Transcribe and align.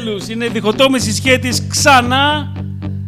Επιτέλους, 0.00 0.28
είναι 0.28 0.44
η 0.44 0.48
διχοτόμηση 0.48 1.12
σχέτης 1.14 1.66
ξανά. 1.68 2.52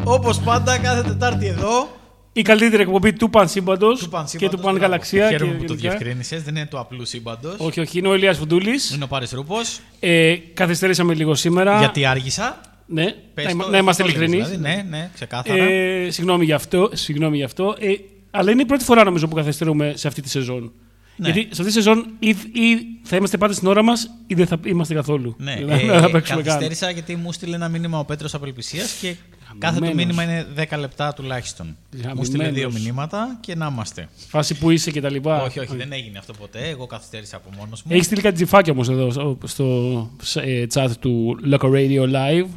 Όπως 0.04 0.40
πάντα, 0.40 0.78
κάθε 0.78 1.02
Τετάρτη 1.02 1.46
εδώ. 1.46 1.88
Η 2.32 2.42
καλύτερη 2.42 2.82
εκπομπή 2.82 3.12
του 3.12 3.30
Πανσύμπαντος 3.30 3.98
Του 4.00 4.08
Πανσύμπαντος, 4.08 4.50
και 4.50 4.56
του 4.56 4.62
μπράβο. 4.62 4.78
Πανγαλαξία. 4.78 5.28
Χαίρομαι 5.28 5.52
και 5.52 5.58
που 5.58 5.64
το 5.64 5.74
γενικά. 5.74 5.88
διευκρίνησες. 5.96 6.42
Δεν 6.42 6.56
είναι 6.56 6.66
το 6.66 6.78
απλού 6.78 7.04
σύμπαντος. 7.04 7.54
Όχι, 7.58 7.80
όχι, 7.80 7.98
είναι 7.98 8.08
ο 8.08 8.14
Ηλίας 8.14 8.38
Φουντούλης. 8.38 8.90
Είναι 8.90 9.04
ο 9.04 9.06
Πάρης 9.06 9.30
Ρούπος. 9.32 9.80
Ε, 10.00 10.34
καθυστερήσαμε 10.54 11.14
λίγο 11.14 11.34
σήμερα. 11.34 11.78
Γιατί 11.78 12.04
άργησα. 12.04 12.60
Ναι, 12.86 13.04
Πες 13.34 13.44
να, 13.44 13.50
το, 13.50 13.56
είμα- 13.56 13.68
να 13.68 13.78
είμαστε 13.78 14.02
το 14.02 14.08
έλεγες 14.08 14.28
ειλικρινείς. 14.28 14.58
δηλαδή. 14.58 14.76
Ναι, 14.76 14.96
ναι, 14.98 15.10
ξεκάθαρα. 15.14 15.64
Ε, 15.64 16.10
συγγνώμη 16.10 16.44
γι' 16.44 16.52
αυτό. 16.52 16.90
Συγγνώμη 16.92 17.36
γι 17.36 17.42
αυτό. 17.42 17.74
Ε, 17.78 17.92
αλλά 18.30 18.50
είναι 18.50 18.62
η 18.62 18.66
πρώτη 18.66 18.84
φορά 18.84 19.04
νομίζω 19.04 19.28
που 19.28 19.34
καθυστερούμε 19.34 19.92
σε 19.96 20.08
αυτή 20.08 20.22
τη 20.22 20.28
σεζόν. 20.28 20.72
Ναι. 21.16 21.30
Γιατί 21.30 21.40
σε 21.54 21.62
αυτή 21.62 21.64
τη 21.64 21.72
σεζόν 21.72 22.06
ή, 22.18 22.28
ή 22.52 22.86
θα 23.02 23.16
είμαστε 23.16 23.36
πάντα 23.38 23.52
στην 23.52 23.68
ώρα 23.68 23.82
μας 23.82 24.10
ή 24.26 24.34
δεν 24.34 24.46
θα 24.46 24.58
είμαστε 24.64 24.94
καθόλου. 24.94 25.34
Ναι, 25.38 25.54
Δηλαδή, 25.56 25.84
ε, 25.84 25.90
δεν 25.90 26.00
θα 26.00 26.10
παίξουμε 26.10 26.36
καν. 26.42 26.44
καθυστέρησα 26.46 26.90
γιατί 26.90 27.16
μου 27.16 27.32
στείλε 27.32 27.54
ένα 27.56 27.68
μήνυμα 27.68 27.98
ο 27.98 28.04
Πέτρος 28.04 28.34
Απελπισίας 28.34 28.92
και 29.00 29.14
κάθε 29.58 29.78
του 29.78 29.84
Γαμμένος. 29.84 30.14
μήνυμα 30.16 30.22
είναι 30.22 30.46
10 30.72 30.78
λεπτά 30.78 31.12
τουλάχιστον. 31.12 31.76
Μου 32.14 32.24
στείλε 32.24 32.42
δύο 32.44 32.52
Γαμμένος. 32.52 32.74
μήνυματα 32.80 33.36
και 33.40 33.54
να 33.54 33.66
είμαστε. 33.72 34.08
Φάση 34.28 34.54
που 34.58 34.70
είσαι 34.70 34.90
και 34.90 35.00
τα 35.00 35.10
λοιπά. 35.10 35.42
όχι, 35.42 35.58
όχι, 35.58 35.76
δεν 35.76 35.92
έγινε 35.92 36.18
αυτό 36.18 36.32
ποτέ. 36.32 36.68
Εγώ 36.68 36.86
καθυστέρησα 36.86 37.36
από 37.36 37.48
μόνος 37.58 37.82
μου. 37.82 37.92
Έχεις 37.92 38.06
στείλει 38.06 38.20
κάτι 38.20 38.34
τζιφάκια 38.34 38.72
όμως 38.72 38.88
εδώ 38.88 39.10
στο- 39.10 39.38
στο 39.46 40.40
ε, 40.40 40.66
chat 40.74 40.88
του 41.00 41.38
Loco 41.52 41.70
Radio 41.70 42.02
Live. 42.14 42.48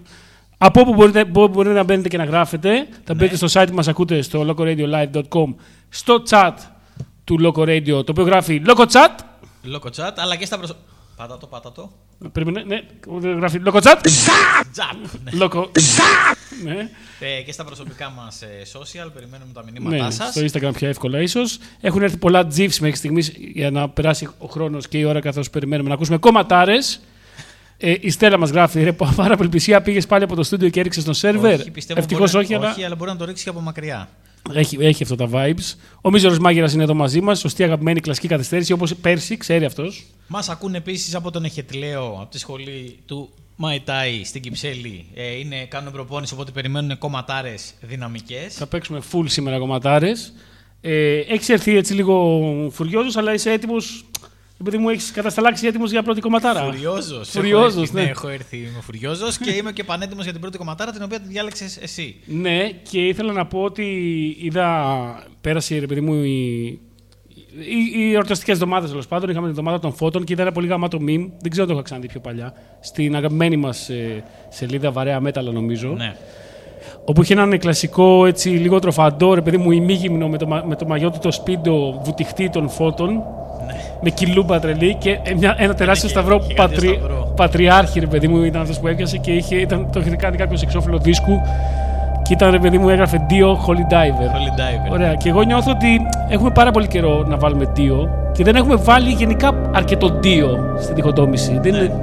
Από 0.58 0.79
όπου 0.81 0.94
μπορείτε, 0.94 1.25
μπο- 1.25 1.47
μπορείτε 1.47 1.74
να 1.75 1.84
μπαίνετε 1.84 2.08
και 2.08 2.18
να 2.18 2.24
γράφετε. 2.24 2.88
Θα 3.03 3.13
Ναι. 3.13 3.24
μπείτε 3.24 3.35
στο 3.47 3.47
site 3.62 3.66
που 3.69 3.75
μας 3.75 3.88
ακούτε 3.88 4.22
στο 4.22 4.46
locoradiolive.com 4.58 5.53
στο 5.90 6.24
chat 6.29 6.53
του 7.25 7.40
Loco 7.44 7.62
Radio 7.62 8.06
το 8.06 8.12
οποίο 8.12 8.24
γράφει 8.24 8.62
Loco 8.68 8.86
Chat. 8.86 9.09
Λόκο 9.63 9.90
chat, 9.96 10.12
αλλά 10.16 10.36
και 10.36 10.46
στα 10.46 10.58
προσωπικά. 10.58 10.86
Πάτα 11.16 11.38
το, 11.38 11.47
πάτα 11.47 11.72
το. 11.72 11.91
Περίμενε, 12.31 12.63
ναι, 12.63 12.81
γράφει 13.31 13.62
Loco 13.66 13.81
Chat. 13.81 13.97
Τζαπ! 14.72 14.96
Ναι. 15.24 15.31
Loco. 15.46 15.66
ναι. 16.64 16.90
Ε, 17.19 17.41
και 17.41 17.52
στα 17.52 17.64
προσωπικά 17.64 18.09
μας 18.09 18.41
social 18.74 19.09
περιμένουμε 19.14 19.52
τα 19.53 19.64
Ναι, 19.64 19.72
μηνύματά 19.72 20.12
σας. 20.12 20.30
στο 20.30 20.41
Instagram 20.41 20.74
πιο 20.74 20.88
εύκολα 20.88 21.22
ίσως. 21.22 21.58
Έχουν 21.81 22.02
έρθει 22.02 22.18
πολλά 22.18 22.47
GIFs 22.56 22.78
μέχρι 22.80 22.96
στιγμής 22.96 23.34
για 23.38 23.72
να 23.72 23.90
περάσει 23.90 24.30
ο 24.38 24.47
χρόνος 24.47 24.88
και 24.88 24.97
η 24.97 25.03
ώρα 25.03 25.19
καθώς 25.19 25.50
περιμένουμε 25.50 25.90
να 25.90 25.96
ακούσουμε 25.96 26.18
κομματάρες. 26.18 27.02
Ε, 27.78 27.94
η 28.00 28.09
Στέλλα 28.09 28.38
μας 28.38 28.50
γράφει: 28.50 28.84
Ρε, 28.84 28.91
πάρα 29.16 29.34
απελπισία, 29.34 29.81
πήγες 29.81 30.06
πάλι 30.06 30.24
από 30.24 30.35
το 30.35 30.44
στούντιο 30.44 30.69
και 30.69 30.80
έριξες 30.80 31.03
στο 31.03 31.14
σερβερ. 31.14 31.59
Ευτυχώς 31.88 32.34
όχι, 32.34 32.44
όχι, 32.44 32.53
αλλά 32.56 32.69
όχι, 32.72 32.84
αλλά 32.84 32.96
μπορεί 32.96 33.12
να 33.12 33.18
το 33.18 33.25
ρίξει 33.25 33.44
και 33.44 33.50
από 33.50 33.59
μακριά. 33.59 34.09
Έχει, 34.53 34.78
έχει 34.79 35.03
αυτά 35.03 35.16
τα 35.16 35.29
vibes. 35.33 35.73
Ο 36.01 36.09
Μίζερος 36.09 36.39
Μάγειρα 36.39 36.69
είναι 36.72 36.83
εδώ 36.83 36.94
μαζί 36.94 37.22
μας. 37.22 37.39
Σωστή 37.39 37.63
αγαπημένη 37.63 38.00
κλασική 38.00 38.28
καθυστέρηση 38.28 38.73
όπως 38.73 38.95
πέρσι, 38.95 39.38
ξέρει 39.38 39.66
αυτός. 39.66 40.06
Μας 40.28 40.50
ακούν 40.50 40.75
επίσης 40.75 41.16
από 41.16 41.31
τον 41.31 41.45
Εχετλέο, 41.45 42.17
από 42.22 42.31
τη 42.31 42.39
σχολή 42.39 43.00
του 43.05 43.29
Μαϊτάι 43.55 44.23
στην 44.23 44.41
Κυψέλη. 44.41 45.05
Ε, 45.13 45.38
είναι, 45.39 45.66
κάνουν 45.66 45.91
προπόνηση, 45.91 46.34
οπότε 46.34 46.51
περιμένουν 46.51 46.97
κομματάρες 46.97 47.73
δυναμικές. 47.81 48.53
Θα 48.53 48.67
παίξουμε 48.67 49.01
full 49.11 49.23
σήμερα 49.25 49.57
κομματάρες. 49.57 50.34
Ε, 50.81 51.19
έχεις 51.19 51.50
έρθει 51.50 51.78
έτσι 51.78 51.94
λίγο 51.94 52.69
φουριόζο, 52.72 53.19
αλλά 53.19 53.34
είσαι 53.34 53.51
έτοιμος. 53.51 54.05
Επειδή 54.61 54.77
μου 54.77 54.89
έχεις 54.89 55.11
κατασταλάξει 55.11 55.67
έτοιμος 55.67 55.91
για 55.91 56.03
πρώτη 56.03 56.21
κομματάρα. 56.21 56.63
Φουριόζος. 56.63 57.29
Φουριόζος, 57.29 57.91
ναι. 57.91 58.01
Έχω 58.01 58.27
έρθει, 58.27 58.57
είμαι 58.57 58.81
φουριόζος 58.81 59.38
και 59.38 59.51
είμαι 59.51 59.71
και 59.71 59.83
πανέτοιμος 59.83 60.23
για 60.23 60.31
την 60.31 60.41
πρώτη 60.41 60.57
κομματάρα 60.57 60.91
την 60.91 61.03
οποία 61.03 61.19
τη 61.19 61.27
διάλεξες 61.27 61.77
εσύ. 61.77 62.16
Ναι, 62.25 62.69
και 62.69 63.07
ήθελα 63.07 63.31
να 63.33 63.45
πω 63.45 63.61
ότι 63.63 63.83
είδα. 64.39 65.27
Πέρασε, 65.41 65.79
ρε 65.79 65.85
παιδί 65.85 66.01
μου, 66.01 66.23
η. 66.23 66.79
Οι, 67.57 67.99
οι 67.99 68.13
εορταστικές 68.13 68.53
εβδομάδες 68.53 68.89
τέλος 68.89 69.07
πάντων. 69.07 69.29
Είχαμε 69.29 69.47
την 69.47 69.57
εβδομάδα 69.57 69.79
των 69.79 69.93
φώτων 69.93 70.23
και 70.23 70.33
είδα 70.33 70.41
ένα 70.41 70.51
πολύ 70.51 70.67
γαμάτο 70.67 70.97
meme. 71.01 71.29
Δεν 71.39 71.51
ξέρω 71.51 71.63
αν 71.63 71.67
το 71.67 71.73
είχα 71.73 71.81
ξαναδεί 71.81 72.07
πιο 72.07 72.19
παλιά. 72.19 72.53
Στην 72.79 73.16
αγαπημένη 73.16 73.57
μας 73.57 73.89
σελίδα 74.49 74.91
Βαρέα 74.91 75.19
Μέταλλα, 75.19 75.51
νομίζω. 75.51 75.89
Ναι. 75.89 76.16
Όπου 77.06 77.22
είχε 77.22 77.34
έναν 77.34 77.57
κλασικό, 77.59 78.25
έτσι, 78.25 78.50
λίγο 78.50 78.79
τροφαντό, 78.79 79.34
ρε 79.34 79.41
παιδί 79.41 79.57
μου, 79.57 79.72
ημίγυμνο 79.72 80.28
με 80.28 80.38
το, 80.38 80.47
μα- 80.47 80.63
με 80.68 80.75
το 80.75 80.85
μαγιό 80.88 81.09
του 81.12 81.18
το 81.22 81.31
σπίντο 81.31 82.00
βουτυχτή 82.03 82.50
των 82.50 82.69
φώτων. 82.69 83.22
Με 84.01 84.09
κιλούμπα 84.09 84.59
τρελή 84.59 84.96
και 84.96 85.19
μια, 85.38 85.56
ένα 85.57 85.73
τεράστιο 85.73 86.07
και- 86.09 86.13
σταυρό, 86.13 86.35
είχε 86.44 86.53
κάτι 86.53 86.72
πατρι, 86.73 86.88
σταυρό. 86.88 87.34
πατριάρχη, 87.35 88.00
ρε 88.00 88.06
παιδί 88.07 88.28
μου, 88.28 88.44
ήταν 88.44 88.62
αυτός 88.62 88.79
που 88.79 88.88
έπιασε 88.88 89.18
και 89.18 89.31
είχε, 89.31 89.56
ήταν, 89.56 89.88
το 89.91 90.00
είχε 90.00 90.16
κάνει 90.16 90.38
κάποιο 90.38 90.57
εξώφυλλο 90.63 90.97
δίσκου. 90.97 91.41
Και 92.22 92.34
ήταν, 92.34 92.51
ρε 92.51 92.59
παιδί 92.59 92.78
μου, 92.78 92.90
έγραφε 92.90 93.25
Dio 93.29 93.47
Holy 93.47 93.94
Diver. 93.94 94.29
Holy 94.35 94.59
Diver. 94.59 94.91
Ωραία. 94.91 95.13
Και 95.16 95.29
εγώ 95.29 95.41
νιώθω 95.41 95.72
ότι 95.72 96.02
έχουμε 96.29 96.50
πάρα 96.50 96.72
πολύ 96.72 96.88
καιρό 96.88 97.23
να 97.28 97.38
βάλουμε 97.38 97.66
Dio 97.78 98.07
και 98.31 98.44
δεν 98.44 98.56
έχουμε 98.56 98.75
βάλει 98.75 99.09
γενικά 99.09 99.69
αρκετό 99.73 100.19
Dio 100.23 100.79
στην 100.79 100.96
διχοτόμηση. 100.96 101.59
Δεν 101.62 101.72
Ναι. 101.72 101.78
είναι... 101.78 102.02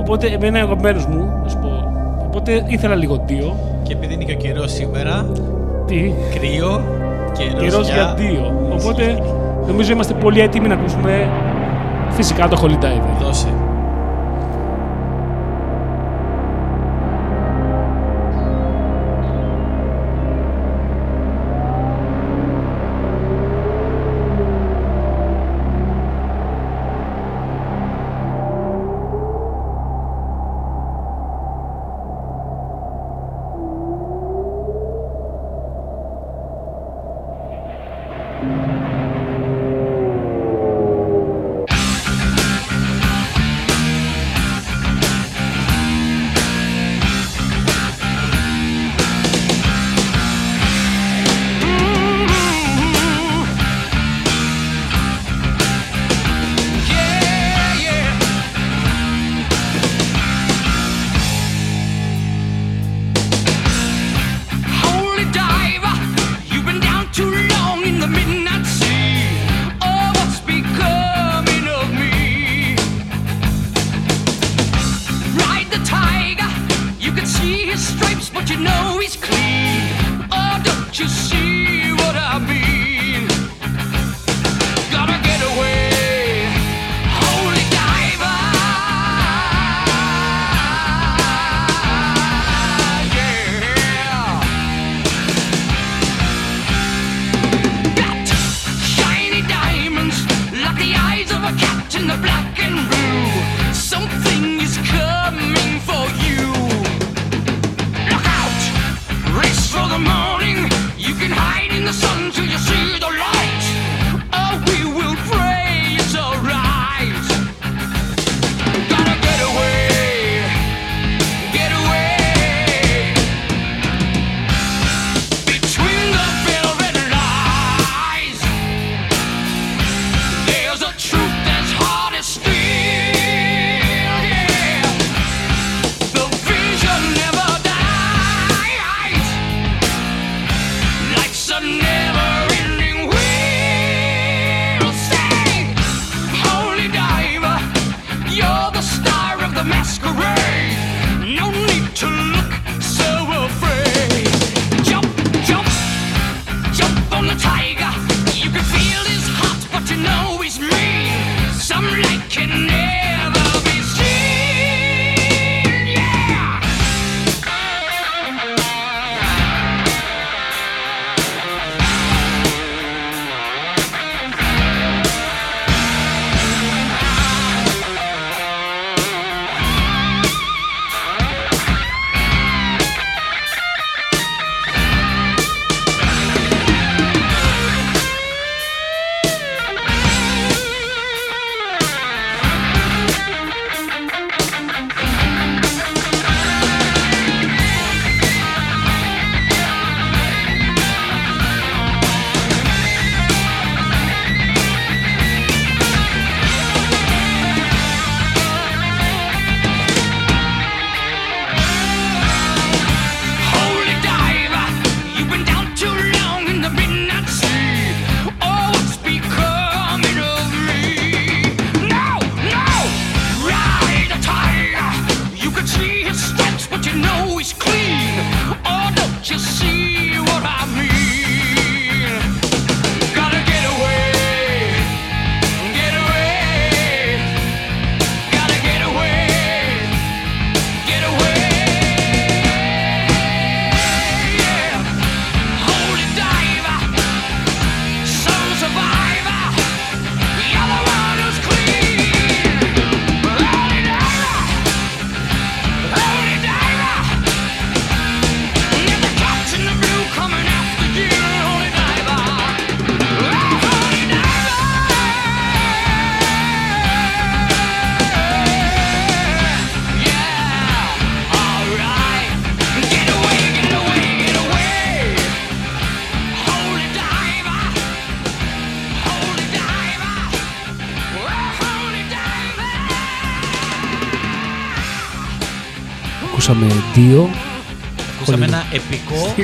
Οπότε, 0.00 0.26
εμένα 0.26 0.46
είναι 0.46 0.58
αγαπημένο 0.58 1.00
μου, 1.08 1.40
να 1.42 1.48
σου 1.48 1.58
πω. 1.58 1.67
Οπότε 2.38 2.64
ήθελα 2.66 2.94
λίγο 2.94 3.24
Dio. 3.28 3.52
Και 3.82 3.92
επειδή 3.92 4.14
είναι 4.14 4.24
και 4.24 4.32
ο 4.32 4.36
καιρός 4.36 4.72
σήμερα, 4.72 5.26
Τι, 5.86 6.12
κρύο, 6.34 6.82
καιρός 7.32 7.60
καιρός 7.60 7.90
για 7.90 8.14
Dio. 8.16 8.52
Οπότε 8.72 9.22
νομίζω 9.66 9.92
είμαστε 9.92 10.14
πολύ 10.14 10.40
έτοιμοι 10.40 10.68
να 10.68 10.74
ακούσουμε 10.74 11.28
φυσικά 12.10 12.48
το 12.48 12.60
Holy 12.62 12.84
Diver. 12.84 13.22
Δώσε. 13.22 13.67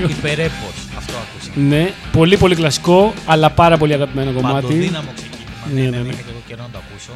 Υπερέπος. 0.08 0.74
Αυτό 0.96 1.12
ακούσαμε. 1.16 1.66
Ναι, 1.76 1.90
πολύ 2.12 2.36
πολύ 2.36 2.54
κλασικό, 2.54 3.12
αλλά 3.26 3.50
πάρα 3.50 3.76
πολύ 3.78 3.92
αγαπημένο 3.92 4.32
κομμάτι. 4.32 4.54
Παντοδύναμο 4.54 5.08
ξεκίνημα. 5.14 5.42
Ναι, 5.74 5.80
Ναι, 5.80 5.88
ναι, 5.88 5.96
ναι, 5.96 6.02
ναι. 6.02 6.08
είχα 6.08 6.16
και 6.22 6.30
εγώ 6.30 6.40
καιρό 6.48 6.62
να 6.62 6.68
το 6.72 6.78
ακούσω. 6.88 7.10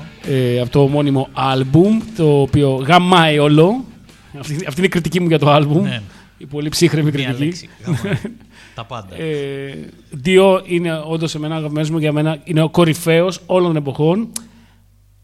ε, 0.56 0.60
από 0.60 0.70
το 0.70 0.86
μόνιμο 0.88 1.28
άλμπουμ, 1.32 1.98
το 2.16 2.40
οποίο 2.40 2.70
γαμάει 2.86 3.38
όλο. 3.38 3.84
Αυτή, 4.38 4.54
αυτή 4.54 4.74
είναι 4.76 4.86
η 4.86 4.88
κριτική 4.90 5.20
μου 5.20 5.26
για 5.28 5.38
το 5.38 5.50
άλμπουμ. 5.50 5.82
Ναι. 5.82 6.00
Η 6.38 6.46
πολύ 6.46 6.68
ψύχρεμη 6.68 7.10
Μία 7.10 7.24
κριτική. 7.24 7.44
λέξη. 7.44 7.68
Γαμάει. 7.84 8.18
Τα 8.74 8.84
πάντα. 8.84 9.16
Ε, 9.16 9.78
Δύο 10.10 10.62
είναι 10.64 11.02
όντως 11.06 11.34
εμένα 11.34 11.56
αγαπημένο 11.56 11.88
μου 11.90 11.98
για 11.98 12.12
μένα. 12.12 12.38
Είναι 12.44 12.62
ο 12.62 12.68
κορυφαίος 12.68 13.40
όλων 13.46 13.66
των 13.66 13.76
εποχών. 13.76 14.28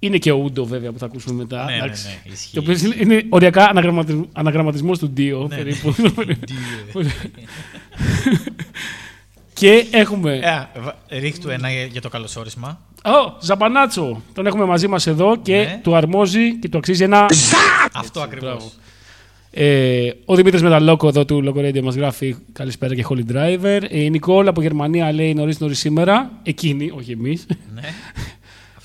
Είναι 0.04 0.18
και 0.18 0.30
ο 0.32 0.36
Ούντο 0.36 0.64
βέβαια 0.64 0.92
που 0.92 0.98
θα 0.98 1.06
ακούσουμε 1.06 1.34
μετά. 1.34 1.64
Ναι, 1.64 1.70
ναι, 1.70 1.76
εντάξει. 1.76 2.06
ναι, 2.26 2.32
ισχύει. 2.32 2.54
Το 2.54 2.60
οποίο 2.60 2.76
είναι, 2.84 2.94
είναι 3.00 3.22
οριακά 3.28 3.70
αναγραμματισμός 4.32 4.98
του 4.98 5.10
Ντίο. 5.10 5.46
Ναι, 5.50 5.56
περίπου. 5.56 5.94
ναι. 6.26 6.34
και 9.54 9.86
έχουμε. 9.90 10.32
Ε, 10.34 10.80
βα- 10.80 10.96
Ρίχτου 11.08 11.48
ένα 11.50 11.70
για- 11.70 11.84
για 11.84 12.00
το 12.00 12.08
καλωσόρισμα. 12.08 12.80
Ω, 13.04 13.36
Ζαμπανάτσο. 13.40 14.22
Τον 14.32 14.46
έχουμε 14.46 14.64
μαζί 14.64 14.88
μας 14.88 15.06
εδώ 15.06 15.36
και 15.42 15.56
Ναι. 15.56 15.80
του 15.82 15.94
αρμόζει 15.96 16.58
και 16.58 16.68
του 16.68 16.78
αξίζει 16.78 17.02
ένα. 17.04 17.26
Αυτό 17.92 18.20
ακριβώς. 18.20 18.48
μπράβο. 18.48 18.70
Ε, 19.56 20.10
ο 20.24 20.34
Δημήτρης 20.34 20.62
Μεταλόκο 20.62 21.08
εδώ 21.08 21.24
του 21.24 21.42
Loco 21.56 21.58
Radio 21.60 21.82
μας 21.82 21.94
γράφει 21.94 22.36
Καλησπέρα 22.52 22.94
και 22.94 23.04
Holy 23.08 23.22
Driver. 23.32 23.80
Ε, 23.88 24.00
η 24.02 24.10
Νικόλα 24.10 24.50
από 24.50 24.62
Γερμανία 24.62 25.12
λέει 25.12 25.34
νωρίς 25.34 25.58
νωρίς 25.60 25.78
σήμερα. 25.78 26.30
Εκείνη, 26.42 26.90
όχι 26.94 27.12
εμείς. 27.12 27.46
Ναι. 27.74 27.80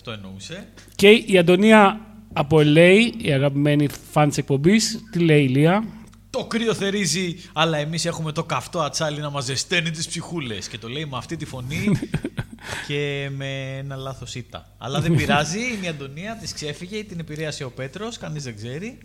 Αυτό 0.09 0.27
εννοούσε. 0.27 0.67
και 0.95 1.09
η 1.09 1.37
Αντωνία 1.37 1.99
από 2.33 2.57
LA, 2.61 3.09
η 3.17 3.31
αγαπημένη 3.31 3.87
φαν 4.11 4.29
τη 4.29 4.35
εκπομπής, 4.39 5.03
τι 5.11 5.19
λέει 5.19 5.43
η 5.43 5.47
Λία; 5.47 5.83
Το 6.29 6.45
κρύο 6.45 6.73
θερίζει, 6.73 7.35
αλλά 7.53 7.77
εμείς 7.77 8.05
έχουμε 8.05 8.31
το 8.31 8.43
καυτό 8.43 8.79
ατσάλι 8.79 9.19
να 9.19 9.29
μας 9.29 9.45
ζεσταίνει 9.45 9.91
τις 9.91 10.07
ψυχούλες. 10.07 10.67
Και 10.67 10.77
το 10.77 10.87
λέει 10.87 11.05
με 11.05 11.17
αυτή 11.17 11.35
τη 11.35 11.45
φωνή 11.45 11.91
και 12.87 13.29
με 13.35 13.77
ένα 13.77 13.95
λάθος 13.95 14.35
ήττα. 14.35 14.75
Αλλά 14.77 15.01
δεν 15.01 15.15
πειράζει, 15.15 15.59
είναι 15.59 15.85
η 15.85 15.87
Αντωνία, 15.87 16.37
της 16.41 16.53
ξέφυγε, 16.53 17.03
την 17.03 17.19
επηρέασε 17.19 17.63
ο 17.63 17.71
Πέτρος, 17.71 18.17
κανείς 18.17 18.43
δεν 18.43 18.55
ξέρει. 18.55 18.97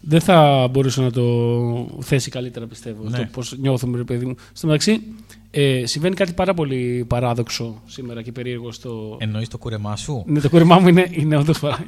Δεν 0.00 0.20
θα 0.20 0.68
μπορούσε 0.70 1.00
να 1.00 1.10
το 1.10 1.98
θέσει 2.00 2.30
καλύτερα, 2.30 2.66
πιστεύω. 2.66 3.08
Ναι. 3.08 3.18
Το 3.18 3.28
πώς 3.32 3.58
νιώθουμε, 3.58 3.96
ρε 3.96 4.04
παιδί 4.04 4.24
μου. 4.24 4.34
Στο 4.52 4.66
μεταξύ, 4.66 5.02
ε, 5.50 5.86
συμβαίνει 5.86 6.14
κάτι 6.14 6.32
πάρα 6.32 6.54
πολύ 6.54 7.04
παράδοξο 7.08 7.82
σήμερα 7.86 8.22
και 8.22 8.32
περίεργο 8.32 8.72
στο. 8.72 9.16
Εννοείς 9.20 9.48
το 9.48 9.58
κούρεμά 9.58 9.96
σου; 9.96 10.24
Ναι, 10.26 10.40
το 10.40 10.48
κόρεμά 10.48 10.78
μου 10.78 10.88
είναι, 10.88 11.06
είναι 11.10 11.36
όντως 11.36 11.58
παρά. 11.58 11.78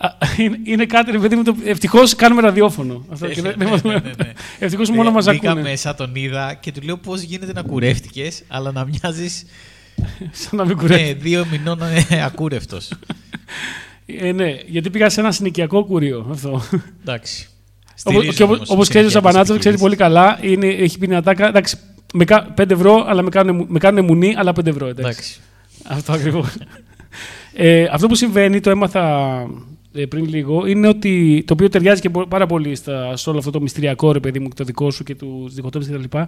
Α, 0.00 0.08
είναι, 0.38 0.58
είναι 0.64 0.86
κάτι, 0.86 1.10
ρε 1.10 1.18
παιδί 1.18 1.36
μου, 1.36 1.42
ευτυχώς 1.64 2.14
κάνουμε 2.14 2.40
ραδιόφωνο. 2.40 3.04
Αυτό 3.10 3.26
και 3.28 3.40
δεν- 3.42 3.54
Ναι, 3.58 3.64
δεν- 3.64 3.80
ναι, 3.84 3.92
ναι, 3.92 4.00
ναι. 4.18 4.32
Ευτυχώς 4.58 4.90
μόνο 4.90 5.08
Ε, 5.08 5.12
μας 5.12 5.24
μπήκα 5.24 5.50
ακούνε. 5.50 5.68
μέσα, 5.68 5.94
τον 5.94 6.14
είδα 6.14 6.54
και 6.54 6.72
του 6.72 6.80
λέω 6.82 6.96
πώς 6.96 7.20
γίνεται 7.20 7.52
να 7.52 7.62
κουρεύτηκες, 7.62 8.42
αλλά 8.48 8.72
να 8.72 8.84
μοιάζεις 8.84 9.44
Σαν 10.30 10.58
να 10.58 10.64
μην 10.64 10.76
κουρεύει. 10.76 11.02
ναι, 11.02 11.12
δύο 11.12 11.46
μηνών 11.50 11.78
ε, 12.08 12.22
ακούρευτος. 12.24 12.92
Ε, 14.06 14.32
ναι, 14.32 14.54
γιατί 14.66 14.90
πήγα 14.90 15.08
σε 15.10 15.20
ένα 15.20 15.32
συνοικιακό 15.32 15.84
κουρίο. 15.84 16.26
Αυτό. 16.30 16.62
Εντάξει. 17.00 17.48
Όπω 18.04 18.20
Στηρίζω 18.20 18.44
όμως 18.44 18.58
όπως 18.60 18.78
τις 18.78 18.88
ξέρεις 18.88 19.06
ο 19.06 19.10
συνεχιακές 19.10 19.12
Σαμπανάτσο, 19.12 19.58
ξέρει 19.58 19.74
επιχειρήσεις. 19.74 19.80
πολύ 19.80 19.96
καλά. 19.96 20.38
Είναι, 20.42 20.66
έχει 20.66 20.98
πει 20.98 21.06
μια 21.08 21.22
τάκα. 21.22 21.48
Εντάξει, 21.48 21.76
με, 22.14 22.24
κα- 22.24 22.54
5 22.56 22.70
ευρώ, 22.70 23.04
αλλά 23.08 23.22
με 23.22 23.28
κάνουν, 23.28 23.66
με 23.68 23.78
κάνουν 23.78 24.04
μουνί, 24.04 24.34
αλλά 24.36 24.52
5 24.52 24.66
ευρώ. 24.66 24.86
Εντάξει. 24.86 25.00
Εντάξει. 25.10 25.40
Αυτό 25.84 26.12
ακριβώς. 26.12 26.54
ε, 27.52 27.84
αυτό 27.92 28.06
που 28.06 28.14
συμβαίνει, 28.14 28.60
το 28.60 28.70
έμαθα 28.70 29.36
ε, 29.94 30.04
πριν 30.04 30.24
λίγο, 30.28 30.66
είναι 30.66 30.88
ότι 30.88 31.42
το 31.46 31.52
οποίο 31.52 31.68
ταιριάζει 31.68 32.00
και 32.00 32.10
πο- 32.10 32.26
πάρα 32.26 32.46
πολύ 32.46 32.74
στα, 32.74 33.16
σε 33.16 33.30
όλο 33.30 33.38
αυτό 33.38 33.50
το 33.50 33.60
μυστηριακό 33.60 34.12
ρε 34.12 34.20
παιδί 34.20 34.38
μου, 34.38 34.48
το 34.54 34.64
δικό 34.64 34.90
σου 34.90 35.04
και 35.04 35.14
του 35.14 35.50
διχοτόμου 35.54 35.84
κτλ. 35.84 36.18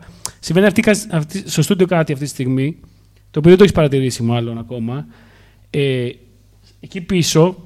Συμβαίνει 0.40 0.66
αυτή, 0.66 0.80
η 0.80 0.82
κα- 0.82 0.96
αυτή, 1.10 1.42
στο 1.50 1.62
στούντιο 1.62 1.86
κάτι 1.86 2.12
αυτή 2.12 2.24
τη 2.24 2.30
στιγμή, 2.30 2.76
το 3.30 3.38
οποίο 3.38 3.50
δεν 3.50 3.56
το 3.56 3.62
έχεις 3.62 3.74
παρατηρήσει 3.74 4.22
μάλλον 4.22 4.58
ακόμα. 4.58 5.06
Ε, 5.70 6.08
εκεί 6.80 7.00
πίσω 7.00 7.56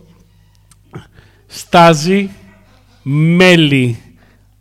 στάζει 1.46 2.30
μέλι 3.06 3.98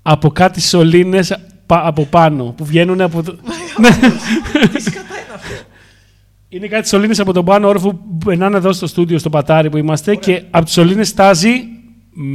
από 0.01 0.29
κάτι 0.29 0.61
σωλήνες 0.61 1.35
πα- 1.65 1.87
από 1.87 2.05
πάνω 2.05 2.43
που 2.57 2.65
βγαίνουν 2.65 3.01
από 3.01 3.23
το... 3.23 3.35
Ναι. 3.81 3.89
Είναι 6.49 6.67
κάτι 6.67 6.87
σωλήνες 6.87 7.19
από 7.19 7.33
τον 7.33 7.45
πάνω 7.45 7.67
όροφο 7.67 7.93
που 7.93 8.17
περνάνε 8.25 8.57
εδώ 8.57 8.73
στο 8.73 8.87
στούντιο, 8.87 9.17
στο 9.17 9.29
πατάρι 9.29 9.69
που 9.69 9.77
είμαστε 9.77 10.15
και 10.15 10.43
από 10.49 10.65
τις 10.65 10.73
σωλήνες 10.73 11.07
στάζει 11.07 11.51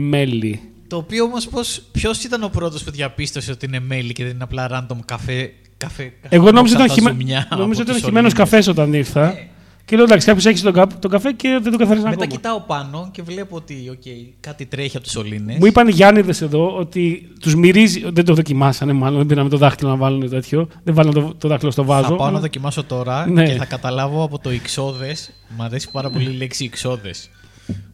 μέλι. 0.09 0.61
Το 0.89 0.97
οποίο 0.97 1.25
όμως 1.25 1.49
ποιος 1.93 2.25
ήταν 2.25 2.43
ο 2.43 2.49
πρώτος 2.49 2.85
που 2.85 2.91
διαπίστωσε 2.91 3.51
ότι 3.51 3.67
είναι 3.67 3.81
μέλι 3.81 4.13
και 4.13 4.25
δεν 4.25 4.35
είναι 4.35 4.43
απλά 4.45 4.69
random 4.71 4.97
καφέ. 5.05 5.53
καφέ 5.77 6.13
Εγώ 6.29 6.51
νόμιζα 6.51 6.77
ότι 6.79 6.87
καφέ 6.89 7.01
ήταν, 7.01 7.11
χυμε... 7.11 7.11
ζουμιά 7.11 7.47
από 7.51 7.61
νόμιζα 7.61 7.81
ότι 7.81 7.91
τους 7.91 7.99
ήταν 7.99 8.09
χυμένος 8.09 8.31
σωλήνες. 8.31 8.51
καφές 8.51 8.67
όταν 8.67 8.93
ήρθα. 8.93 9.27
Ναι. 9.27 9.49
Και 9.89 9.97
λέω 9.97 10.05
εντάξει, 10.05 10.27
κάποιος 10.27 10.47
έχει 10.47 10.63
τον, 10.63 10.73
κα... 10.73 10.87
τον 10.87 11.11
καφέ 11.11 11.33
και 11.33 11.49
δεν 11.63 11.71
τον 11.71 11.81
καθαρίζει 11.81 12.05
Μετά 12.05 12.15
ακόμα. 12.23 12.27
κοιτάω 12.31 12.61
πάνω 12.61 13.09
και 13.13 13.23
βλέπω 13.23 13.57
ότι 13.57 13.75
okay, 13.93 14.33
κάτι 14.41 14.67
τρέχει 14.67 14.97
από 14.97 15.05
του 15.07 15.11
σωλήνες. 15.13 15.57
Μου 15.59 15.67
είπαν 15.67 15.89
οι 15.89 15.91
Γιάννηδες 15.91 16.41
εδώ 16.43 16.77
ότι 16.77 17.29
τους 17.41 17.55
μυρίζει. 17.55 18.11
Δεν 18.13 18.25
το 18.25 18.35
δοκιμάσανε, 18.35 18.93
μάλλον. 18.93 19.19
Δεν 19.19 19.27
πήραμε 19.27 19.49
το 19.49 19.57
δάχτυλο 19.57 19.91
να 19.91 19.97
βάλουν 19.97 20.31
τέτοιο. 20.31 20.69
Δεν 20.85 20.95
βάλουν 20.95 21.15
το, 21.15 21.35
το 21.39 21.49
δάχτυλο 21.49 21.71
στο 21.71 21.85
βάζο. 21.85 22.03
Θα 22.09 22.09
πάω 22.09 22.19
να 22.19 22.27
αλλά- 22.27 22.41
δοκιμάσω 22.41 22.85
τώρα 22.85 23.29
Ναι. 23.31 23.47
και 23.47 23.55
θα 23.55 23.65
καταλάβω 23.65 24.23
από 24.25 24.39
το 24.39 24.49
εξόδε. 24.51 25.17
Μ' 25.57 25.63
αρέσει 25.63 25.91
πάρα 25.91 26.11
πολύ 26.11 26.31
η 26.31 26.37
λέξη 26.37 26.65
εξόδε. 26.65 27.11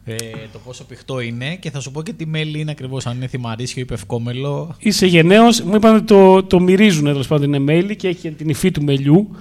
Ε, 0.05 0.15
το 0.53 0.59
πόσο 0.65 0.83
πηχτό 0.83 1.19
είναι 1.19 1.55
και 1.55 1.71
θα 1.71 1.79
σου 1.79 1.91
πω 1.91 2.03
και 2.03 2.13
τι 2.13 2.25
μέλι 2.25 2.59
είναι 2.59 2.71
ακριβώς. 2.71 3.05
Αν 3.05 3.15
είναι 3.15 3.27
θυμαρίσιο 3.27 3.81
ή 3.81 3.85
πευκόμελο. 3.85 4.75
Είσαι 4.79 5.05
γενναίος, 5.05 5.61
μου 5.61 5.75
είπαν 5.75 5.95
ότι 5.95 6.03
το, 6.03 6.43
το 6.43 6.59
μυρίζουν 6.59 7.03
τέλος 7.03 7.27
πάντων 7.27 7.47
είναι 7.47 7.59
μέλι 7.59 7.95
και 7.95 8.07
έχει 8.07 8.31
την 8.31 8.49
υφή 8.49 8.71
του 8.71 8.83
μελιού. 8.83 9.35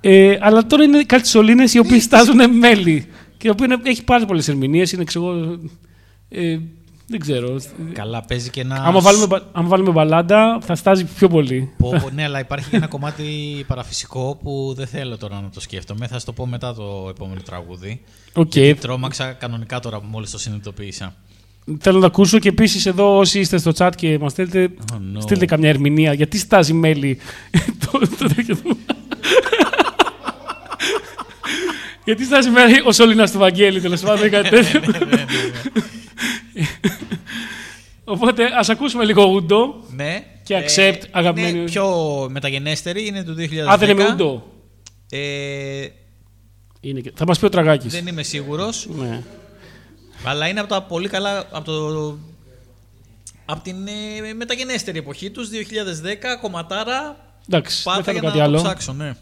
Ε, 0.00 0.36
αλλά 0.40 0.66
τώρα 0.66 0.84
είναι 0.84 1.02
κάτι 1.02 1.28
σωλήνε 1.28 1.64
οι 1.72 1.78
οποίε 1.78 1.98
στάζουν 1.98 2.56
μέλι. 2.58 3.06
Και 3.36 3.46
το 3.46 3.52
οποίο 3.52 3.64
είναι- 3.64 3.78
έχει 3.82 4.04
πάρα 4.04 4.24
πολλές 4.26 4.48
ερμηνείες. 4.48 4.92
Είναι 4.92 5.04
ξέρω. 5.04 5.58
Ε, 6.28 6.58
δεν 7.06 7.20
ξέρω. 7.20 7.60
Καλά, 7.92 8.22
παίζει 8.22 8.50
και 8.50 8.60
ένα. 8.60 8.82
Άμα 8.84 9.00
βάλουμε, 9.00 9.26
μπα- 9.26 9.42
άμα 9.52 9.68
βάλουμε 9.68 9.90
μπαλάντα, 9.90 10.58
θα 10.62 10.74
στάζει 10.74 11.04
πιο 11.04 11.28
πολύ. 11.28 11.70
Πω, 11.78 11.88
πω, 12.02 12.10
ναι, 12.14 12.22
αλλά 12.24 12.40
υπάρχει 12.40 12.70
και 12.70 12.76
ένα 12.76 12.86
κομμάτι 12.86 13.24
παραφυσικό 13.66 14.38
που 14.42 14.72
δεν 14.76 14.86
θέλω 14.86 15.16
τώρα 15.16 15.40
να 15.40 15.48
το 15.54 15.60
σκέφτομαι. 15.60 16.06
Θα 16.06 16.18
σου 16.18 16.24
το 16.24 16.32
πω 16.32 16.46
μετά 16.46 16.74
το 16.74 17.06
επόμενο 17.10 17.40
τραγούδι. 17.44 18.00
Οκ. 18.32 18.54
Γιατί 18.54 18.80
τρόμαξα 18.80 19.32
κανονικά 19.32 19.80
τώρα 19.80 19.98
που 20.00 20.06
μόλις 20.10 20.30
το 20.30 20.38
συνειδητοποίησα. 20.38 21.14
Θέλω 21.80 21.94
να 21.94 22.00
το 22.00 22.06
ακούσω 22.06 22.38
και 22.38 22.48
επίσης 22.48 22.86
εδώ 22.86 23.16
όσοι 23.18 23.40
είστε 23.40 23.58
στο 23.58 23.72
chat 23.76 23.90
και 23.96 24.18
μας 24.18 24.32
στέλνετε, 24.32 24.70
Oh, 24.92 24.94
no. 24.96 25.20
στείλτε 25.22 25.44
καμιά 25.44 25.68
ερμηνεία. 25.68 26.12
Γιατί 26.12 26.38
στάζει 26.38 26.72
μέλι; 26.72 27.18
Το, 27.92 27.98
το 28.18 28.34
τέτοιο 28.34 28.56
του. 28.56 28.76
Γιατί 32.04 32.24
στάζει 32.24 32.50
μέλι 32.50 32.82
ο 32.86 32.92
σωλήνας 32.92 33.28
του 33.30 33.38
Βαγγέλη, 33.38 33.80
τέλος 33.80 34.00
πάντων 34.06 34.26
ή 34.26 34.28
κάτι 34.28 34.48
τέτοιο. 34.48 34.80
ναι, 34.80 34.98
ναι, 34.98 35.14
ναι. 35.16 35.24
Οπότε 38.04 38.44
ας 38.58 38.68
ακούσουμε 38.68 39.04
λίγο 39.04 39.24
Ούντο. 39.24 39.84
ναι. 39.96 40.24
Και 40.44 40.56
accept, 40.66 41.00
αγαπημένη- 41.10 41.58
Είναι 41.58 41.64
πιο 41.70 41.86
μεταγενέστερη, 42.30 43.06
είναι 43.06 43.22
του 43.24 43.34
2010. 43.34 43.72
Α, 43.72 43.76
δεν 43.76 43.88
είμαι 43.88 44.06
Ούντο. 44.08 44.46
Ε, 45.10 45.86
Είναι 46.80 47.00
και... 47.00 47.12
Θα 47.14 47.24
μας 47.26 47.38
πει 47.38 47.44
ο 47.44 47.48
Τραγάκης. 47.48 47.92
δεν 47.92 48.06
είμαι 48.06 48.22
σίγουρος. 48.22 48.86
Ναι. 48.90 49.22
Αλλά 50.24 50.48
είναι 50.48 50.60
από 50.60 50.68
τα 50.68 50.82
πολύ 50.82 51.08
καλά. 51.08 51.38
Από, 51.50 51.64
το, 51.64 52.18
από 53.44 53.62
την 53.62 53.76
ε, 53.86 54.32
μεταγενέστερη 54.34 54.98
εποχή 54.98 55.30
τους, 55.30 55.48
2010, 55.48 55.52
κομματάρα. 56.40 57.16
Εντάξει, 57.48 57.82
δεν 57.84 57.92
Πάτα 57.92 58.02
θέλω 58.04 58.18
για 58.18 58.28
να 58.28 58.34
κάτι 58.34 58.38
το 58.38 58.44
άλλο. 58.44 58.62
ψάξω, 58.62 58.92
ναι. 58.92 59.12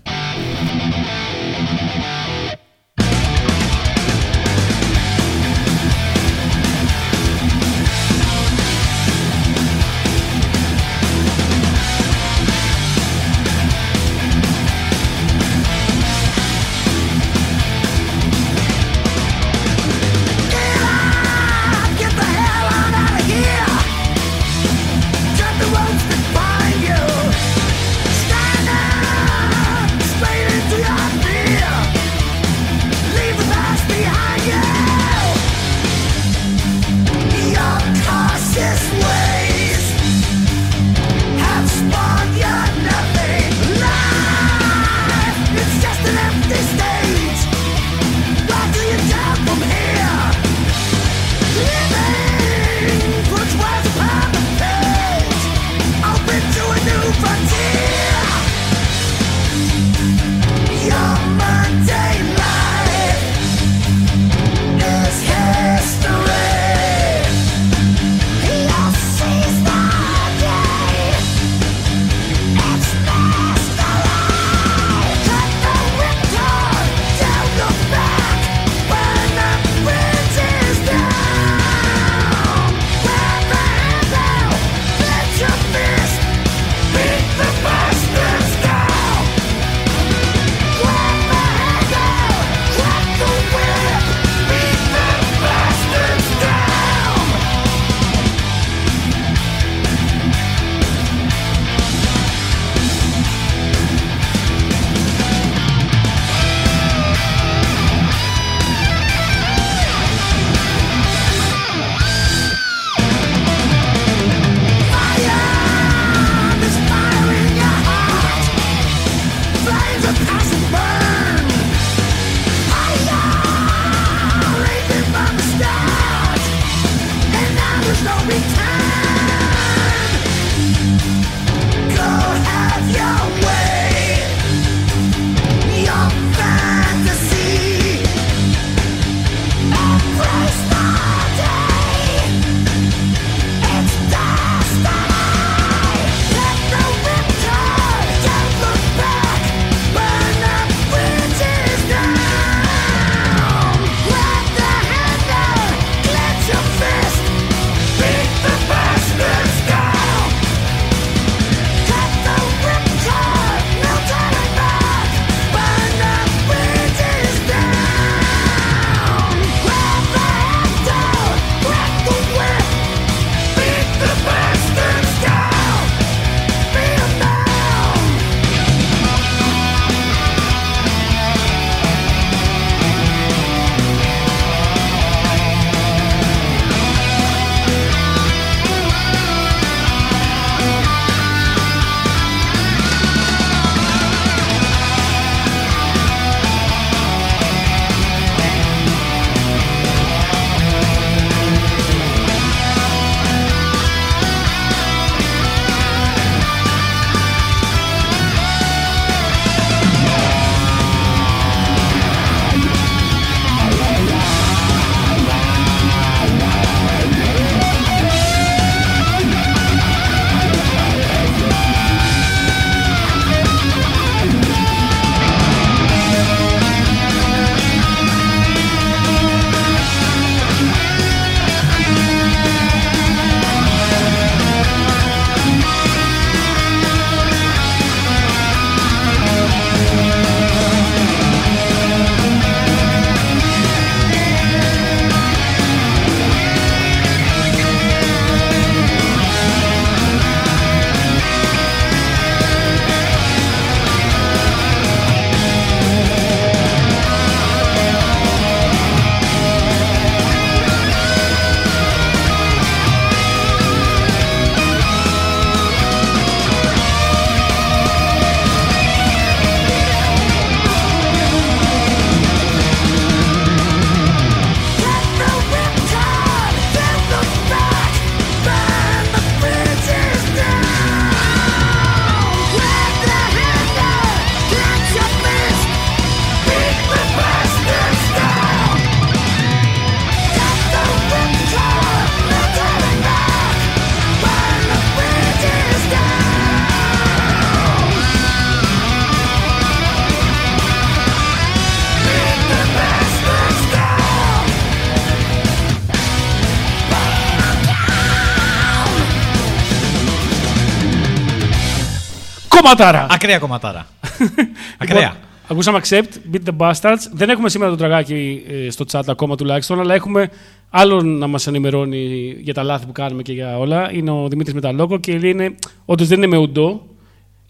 Κομματάρα! 312.62 313.06
Ακραία 313.10 313.38
κομματάρα. 313.38 313.86
Ακραία. 314.78 315.00
Λοιπόν, 315.00 315.16
ακούσαμε 315.48 315.80
Accept, 315.82 316.34
Beat 316.34 316.48
the 316.50 316.56
Bastards. 316.56 316.98
Δεν 317.12 317.30
έχουμε 317.30 317.48
σήμερα 317.48 317.70
το 317.70 317.76
τραγάκι 317.76 318.42
ε, 318.48 318.70
στο 318.70 318.84
chat 318.92 319.02
ακόμα 319.06 319.36
τουλάχιστον, 319.36 319.80
αλλά 319.80 319.94
έχουμε 319.94 320.30
άλλον 320.70 321.18
να 321.18 321.26
μας 321.26 321.46
ενημερώνει 321.46 322.34
για 322.40 322.54
τα 322.54 322.62
λάθη 322.62 322.86
που 322.86 322.92
κάνουμε 322.92 323.22
και 323.22 323.32
για 323.32 323.58
όλα. 323.58 323.92
Είναι 323.92 324.10
ο 324.10 324.28
Δημήτρης 324.28 324.54
Μεταλόκο 324.54 324.98
και 324.98 325.12
είναι, 325.12 325.54
όντως 325.84 326.08
δεν 326.08 326.16
είναι 326.16 326.26
με 326.26 326.36
ουντό. 326.36 326.86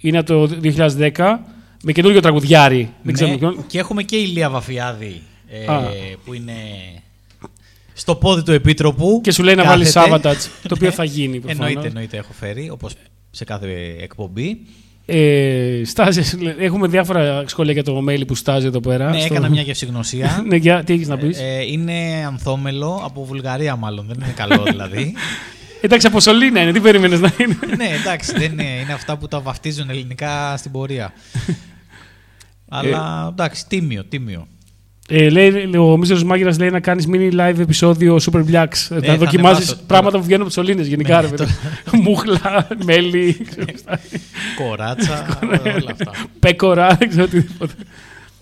Είναι 0.01 0.19
από 0.19 0.47
το 0.47 0.59
2010 0.63 1.37
με 1.83 1.93
καινούριο 1.93 2.21
τραγουδιάρι. 2.21 2.93
Δεν 3.03 3.15
ξέρω 3.15 3.31
Ναι, 3.31 3.37
ποιον. 3.37 3.65
και 3.67 3.79
έχουμε 3.79 4.03
και 4.03 4.17
ηλία 4.17 4.51
Βαφιάδη 4.51 5.23
ε, 5.49 5.73
Α. 5.73 5.81
που 6.25 6.35
είναι 6.35 6.53
στο 7.93 8.15
πόδι 8.15 8.43
του 8.43 8.53
Επίτροπου. 8.53 9.21
Και 9.23 9.33
σου 9.33 9.43
λέει 9.43 9.55
να 9.55 9.65
βάλει 9.65 9.93
Κάθεται. 9.93 10.31
Sabotage, 10.31 10.69
το 10.69 10.75
οποίο 10.75 10.91
θα 10.91 11.05
γίνει. 11.05 11.39
προφανώς. 11.41 11.67
Εννοείται, 11.69 11.89
εννοείται, 11.89 12.17
έχω 12.17 12.33
φέρει, 12.33 12.71
όπως 12.71 12.93
σε 13.31 13.45
κάθε 13.45 13.97
εκπομπή. 14.01 14.61
Ε, 15.11 15.83
στάζει, 15.85 16.23
έχουμε 16.59 16.87
διάφορα 16.89 17.43
σχόλια 17.47 17.73
για 17.73 17.83
το 17.85 18.05
mail 18.09 18.27
που 18.27 18.35
στάζει 18.35 18.67
εδώ 18.67 18.81
πέρα. 18.81 19.11
ναι, 19.11 19.19
στο- 19.21 19.35
έκανα 19.35 19.49
μια 19.49 19.63
γευσηγνωσία. 19.63 20.43
ναι, 20.49 20.57
για, 20.57 20.85
τι 20.85 20.93
έχεις 20.93 21.09
να 21.09 21.17
πεις; 21.19 21.39
Ε, 21.41 21.63
είναι 21.71 22.25
ανθόμελο 22.27 23.01
από 23.05 23.25
Βουλγαρία 23.25 23.77
μάλλον, 23.77 24.07
δεν 24.07 24.17
είναι 24.23 24.33
καλό 24.37 24.63
δηλαδή. 24.71 25.15
Εντάξει, 25.81 26.07
από 26.07 26.21
Σολίνα 26.21 26.61
είναι, 26.63 26.73
τι 26.73 26.81
περίμενες 26.81 27.21
να 27.21 27.33
είναι; 27.41 27.57
ναι, 27.77 27.89
εντάξει, 28.01 28.33
δεν 28.33 28.53
είναι, 28.53 28.63
είναι 28.83 28.93
αυτά 28.93 29.17
που 29.17 29.29
τα 29.29 29.41
βαφτίζουν 29.41 29.91
ελληνικά 29.91 30.57
στην 30.57 30.71
πορεία. 30.71 31.13
Αλλά 32.69 33.27
εντάξει, 33.31 33.67
τίμιο, 33.69 34.05
τίμιο. 34.05 34.47
Ε, 35.11 35.31
λέει, 35.31 35.77
ο 35.77 35.97
Μίζερο 35.97 36.25
Μάγειρας 36.25 36.59
λέει 36.59 36.71
να 36.71 36.81
κάνεις 36.81 37.07
mini 37.13 37.33
live 37.33 37.59
επεισόδιο 37.59 38.17
Super 38.17 38.39
Blacks. 38.39 38.77
θα 38.77 39.01
να 39.07 39.17
δοκιμάζει 39.17 39.37
ανεβάσω 39.37 39.75
τώρα. 39.75 39.87
πράγματα 39.87 40.19
που 40.19 40.25
βγαίνουν 40.25 40.41
από 40.41 40.51
τις 40.51 40.55
σωλήνες 40.55 40.87
γενικά. 40.87 41.23
Ναι, 41.23 41.29
ρε, 41.29 41.37
παιδί. 41.37 41.53
Μούχλα, 42.03 42.67
μέλι, 42.85 43.47
Κοράτσα, 44.57 45.39
όλα 45.65 45.91
αυτά. 45.93 46.13
πέκορα, 46.39 46.95
δεν 46.99 47.09
ξέρω 47.09 47.25
οτιδήποτε. 47.25 47.73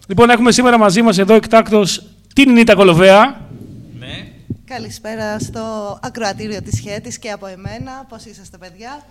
Λοιπόν, 0.07 0.31
έχουμε 0.31 0.53
σήμερα 0.53 0.79
μαζί 0.79 1.03
μας 1.03 1.19
εδώ 1.19 1.35
εκτάκτος 1.35 2.03
την 2.35 2.53
Νίτα 2.53 2.75
Κολοβέα. 2.75 3.41
Ναι. 3.99 4.27
Καλησπέρα 4.65 5.39
στο 5.39 5.61
ακροατήριο 6.03 6.63
της 6.63 6.81
Χέτης 6.81 7.19
και 7.19 7.31
από 7.31 7.47
εμένα. 7.47 8.07
Πώς 8.09 8.25
είσαστε 8.25 8.57
παιδιά; 8.59 9.03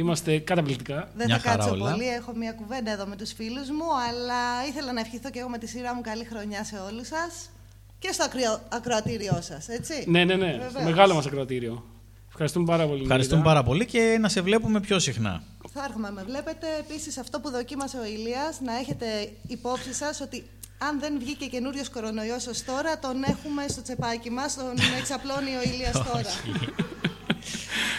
Είμαστε 0.00 0.38
καταπληκτικά. 0.38 1.08
Δεν 1.16 1.26
Μια 1.26 1.38
θα 1.38 1.48
χαρά 1.48 1.56
κάτσω 1.62 1.72
όλα. 1.74 1.90
πολύ, 1.90 2.08
έχω 2.08 2.32
μια 2.36 2.52
κουβέντα 2.52 2.90
εδώ 2.90 3.06
με 3.06 3.16
τους 3.16 3.32
φίλους 3.32 3.68
μου, 3.70 3.84
αλλά 4.08 4.40
ήθελα 4.68 4.92
να 4.92 5.00
ευχηθώ 5.00 5.30
και 5.30 5.38
εγώ 5.38 5.48
με 5.48 5.58
τη 5.58 5.66
σειρά 5.66 5.94
μου 5.94 6.00
καλή 6.00 6.24
χρονιά 6.24 6.64
σε 6.64 6.76
όλους 6.90 7.06
σας 7.06 7.50
και 7.98 8.12
στο 8.12 8.24
ακροα- 8.24 8.62
ακροατήριό 8.68 9.38
σας, 9.40 9.68
έτσι. 9.68 10.04
Ναι, 10.06 10.24
ναι, 10.24 10.34
ναι. 10.34 10.50
Βεβαίως. 10.52 10.70
Στο 10.70 10.80
μεγάλο 10.82 11.14
μας 11.14 11.26
ακροατήριο. 11.26 11.84
Ευχαριστούμε 12.28 12.64
πάρα 12.66 12.86
πολύ. 12.86 13.02
Ευχαριστούμε 13.02 13.40
Νίτα. 13.40 13.52
πάρα 13.52 13.62
πολύ 13.62 13.86
και 13.86 14.16
να 14.20 14.28
σε 14.28 14.40
βλέπουμε 14.40 14.80
πιο 14.80 14.98
συχνά. 14.98 15.42
Θα 15.72 15.84
έρχομαι, 15.84 16.10
με 16.12 16.22
βλέπετε. 16.22 16.66
Επίσης 16.78 17.18
αυτό 17.18 17.40
που 17.40 17.50
δοκίμασε 17.50 17.98
ο 17.98 18.04
Ηλίας, 18.04 18.60
να 18.60 18.76
έχετε 18.78 19.06
υπόψη 19.46 19.92
σας 19.94 20.20
ότι 20.20 20.44
αν 20.78 21.00
δεν 21.00 21.18
βγήκε 21.18 21.46
καινούριος 21.46 21.88
κορονοϊός 21.88 22.46
ως 22.46 22.64
τώρα, 22.64 22.98
τον 22.98 23.22
έχουμε 23.28 23.64
στο 23.68 23.82
τσεπάκι 23.82 24.30
μας, 24.30 24.54
τον 24.54 24.74
εξαπλώνει 25.00 25.50
ο 25.56 25.62
Ηλίας 25.62 25.92
τώρα. 25.92 26.30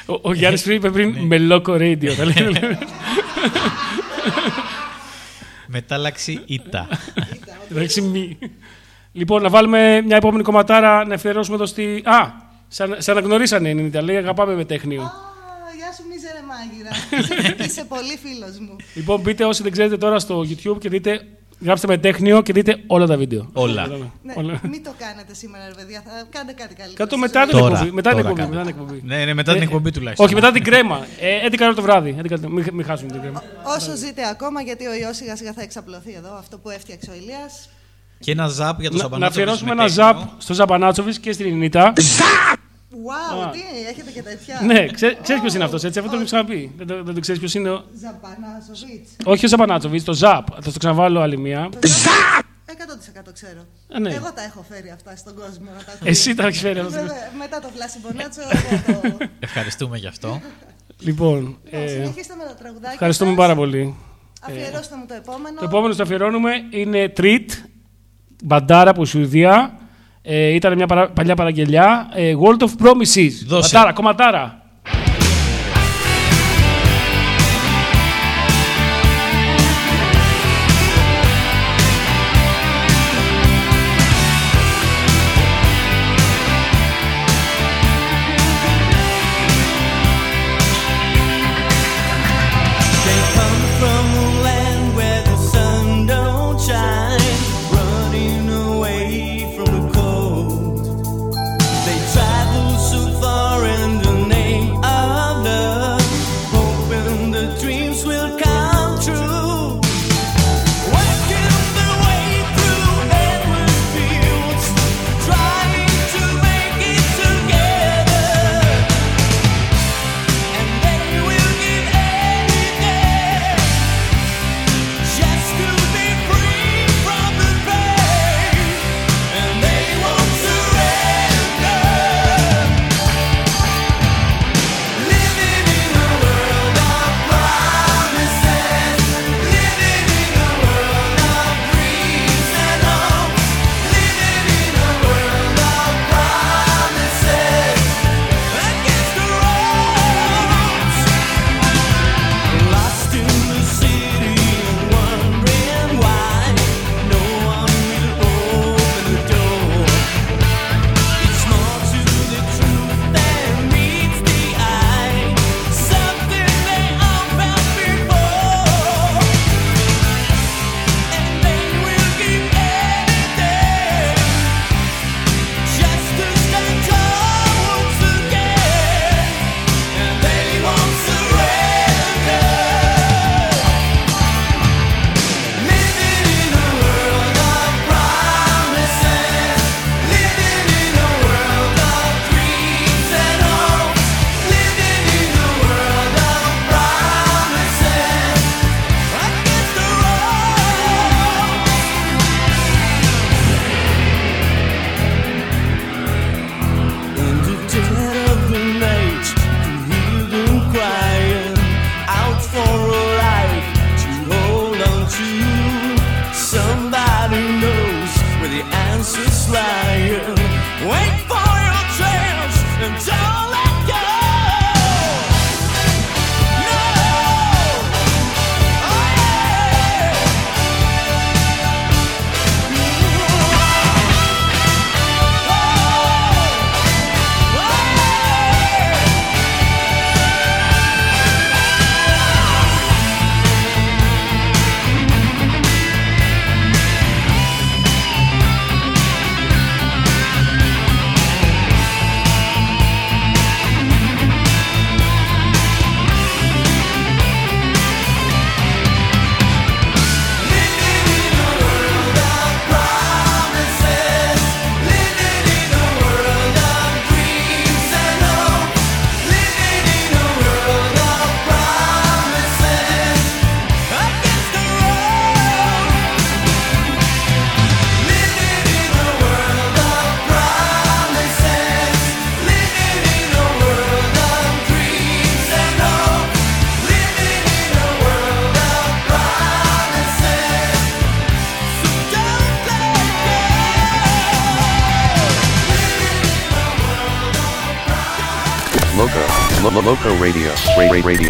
Ο, 0.05 0.19
ο 0.21 0.33
Γιάννης 0.33 0.61
πριν 0.63 0.75
είπε 0.75 0.89
πριν 0.89 1.15
μελόκο 1.17 1.73
radio. 1.73 2.07
θα 2.07 2.25
λέει. 2.25 2.35
Μετάλλαξη 5.67 6.41
ήττα. 6.45 6.87
Εντάξει, 7.71 8.01
μη. 8.01 8.37
Λοιπόν, 9.11 9.41
να 9.41 9.49
βάλουμε 9.49 10.01
μια 10.01 10.15
επόμενη 10.15 10.43
κομματάρα 10.43 11.05
να 11.05 11.13
αφιερώσουμε 11.13 11.55
εδώ 11.55 11.65
στη. 11.65 12.01
Α! 12.05 12.45
Σε, 12.67 12.95
σε 12.97 13.11
αναγνωρίσανε 13.11 13.69
είναι 13.69 13.81
η 13.81 13.85
Ιταλία, 13.85 14.19
αγαπάμε 14.19 14.55
με 14.55 14.65
τέχνιο. 14.65 15.01
Α, 15.01 15.11
γεια 15.77 15.91
σου 15.93 16.03
μίζερε 16.09 16.39
μάγειρα. 16.47 16.89
Είσαι- 17.55 17.65
Είσαι 17.65 17.85
πολύ 17.85 18.17
φίλος 18.23 18.59
μου. 18.59 18.75
Λοιπόν, 18.93 19.19
μπείτε 19.21 19.45
όσοι 19.45 19.63
δεν 19.63 19.71
ξέρετε 19.71 19.97
τώρα 19.97 20.19
στο 20.19 20.39
YouTube 20.49 20.77
και 20.79 20.89
δείτε. 20.89 21.21
Γράψτε 21.59 21.87
με 21.87 21.97
τέχνιο 21.97 22.41
και 22.41 22.53
δείτε 22.53 22.83
όλα 22.87 23.05
τα 23.05 23.17
βίντεο. 23.17 23.49
Όλα. 23.53 23.87
Ναι, 24.23 24.33
Όλα. 24.35 24.59
μην 24.63 24.83
το 24.83 24.91
κάνετε 24.97 25.33
σήμερα, 25.33 25.65
ρε 25.67 25.73
παιδιά. 25.73 26.03
Θα 26.05 26.11
κάνετε 26.29 26.61
κάτι 26.61 26.73
καλύτερο. 26.75 27.03
Κάτω 27.03 27.17
μετά 27.17 27.41
την 27.45 27.57
Τώρα, 27.57 27.73
εκπομπή. 27.73 27.91
Μετά 27.91 28.09
την 28.13 28.17
τώρα 28.23 28.29
εκπομπή. 28.29 28.49
κάνε. 28.49 28.63
Μετά 28.63 28.71
την 28.71 28.81
εκπομπή. 28.81 29.01
Ναι, 29.05 29.25
ναι, 29.25 29.33
μετά 29.33 29.51
την 29.53 29.61
Ε, 29.61 29.63
εκπομπή 29.65 29.91
τουλάχιστον. 29.91 30.25
Όχι, 30.25 30.35
μετά 30.35 30.51
την 30.51 30.63
κρέμα. 30.63 31.05
Ε, 31.19 31.45
11 31.49 31.65
ώρα 31.65 31.73
το 31.73 31.81
βράδυ. 31.81 32.15
11 32.19 32.31
ώρα 32.31 32.39
το- 32.41 32.49
Μην, 32.49 32.65
μην 32.73 32.85
χάσουμε 32.85 33.11
την 33.11 33.21
κρέμα. 33.21 33.43
Όσο 33.77 33.95
ζείτε 33.95 34.21
ακόμα, 34.31 34.61
γιατί 34.61 34.85
ο 34.85 34.93
ιός 34.93 35.15
σιγά 35.15 35.35
σιγά 35.35 35.53
θα 35.53 35.61
εξαπλωθεί 35.61 36.13
εδώ, 36.13 36.35
αυτό 36.37 36.57
που 36.57 36.69
έφτιαξε 36.69 37.09
ο 37.11 37.13
Ηλίας. 37.13 37.69
Και 38.19 38.31
ένα 38.31 38.47
ζαπ 38.47 38.79
για 38.79 38.89
το 38.89 38.95
Να, 38.95 39.01
Σαμπανάτσο. 39.01 39.39
να 39.39 39.43
αφιερώσουμε 39.43 39.71
ένα 39.71 39.87
ζαπ 39.87 40.17
στο 40.37 40.53
Ζαμπανάτσοβιτ 40.53 41.15
και 41.21 41.31
στην 41.31 41.45
Ινίτα. 41.47 41.93
Wow, 42.91 43.51
τι, 43.51 43.59
έχετε 43.89 44.11
και 44.11 44.21
τέτοια. 44.23 44.61
ναι, 44.65 44.85
ξέρεις 44.85 45.41
ποιος 45.41 45.53
είναι 45.53 45.63
αυτός, 45.63 45.83
έτσι. 45.83 45.99
Αυτό 45.99 46.11
το 46.11 46.17
έχω 46.17 46.25
ξαναπεί. 46.25 46.71
Δεν, 46.77 46.87
το- 46.87 47.03
δεν 47.03 47.13
το 47.13 47.19
ξέρεις 47.19 47.39
ποιος 47.39 47.53
είναι. 47.53 47.69
ο- 47.69 47.83
Ζαμπανάσοβιτς. 48.01 49.09
Όχι 49.23 49.45
ο 49.45 49.47
Ζαμπανάτσοβιτ, 49.47 50.03
το 50.05 50.13
Ζαπ. 50.13 50.47
Θα 50.61 50.71
το 50.71 50.79
ξαναβάλω 50.79 51.19
άλλη 51.21 51.37
μία. 51.37 51.69
100% 52.65 53.33
ξέρω. 53.33 53.59
Α, 53.95 53.99
ναι. 53.99 54.13
Εγώ 54.13 54.31
τα 54.33 54.43
έχω 54.43 54.65
φέρει 54.69 54.89
αυτά 54.89 55.15
στον 55.15 55.35
κόσμο. 55.35 55.65
να 55.77 55.83
τα 55.83 55.91
έχω 55.91 56.03
Εσύ 56.03 56.29
δει. 56.29 56.35
τα 56.35 56.47
έχεις 56.47 56.59
φέρει 56.59 56.79
αυτό. 56.79 56.91
Βέβαια, 56.91 57.31
μετά 57.37 57.59
το 57.59 57.67
Φλάσι 57.75 57.99
Μπονάτσο, 58.03 58.41
εγώ 58.41 59.01
το... 59.17 59.25
Ευχαριστούμε 59.39 59.97
γι' 59.97 60.07
αυτό. 60.07 60.41
Λοιπόν, 60.99 61.57
Ναι, 61.71 61.79
ε, 61.83 61.87
Συνεχίστε 61.87 62.35
με 62.35 62.43
τα 62.43 62.53
τραγουδάκια 62.55 62.91
ευχαριστούμε 62.93 63.29
σας. 63.29 63.39
πάρα 63.39 63.55
πολύ. 63.55 63.95
Αφιερώστε 64.41 64.95
μου 64.95 65.05
το 65.07 65.13
επόμενο. 65.13 65.59
Το 65.59 65.65
επόμενο 65.65 65.89
που 65.89 65.95
θα 65.97 66.03
αφιερώνουμε 66.03 66.51
είναι 66.69 67.13
Treat, 67.17 67.45
μπαντάρα 68.43 68.89
από 68.89 69.05
Σουηδία. 69.05 69.77
Ε, 70.29 70.47
ήταν 70.53 70.73
μια 70.73 70.87
παρα- 70.87 71.09
παλιά 71.09 71.35
παραγγελιά. 71.35 72.09
Ε, 72.13 72.33
World 72.43 72.61
of 72.63 72.85
Promises. 72.85 73.31
Δώσε. 73.47 73.69
Μπαντάρα, 73.75 73.93
κομματάρα. 73.93 74.61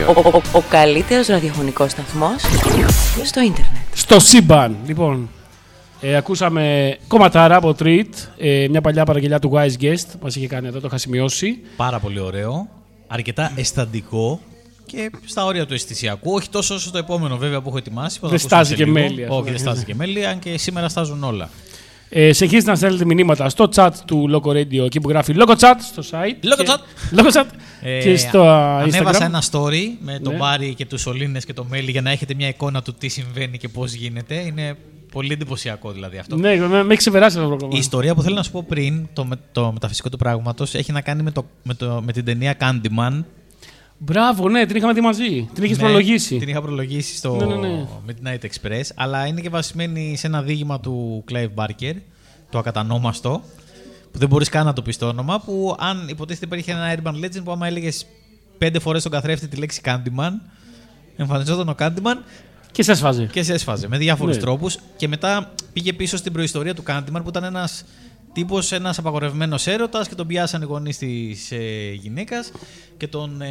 Ο, 0.07 0.11
ο, 0.11 0.31
ο, 0.33 0.41
ο 0.57 0.61
καλύτερος 0.69 1.27
ραδιοφωνικός 1.27 1.91
σταθμός 1.91 2.41
στο 3.23 3.41
ίντερνετ. 3.41 3.81
Στο 3.93 4.19
σύμπαν. 4.19 4.75
Λοιπόν, 4.85 5.29
ε, 6.01 6.15
ακούσαμε 6.15 6.97
κομματάρα 7.07 7.55
από 7.55 7.75
Treat, 7.79 8.05
ε, 8.37 8.67
μια 8.69 8.81
παλιά 8.81 9.05
παραγγελιά 9.05 9.39
του 9.39 9.51
Wise 9.53 9.83
Guest, 9.83 10.05
μας 10.21 10.35
είχε 10.35 10.47
κάνει 10.47 10.67
εδώ, 10.67 10.79
το 10.79 10.87
είχα 10.87 10.97
σημειώσει. 10.97 11.57
Πάρα 11.75 11.99
πολύ 11.99 12.19
ωραίο. 12.19 12.67
Αρκετά 13.07 13.51
αισθαντικό 13.55 14.39
και 14.85 15.11
στα 15.25 15.45
όρια 15.45 15.65
του 15.65 15.73
αισθησιακού. 15.73 16.33
Όχι 16.33 16.49
τόσο 16.49 16.75
όσο 16.75 16.91
το 16.91 16.97
επόμενο 16.97 17.37
βέβαια 17.37 17.61
που 17.61 17.69
έχω 17.69 17.77
ετοιμάσει. 17.77 18.19
που 18.19 18.27
θα 18.27 18.35
Δεν 18.37 18.39
το 18.49 18.55
ακούσουμε 18.55 18.63
στάζει 18.63 18.69
σε 18.69 18.75
και 18.75 18.83
λίγο. 18.91 19.07
μέλη, 19.07 19.23
αυτό. 19.23 19.35
Όχι, 19.37 19.49
δεν 19.49 19.59
στάζει 19.59 19.83
και 19.83 19.95
μέλη, 19.95 20.25
αν 20.25 20.39
και 20.39 20.57
σήμερα 20.57 20.89
στάζουν 20.89 21.23
όλα. 21.23 21.49
Ε, 22.09 22.33
συνεχίζετε 22.33 22.69
να 22.71 22.75
στέλνετε 22.77 23.05
μηνύματα 23.05 23.49
στο 23.49 23.69
chat 23.75 23.89
του 24.05 24.29
Loco 24.33 24.49
Radio, 24.49 24.85
εκεί 24.85 25.01
που 25.01 25.09
γράφει 25.09 25.33
Loco 25.37 25.55
Chat 25.55 25.73
στο 25.79 26.03
site. 26.11 26.45
Loco 26.45 26.63
και- 26.63 26.65
Chat. 26.67 27.19
Loco 27.19 27.31
Chat. 27.39 27.45
Ε, 27.81 27.99
και 28.01 28.17
στο 28.17 28.41
α, 28.43 28.77
Ανέβασα 28.77 29.19
Instagram. 29.19 29.25
ένα 29.25 29.43
story 29.51 29.81
με 29.99 30.19
τον 30.19 30.33
Ναι. 30.33 30.39
Μπάρι 30.39 30.73
και 30.73 30.85
τους 30.85 31.01
Σολίνε 31.01 31.39
και 31.39 31.53
το 31.53 31.65
Μέλι 31.69 31.91
για 31.91 32.01
να 32.01 32.11
έχετε 32.11 32.33
μια 32.33 32.47
εικόνα 32.47 32.81
του 32.81 32.93
τι 32.93 33.07
συμβαίνει 33.07 33.57
και 33.57 33.67
πώς 33.67 33.93
γίνεται. 33.93 34.35
Είναι 34.35 34.75
πολύ 35.11 35.33
εντυπωσιακό 35.33 35.91
δηλαδή 35.91 36.17
αυτό. 36.17 36.35
Ναι, 36.35 36.55
με, 36.55 36.67
με 36.67 36.77
έχει 36.89 36.95
ξεπεράσει 36.97 37.37
αυτό 37.37 37.41
το 37.41 37.47
πρόγραμμα. 37.55 37.75
Η 37.75 37.79
ιστορία 37.79 38.15
που 38.15 38.21
θέλω 38.21 38.35
να 38.35 38.43
σου 38.43 38.51
πω 38.51 38.63
πριν, 38.67 39.07
το, 39.13 39.25
με- 39.25 39.39
το 39.51 39.71
μεταφυσικό 39.71 40.09
του 40.09 40.17
πράγματος, 40.17 40.73
έχει 40.75 40.91
να 40.91 41.01
κάνει 41.01 41.23
με, 41.23 41.31
το, 41.31 41.45
με, 41.63 41.73
το, 41.73 42.01
με 42.05 42.11
την 42.11 42.25
ταινία 42.25 42.55
Candyman. 42.59 43.23
Μπράβο, 43.97 44.49
ναι, 44.49 44.65
την 44.65 44.75
είχαμε 44.75 44.93
δει 44.93 45.01
μαζί. 45.01 45.49
Την 45.53 45.63
είχες 45.63 45.77
Ναι, 45.77 45.83
προλογίσει. 45.83 46.37
Την 46.37 46.47
είχα 46.47 46.61
προλογίσει 46.61 47.15
στο 47.17 47.35
Ναι, 47.35 47.45
ναι, 47.45 47.67
ναι. 47.67 47.85
Midnight 48.07 48.45
Express, 48.45 48.81
αλλά 48.95 49.25
είναι 49.25 49.41
και 49.41 49.49
βασισμένη 49.49 50.15
σε 50.17 50.27
ένα 50.27 50.41
δείγμα 50.41 50.79
του 50.79 51.23
Clive 51.31 51.49
Barker, 51.55 51.93
το 52.49 52.57
ακατανόμαστο, 52.57 53.41
που 54.11 54.19
δεν 54.19 54.27
μπορείς 54.27 54.49
καν 54.49 54.65
να 54.65 54.73
το 54.73 54.81
πεις 54.81 54.97
το 54.97 55.07
όνομα, 55.07 55.39
που 55.39 55.75
αν 55.79 56.07
υποτίθεται 56.07 56.45
υπήρχε 56.45 56.71
ένα 56.71 56.95
urban 57.03 57.25
legend 57.25 57.43
που 57.43 57.51
άμα 57.51 57.67
έλεγες 57.67 58.05
πέντε 58.57 58.79
φορές 58.79 58.99
στον 59.01 59.11
καθρέφτη 59.11 59.47
τη 59.47 59.55
λέξη 59.57 59.81
Candyman, 59.85 60.31
εμφανιζόταν 61.15 61.69
ο 61.69 61.75
Candyman 61.79 62.17
Και 62.71 62.83
σε 62.83 62.91
έσφαζε. 62.91 63.29
και 63.31 63.43
σε 63.43 63.53
έσφαζε 63.53 63.87
με 63.87 63.97
διάφορους 63.97 64.35
Ναι. 64.35 64.41
τρόπους. 64.41 64.77
Και 64.97 65.07
μετά 65.07 65.51
πήγε 65.73 65.93
πίσω 65.93 66.17
στην 66.17 66.33
προϊστορία 66.33 66.73
του 66.75 66.83
Candyman 66.87 67.21
που 67.23 67.29
ήταν 67.29 67.43
ένας 67.43 67.83
τύπος, 68.33 68.71
ένας 68.71 68.97
απαγορευμένος 68.97 69.67
έρωτας 69.67 70.07
και 70.07 70.15
τον 70.15 70.27
πιάσανε 70.27 70.63
οι 70.63 70.67
γονείς 70.67 70.97
της 70.97 71.51
ε, 71.51 71.91
γυναίκας 71.93 72.51
και 72.97 73.07
τον, 73.07 73.41
ε, 73.41 73.47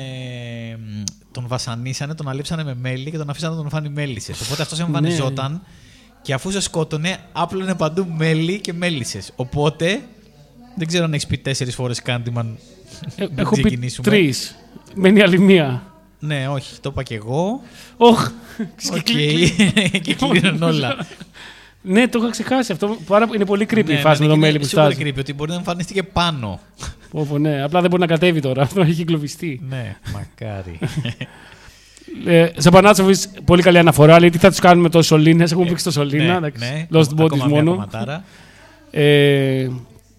μ, 0.77 1.03
τον 1.33 1.45
βασανίσανε, 1.49 2.15
τον 2.15 2.29
αλείψανε 2.29 2.65
με 2.65 2.75
μέλι 2.75 3.11
και 3.11 3.17
τον 3.17 3.31
αφήσανε 3.31 3.55
να 3.55 3.61
τον 3.61 3.71
φάνει 3.71 3.89
μέλισσες. 3.89 4.41
Οπότε 4.41 4.63
αυτός 4.63 4.81
εμφανιζόταν 4.81 5.63
και 6.23 6.33
αφού 6.33 6.51
σε 6.51 6.61
σκότωνε, 6.61 7.19
άπλωνε 7.33 7.75
παντού 7.75 8.07
μέλι 8.17 8.61
και 8.61 8.73
μέλισσες. 8.73 9.33
Οπότε 9.37 10.01
δεν 10.77 10.87
ξέρω 10.87 11.05
αν 11.05 11.13
έχεις 11.13 11.27
πει 11.27 11.39
τέσσερις 11.39 11.75
φορές 11.75 12.03
Candyman. 12.07 12.47
Ε, 13.17 13.25
πριν 13.25 13.39
έχω 13.39 13.55
πει 13.55 13.61
ξεκινήσουμε. 13.61 14.09
τρεις. 14.09 14.57
Μένει 14.95 15.23
άλλη 15.23 15.39
μία. 15.39 15.83
Ναι, 16.19 16.49
όχι, 16.49 16.81
το 16.81 16.89
είπα 16.93 17.03
και 17.03 17.15
εγώ. 17.15 17.61
Οχ. 17.97 18.31
Οκ, 18.93 19.03
και 20.03 20.15
κλείνουν 20.15 20.63
όλα. 20.63 20.97
Ναι, 21.89 22.09
το 22.09 22.19
είχα 22.19 22.31
ξεχάσει 22.31 22.73
αυτό. 22.73 22.97
Πάρα, 23.07 23.29
είναι 23.35 23.45
πολύ 23.45 23.67
creepy 23.71 23.85
Ναι, 23.85 23.93
η 23.93 23.97
φάση 23.97 24.21
ναι, 24.23 24.27
με 24.27 24.33
το 24.33 24.39
είναι 24.39 24.47
μέλι 24.47 24.59
που 24.59 24.65
σίγουρα 24.65 24.91
στάζει. 24.91 25.11
creepy, 25.11 25.19
ότι 25.19 25.33
μπορεί 25.35 25.51
να 25.51 25.57
εμφανίστηκε 25.57 26.03
πάνω. 26.03 26.61
Πω, 27.11 27.27
πω, 27.31 27.39
ναι. 27.39 27.63
Απλά 27.63 27.81
δεν 27.81 27.91
μπορεί 27.91 28.03
να 28.03 28.09
κατέβει 28.09 28.41
τώρα. 28.41 28.63
Αυτό 28.63 28.81
έχει 28.81 29.01
εγκλωβιστεί. 29.01 29.61
ναι, 29.69 29.97
μακάρι. 30.13 30.79
Ε, 32.27 32.49
Ζαμπανάτσοβιτς, 32.57 33.29
πολύ 33.45 33.63
καλή 33.63 33.79
αναφορά. 33.79 34.21
Λέει 34.21 34.31
τι 34.31 34.39
θα 34.39 34.49
τους 34.49 34.59
κάνουμε 34.59 34.89
τόσο 34.89 35.07
σωλήνες; 35.09 35.53
Έχουμε 35.53 35.67
πει 35.73 35.79
στο 35.81 35.91
σωλήνα. 35.91 36.25
ναι, 36.25 36.37
εντάξει. 36.37 36.65
ναι. 36.65 36.87
Lost 36.99 37.07
Ακόμα 37.13 37.25
bodies 37.25 37.37
μια 37.37 37.47
μόνο. 37.47 37.71
κομματάρα. 37.71 38.25
Ε, 38.91 39.69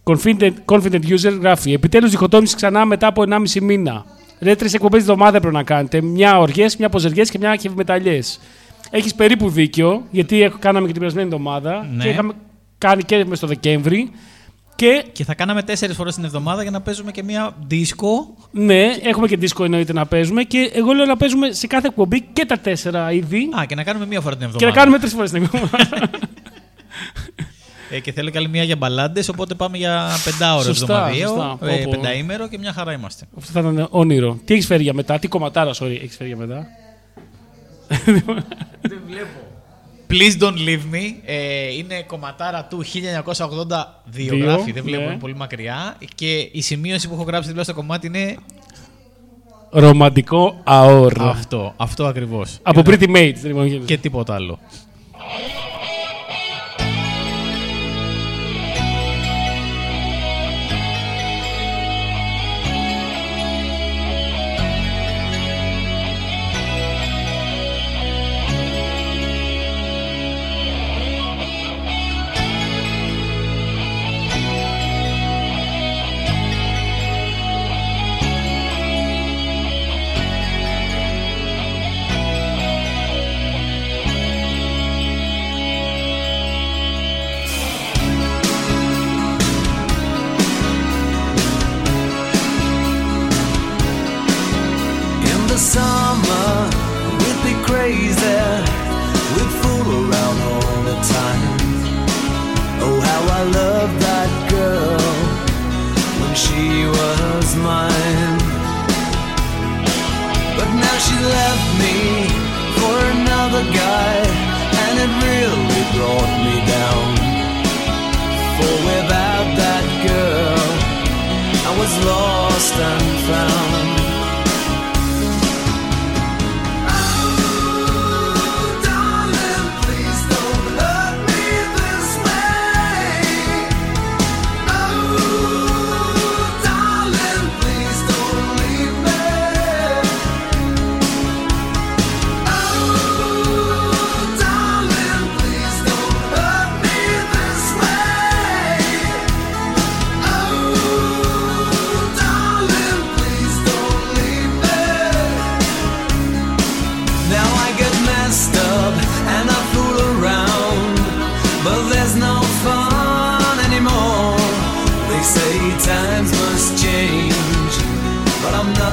confident, 0.04 0.52
confident 0.66 1.02
user 1.08 1.38
γράφει: 1.40 1.74
Επιτέλους 1.74 2.10
διχοτόμηση 2.12 2.56
ξανά 2.56 2.86
μετά 2.86 3.08
από 3.08 3.24
1,5 3.30 3.62
μήνα. 3.62 4.06
Ρε 4.40 4.56
τρει 4.56 4.70
εκπομπές 4.74 5.04
τη 5.04 5.12
εβδομάδα 5.12 5.40
πρέπει 5.40 5.56
να 5.56 5.64
κάνετε. 5.64 6.02
Μια 6.02 6.40
οργές, 6.40 6.78
μια 6.78 6.90
ποζεριέ 6.90 7.24
και 7.24 7.38
μια 7.38 7.56
χευμεταλλιέ. 7.56 8.20
Έχεις 8.92 9.16
περίπου 9.16 9.50
δίκιο, 9.50 10.04
γιατί 10.12 10.42
έχω- 10.42 10.58
κάναμε 10.60 10.86
και 10.86 10.92
την 10.92 11.02
περασμένη 11.02 11.28
εβδομάδα 11.28 11.88
Ναι. 11.96 12.04
και 12.04 12.10
είχαμε 12.10 12.34
κάνει 12.78 13.04
και 13.04 13.26
με 13.26 13.36
στο 13.36 13.48
Δεκέμβρη. 13.48 14.12
Και 14.76 15.06
Και 15.12 15.24
θα 15.24 15.34
κάναμε 15.36 15.62
τέσσερις 15.64 15.96
φορές 15.96 16.16
την 16.16 16.24
εβδομάδα 16.24 16.62
για 16.62 16.72
να 16.72 16.82
παίζουμε 16.82 17.12
και 17.12 17.24
μια 17.24 17.56
δίσκο. 17.68 18.36
ναι, 18.52 18.84
έχουμε 19.04 19.28
και 19.28 19.38
δίσκο 19.38 19.64
εννοείται 19.64 19.94
να 19.94 20.06
παίζουμε. 20.06 20.44
Και 20.44 20.72
εγώ 20.74 20.92
λέω 20.94 21.06
να 21.06 21.18
παίζουμε 21.18 21.52
σε 21.52 21.68
κάθε 21.68 21.88
εκπομπή 21.88 22.22
και 22.34 22.46
τα 22.46 22.58
τέσσερα 22.60 23.12
είδη. 23.12 23.50
Α, 23.60 23.66
και 23.66 23.76
να 23.76 23.84
κάνουμε 23.84 24.06
μία 24.06 24.22
φορά 24.22 24.36
την 24.38 24.40
και 24.50 24.54
εβδομάδα. 24.54 24.76
να 24.76 24.82
κάνουμε 24.82 25.00
τρεις 25.00 25.14
φορές 25.14 25.32
την 25.32 25.44
εβδομάδα. 25.44 26.10
Ε, 27.90 28.00
και 28.00 28.12
θέλω 28.12 28.30
και 28.30 28.38
άλλη 28.38 28.48
μία 28.50 28.64
για 28.64 28.76
μπαλάντες, 28.76 29.30
οπότε 29.30 29.54
πάμε 29.54 29.78
για 29.78 30.08
πεντάωρο 30.24 30.64
Σωστά, 30.64 30.94
εβδομαδιαίο. 30.94 31.28
σωστά. 31.28 31.58
Ε, 31.66 31.76
Πω, 31.78 31.82
πω. 31.84 31.90
πενταήμερο 31.90 32.48
και 32.48 32.58
μια 32.58 32.74
χαρά 32.74 32.94
είμαστε. 32.94 33.26
Αυτό 33.38 33.52
θα 33.52 33.60
ήταν 33.60 33.88
όνειρο. 33.92 34.40
Τι 34.46 34.54
έχεις 34.54 34.66
φέρει 34.66 34.84
για 34.84 34.94
μετά, 34.94 35.20
τι 35.20 35.28
κομματάρα, 35.28 35.72
sorry, 35.74 35.98
έχεις 36.04 36.16
φέρει 36.16 36.30
για 36.30 36.38
μετά; 36.38 36.68
Please 40.10 40.38
don't 40.40 40.58
leave 40.68 40.94
me. 40.94 41.14
Ε, 41.26 41.74
είναι 41.74 42.04
κομματάρα 42.08 42.64
του 42.66 42.84
1982 42.84 42.90
Δύο, 44.06 44.38
γράφει, 44.38 44.72
δεν 44.72 44.84
βλέπω, 44.84 45.04
ναι. 45.04 45.10
είναι 45.10 45.20
πολύ 45.20 45.36
μακριά. 45.36 45.98
Και 46.16 46.50
η 46.52 46.62
σημείωση 46.62 47.08
που 47.08 47.14
έχω 47.14 47.24
γράψει 47.24 47.48
δίπλα 47.48 47.64
στο 47.64 47.74
κομμάτι 47.74 48.08
είναι 48.08 48.38
Ρομαντικό 49.70 50.62
αόρο. 50.64 51.26
αυτό. 51.26 51.74
Αυτό 51.78 52.06
ακριβώς. 52.06 52.58
Από 52.62 52.82
Pretty 52.86 53.16
Mates, 53.16 53.40
λοιπόν. 53.44 53.86
Και 53.86 53.98
τίποτα 53.98 54.34
άλλο. 54.34 54.60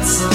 lots 0.04 0.22
of 0.22 0.33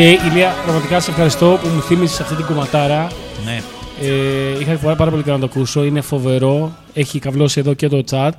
Και 0.00 0.18
Ηλία, 0.30 0.52
πραγματικά 0.64 1.00
σε 1.00 1.10
ευχαριστώ 1.10 1.58
που 1.62 1.68
μου 1.68 1.80
θύμισες 1.80 2.20
αυτή 2.20 2.34
την 2.34 2.46
κομματάρα. 2.46 3.08
Ναι. 3.44 3.60
Ε, 4.08 4.60
είχα 4.60 4.76
πάρα, 4.76 4.96
πάρα 4.96 5.10
πολύ 5.10 5.22
καιρό 5.22 5.36
να 5.36 5.46
το 5.46 5.50
ακούσω. 5.54 5.84
Είναι 5.84 6.00
φοβερό. 6.00 6.76
Έχει 6.92 7.18
καβλώσει 7.18 7.60
εδώ 7.60 7.74
και 7.74 7.88
το 7.88 8.02
chat. 8.10 8.30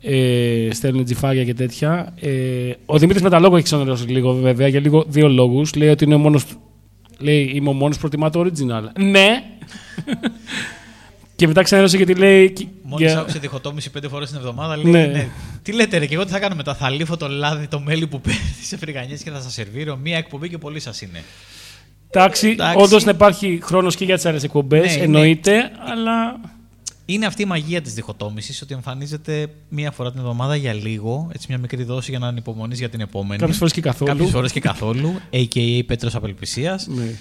Ε, 0.00 0.68
στέλνουν 0.72 1.04
τζιφάκια 1.04 1.44
και 1.44 1.54
τέτοια. 1.54 2.14
Ε, 2.20 2.30
ο 2.86 2.98
Δημήτρης 2.98 3.22
Μεταλόγου 3.22 3.54
έχει 3.54 3.64
ξαναλώσει 3.64 4.06
λίγο 4.06 4.32
βέβαια 4.32 4.68
για 4.68 4.80
λίγο, 4.80 5.04
δύο 5.08 5.28
λόγους. 5.28 5.74
Λέει 5.74 5.88
ότι 5.88 6.04
είναι 6.04 6.14
ο 6.14 6.18
μόνος, 6.18 6.44
λέει, 7.18 7.52
είμαι 7.54 7.68
ο 7.68 7.72
μόνος 7.72 7.94
που 7.94 8.00
προτιμά 8.00 8.30
το 8.30 8.40
original. 8.40 9.02
Ναι! 9.04 9.28
και 11.36 11.46
μετά 11.46 11.62
ξαναλώσει 11.62 11.96
γιατί 11.96 12.14
λέει. 12.14 12.52
Μόλις 12.82 13.10
για- 13.10 13.20
άκουσε 13.20 13.38
διχοτόμηση 13.38 13.90
πέντε 13.90 14.08
φορές 14.08 14.28
την 14.28 14.38
εβδομάδα, 14.38 14.76
λέει: 14.76 14.92
Ναι. 14.92 15.06
ναι. 15.06 15.28
Τι 15.62 15.72
λέτε, 15.72 15.98
ρε, 15.98 16.06
και 16.06 16.14
εγώ 16.14 16.24
τι 16.24 16.30
θα 16.30 16.38
κάνω 16.38 16.54
μετά. 16.54 16.74
Θα 16.74 16.90
λύφω 16.90 17.16
το 17.16 17.28
λάδι, 17.28 17.66
το 17.66 17.80
μέλι 17.80 18.06
που 18.06 18.20
παίρνει 18.24 18.40
σε 18.62 18.76
φρυγανιές 18.76 19.22
και 19.22 19.30
θα 19.30 19.40
σας 19.40 19.52
σερβίρω. 19.52 19.96
Μία 19.96 20.16
εκπομπή 20.16 20.48
και 20.48 20.58
πολύ 20.58 20.80
σας 20.80 21.00
είναι. 21.00 21.22
Εντάξει, 22.10 22.48
Εντάξει. 22.48 22.78
όντως 22.84 23.04
να 23.04 23.10
υπάρχει 23.10 23.58
χρόνος 23.62 23.96
και 23.96 24.04
για 24.04 24.14
τις 24.14 24.26
άλλες 24.26 24.42
εκπομπές, 24.42 24.84
Ναι, 24.86 24.92
είναι. 24.92 25.02
εννοείται, 25.04 25.70
αλλά. 25.92 26.40
Είναι 27.06 27.26
αυτή 27.26 27.42
η 27.42 27.44
μαγεία 27.44 27.80
της 27.82 27.94
διχοτόμησης 27.94 28.62
ότι 28.62 28.74
εμφανίζεται 28.74 29.46
μία 29.68 29.90
φορά 29.90 30.10
την 30.10 30.20
εβδομάδα 30.20 30.56
για 30.56 30.72
λίγο, 30.72 31.28
έτσι 31.34 31.46
μια 31.48 31.58
μικρή 31.58 31.82
δόση 31.82 32.10
για 32.10 32.18
να 32.18 32.26
ανυπομονεί 32.26 32.74
για 32.74 32.88
την 32.88 33.00
επόμενη. 33.00 33.38
Κάποιες 33.40 33.56
φορές 33.58 33.72
και 33.72 33.80
καθόλου. 33.80 34.10
Κάποιες 34.10 34.30
φορές 34.30 34.52
και 34.52 34.60
καθόλου. 34.60 35.14
AKA 35.32 35.80
Πέτρος 35.86 36.14
Απελπισίας. 36.14 36.86
Ναι. 36.86 37.14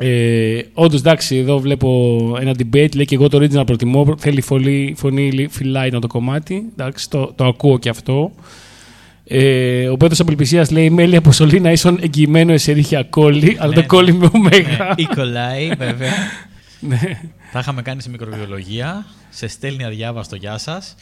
Ε, 0.00 0.60
Όντως, 0.74 1.00
εντάξει, 1.00 1.36
εδώ 1.36 1.58
βλέπω 1.58 2.36
ένα 2.40 2.52
debate. 2.58 2.94
Λέει 2.94 3.04
και 3.04 3.14
εγώ 3.14 3.28
το 3.28 3.38
original 3.38 3.66
προτιμώ. 3.66 4.14
Θέλει 4.18 4.40
φωνή, 4.40 4.94
φωνή 4.96 5.46
φυλάει 5.50 5.90
το 5.90 6.06
κομμάτι. 6.06 6.64
Εντάξει, 6.72 7.10
το, 7.10 7.32
το 7.36 7.44
ακούω 7.44 7.78
και 7.78 7.88
αυτό. 7.88 8.32
Ε, 9.24 9.88
ο 9.88 9.96
Πέτρος 9.96 10.20
Απελπισίας 10.20 10.70
λέει: 10.70 10.90
Μέλη 10.90 11.16
Αποσολίνα 11.16 11.72
ίσον 11.72 11.98
εγγυημένο 12.00 12.52
εσερίχια 12.52 13.02
κόλλη, 13.02 13.56
αλλά 13.60 13.72
το 13.72 13.80
Ναι. 13.80 13.86
κόλλη 13.86 14.12
με 14.12 14.30
ωμέγα. 14.34 14.94
Η 14.96 15.04
κολλάει, 15.14 15.68
βέβαια. 15.78 16.12
Ναι. 16.80 17.20
Τα 17.52 17.58
είχαμε 17.58 17.82
κάνει 17.82 18.02
σε 18.02 18.10
μικροβιολογία. 18.10 19.06
Σε 19.30 19.46
στέλνει 19.48 19.84
αδιάβαστο, 19.84 20.36
γεια 20.36 20.58
σας. 20.58 20.94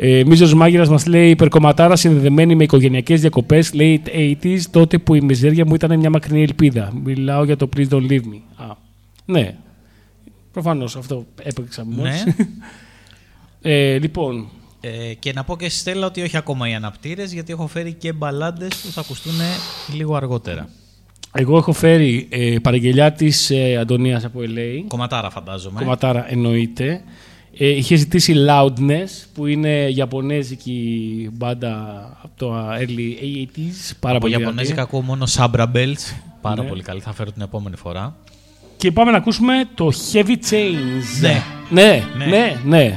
Ε, 0.00 0.22
Μίζος 0.26 0.54
Μάγειρας 0.54 0.88
μας 0.88 1.06
λέει: 1.06 1.30
Υπερκομματάρα 1.30 1.96
συνδεδεμένη 1.96 2.54
με 2.54 2.64
οικογενειακές 2.64 3.20
διακοπές, 3.20 3.72
λέει 3.72 4.02
80s, 4.42 4.60
τότε 4.70 4.98
που 4.98 5.14
η 5.14 5.20
μιζέρια 5.20 5.66
μου 5.66 5.74
ήταν 5.74 5.98
μια 5.98 6.10
μακρινή 6.10 6.42
ελπίδα. 6.42 6.92
Μιλάω 7.04 7.44
για 7.44 7.56
το 7.56 7.68
Please 7.76 7.88
Don't 7.88 8.10
Leave 8.10 8.20
Me. 8.20 8.40
Α, 8.56 8.64
ναι. 9.24 9.54
Προφανώς 10.52 10.96
αυτό 10.96 11.26
έπαιξα 11.42 11.84
μόλις. 11.84 12.24
Ναι. 12.24 12.34
ε, 13.72 13.98
λοιπόν, 13.98 14.48
Ε, 14.80 15.14
και 15.18 15.32
να 15.32 15.44
πω 15.44 15.56
και 15.56 15.68
στη 15.68 15.78
Στέλλα 15.78 16.06
ότι 16.06 16.22
όχι 16.22 16.36
ακόμα 16.36 16.68
οι 16.68 16.74
αναπτήρες, 16.74 17.32
γιατί 17.32 17.52
έχω 17.52 17.66
φέρει 17.66 17.92
και 17.92 18.12
μπαλάντες 18.12 18.76
που 18.76 18.90
θα 18.92 19.00
ακουστούν 19.00 19.32
λίγο 19.94 20.14
αργότερα. 20.16 20.68
εγώ 21.32 21.56
έχω 21.56 21.72
φέρει 21.72 22.26
ε, 22.30 22.56
παραγγελιά 22.62 23.12
της 23.12 23.50
ε, 23.50 23.76
Αντωνίας 23.76 24.24
από 24.24 24.40
LA. 24.42 24.84
Κομματάρα, 24.88 25.30
φαντάζομαι. 25.30 25.78
Κομματάρα 25.78 26.32
εννοείται. 26.32 27.02
Ε, 27.60 27.68
είχε 27.68 27.96
ζητήσει 27.96 28.34
Loudness, 28.48 29.24
που 29.34 29.46
είναι 29.46 29.88
Ιαπωνέζικη 29.94 31.30
μπάντα 31.32 31.72
από 32.22 32.32
το 32.36 32.68
early 32.80 33.24
80s. 33.56 33.92
Πάρα 34.00 34.16
Από 34.16 34.18
πολύ 34.26 34.32
Ιαπωνέζικα 34.32 34.74
δυνατή. 34.74 34.80
ακούω 34.80 35.00
μόνο 35.00 35.24
Sabra 35.36 35.66
Bells. 35.76 36.14
Πάρα 36.40 36.62
Ναι. 36.62 36.68
πολύ 36.68 36.82
καλή. 36.82 37.00
Θα 37.00 37.12
φέρω 37.12 37.30
την 37.32 37.42
επόμενη 37.42 37.76
φορά. 37.76 38.16
Και 38.76 38.92
πάμε 38.92 39.10
να 39.10 39.16
ακούσουμε 39.16 39.52
το 39.74 39.90
Heavy 40.12 40.36
Chains. 40.50 41.20
Ναι. 41.20 41.42
Ναι, 41.70 42.02
Ναι. 42.18 42.24
ναι, 42.26 42.56
ναι. 42.64 42.96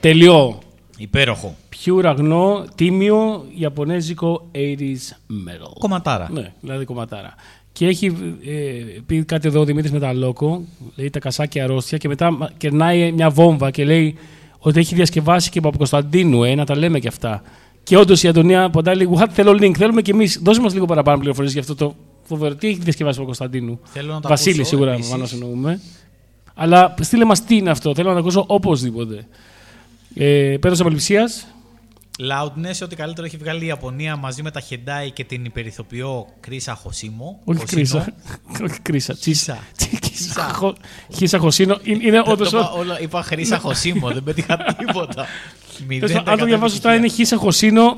Τελειώ. 0.00 0.58
Υπέροχο. 0.98 1.54
Πιο 1.68 2.00
αγνό, 2.04 2.64
τίμιο, 2.74 3.44
ιαπωνέζικο 3.54 4.48
80s 4.54 5.14
metal. 5.30 5.72
Κομματάρα. 5.78 6.28
Ναι, 6.32 6.52
δηλαδή 6.60 6.84
κομματάρα. 6.84 7.34
Και 7.72 7.86
έχει 7.86 8.06
ε, 8.46 9.00
πει 9.06 9.24
κάτι 9.24 9.48
εδώ 9.48 9.60
ο 9.60 9.64
Δημήτρης 9.64 9.92
με 9.92 9.98
τα 9.98 10.12
λόκο, 10.12 10.62
λέει 10.96 11.10
τα 11.10 11.18
κασάκια 11.18 11.64
αρρώστια 11.64 11.98
και 11.98 12.08
μετά 12.08 12.30
μα- 12.30 12.50
κερνάει 12.56 13.12
μια 13.12 13.30
βόμβα 13.30 13.70
και 13.70 13.84
λέει 13.84 14.16
ότι 14.58 14.78
έχει 14.78 14.94
διασκευάσει 14.94 15.50
και 15.50 15.58
από 15.58 15.72
Κωνσταντίνου, 15.76 16.44
ε, 16.44 16.54
να 16.54 16.64
τα 16.64 16.76
λέμε 16.76 16.98
και 16.98 17.08
αυτά. 17.08 17.42
Και 17.82 17.96
όντως 17.96 18.22
η 18.22 18.28
Αντωνία 18.28 18.70
ποντάει 18.70 18.96
λίγο, 18.96 19.18
«What, 19.20 19.26
θέλω 19.30 19.50
link, 19.52 19.72
θέλουμε 19.76 20.02
και 20.02 20.10
εμείς. 20.10 20.40
Δώσε 20.42 20.60
μας 20.60 20.72
λίγο 20.74 20.86
παραπάνω 20.86 21.18
πληροφορίες 21.18 21.52
για 21.52 21.60
αυτό 21.60 21.74
το 21.74 21.94
φοβερό. 22.22 22.54
Τι 22.54 22.68
έχει 22.68 22.78
διασκευάσει 22.78 23.16
από 23.16 23.26
Κωνσταντίνου. 23.26 23.80
Θέλω 23.84 24.12
να 24.12 24.20
το 24.20 24.28
Βασίλη, 24.28 24.54
ακούσω, 24.54 24.68
σίγουρα 24.70 24.92
επίσης. 24.92 25.10
πάνω 25.10 25.26
εννοούμε. 25.32 25.80
Αλλά 26.54 26.94
στείλε 27.00 27.24
μας 27.24 27.44
τι 27.44 27.56
είναι 27.56 27.70
αυτό, 27.70 27.94
θέλω 27.94 28.08
να 28.08 28.14
το 28.14 28.20
ακούσω 28.20 28.44
οπωσδήποτε. 28.46 29.26
Ε, 30.18 30.56
Πέρασε 30.60 30.82
απελπισία. 30.82 31.28
Loudness, 32.30 32.80
ό,τι 32.82 32.96
καλύτερο 32.96 33.26
έχει 33.26 33.36
βγάλει 33.36 33.64
η 33.64 33.66
Ιαπωνία 33.66 34.16
μαζί 34.16 34.42
με 34.42 34.50
τα 34.50 34.60
Χεντάι 34.60 35.10
και 35.10 35.24
την 35.24 35.44
υπερηθοποιό 35.44 36.26
Κρίσα 36.40 36.74
Χωσίμο. 36.74 37.40
Όχι 37.44 37.58
Χωσίνο. 37.60 37.80
κρίσα. 37.80 38.14
Όχι 38.70 38.80
κρίσα. 38.82 39.14
Χίσα. 39.14 39.58
Χίσα. 40.04 40.42
Χο- 40.54 40.76
Χίσα 41.14 41.38
Χωσίνο. 41.38 41.78
Είναι 41.82 42.04
είναι 42.06 42.22
Το 42.22 42.30
όντως. 42.30 42.48
είπα 42.52 42.70
όλα- 42.70 43.00
Είπα 43.00 43.22
Χρήσα 43.22 43.58
Χωσίμο, 43.58 44.08
δεν 44.10 44.22
πέτυχα 44.22 44.56
τίποτα. 44.78 45.26
Μηδέν 45.86 46.16
Αν 46.16 46.24
το 46.24 46.24
δεκατά 46.24 46.44
διαβάσω 46.44 46.72
σωστά, 46.74 46.90
επιτυχία. 46.92 46.94
είναι 46.94 47.08
Χίσα 47.08 47.36
Χωσίνο. 47.36 47.96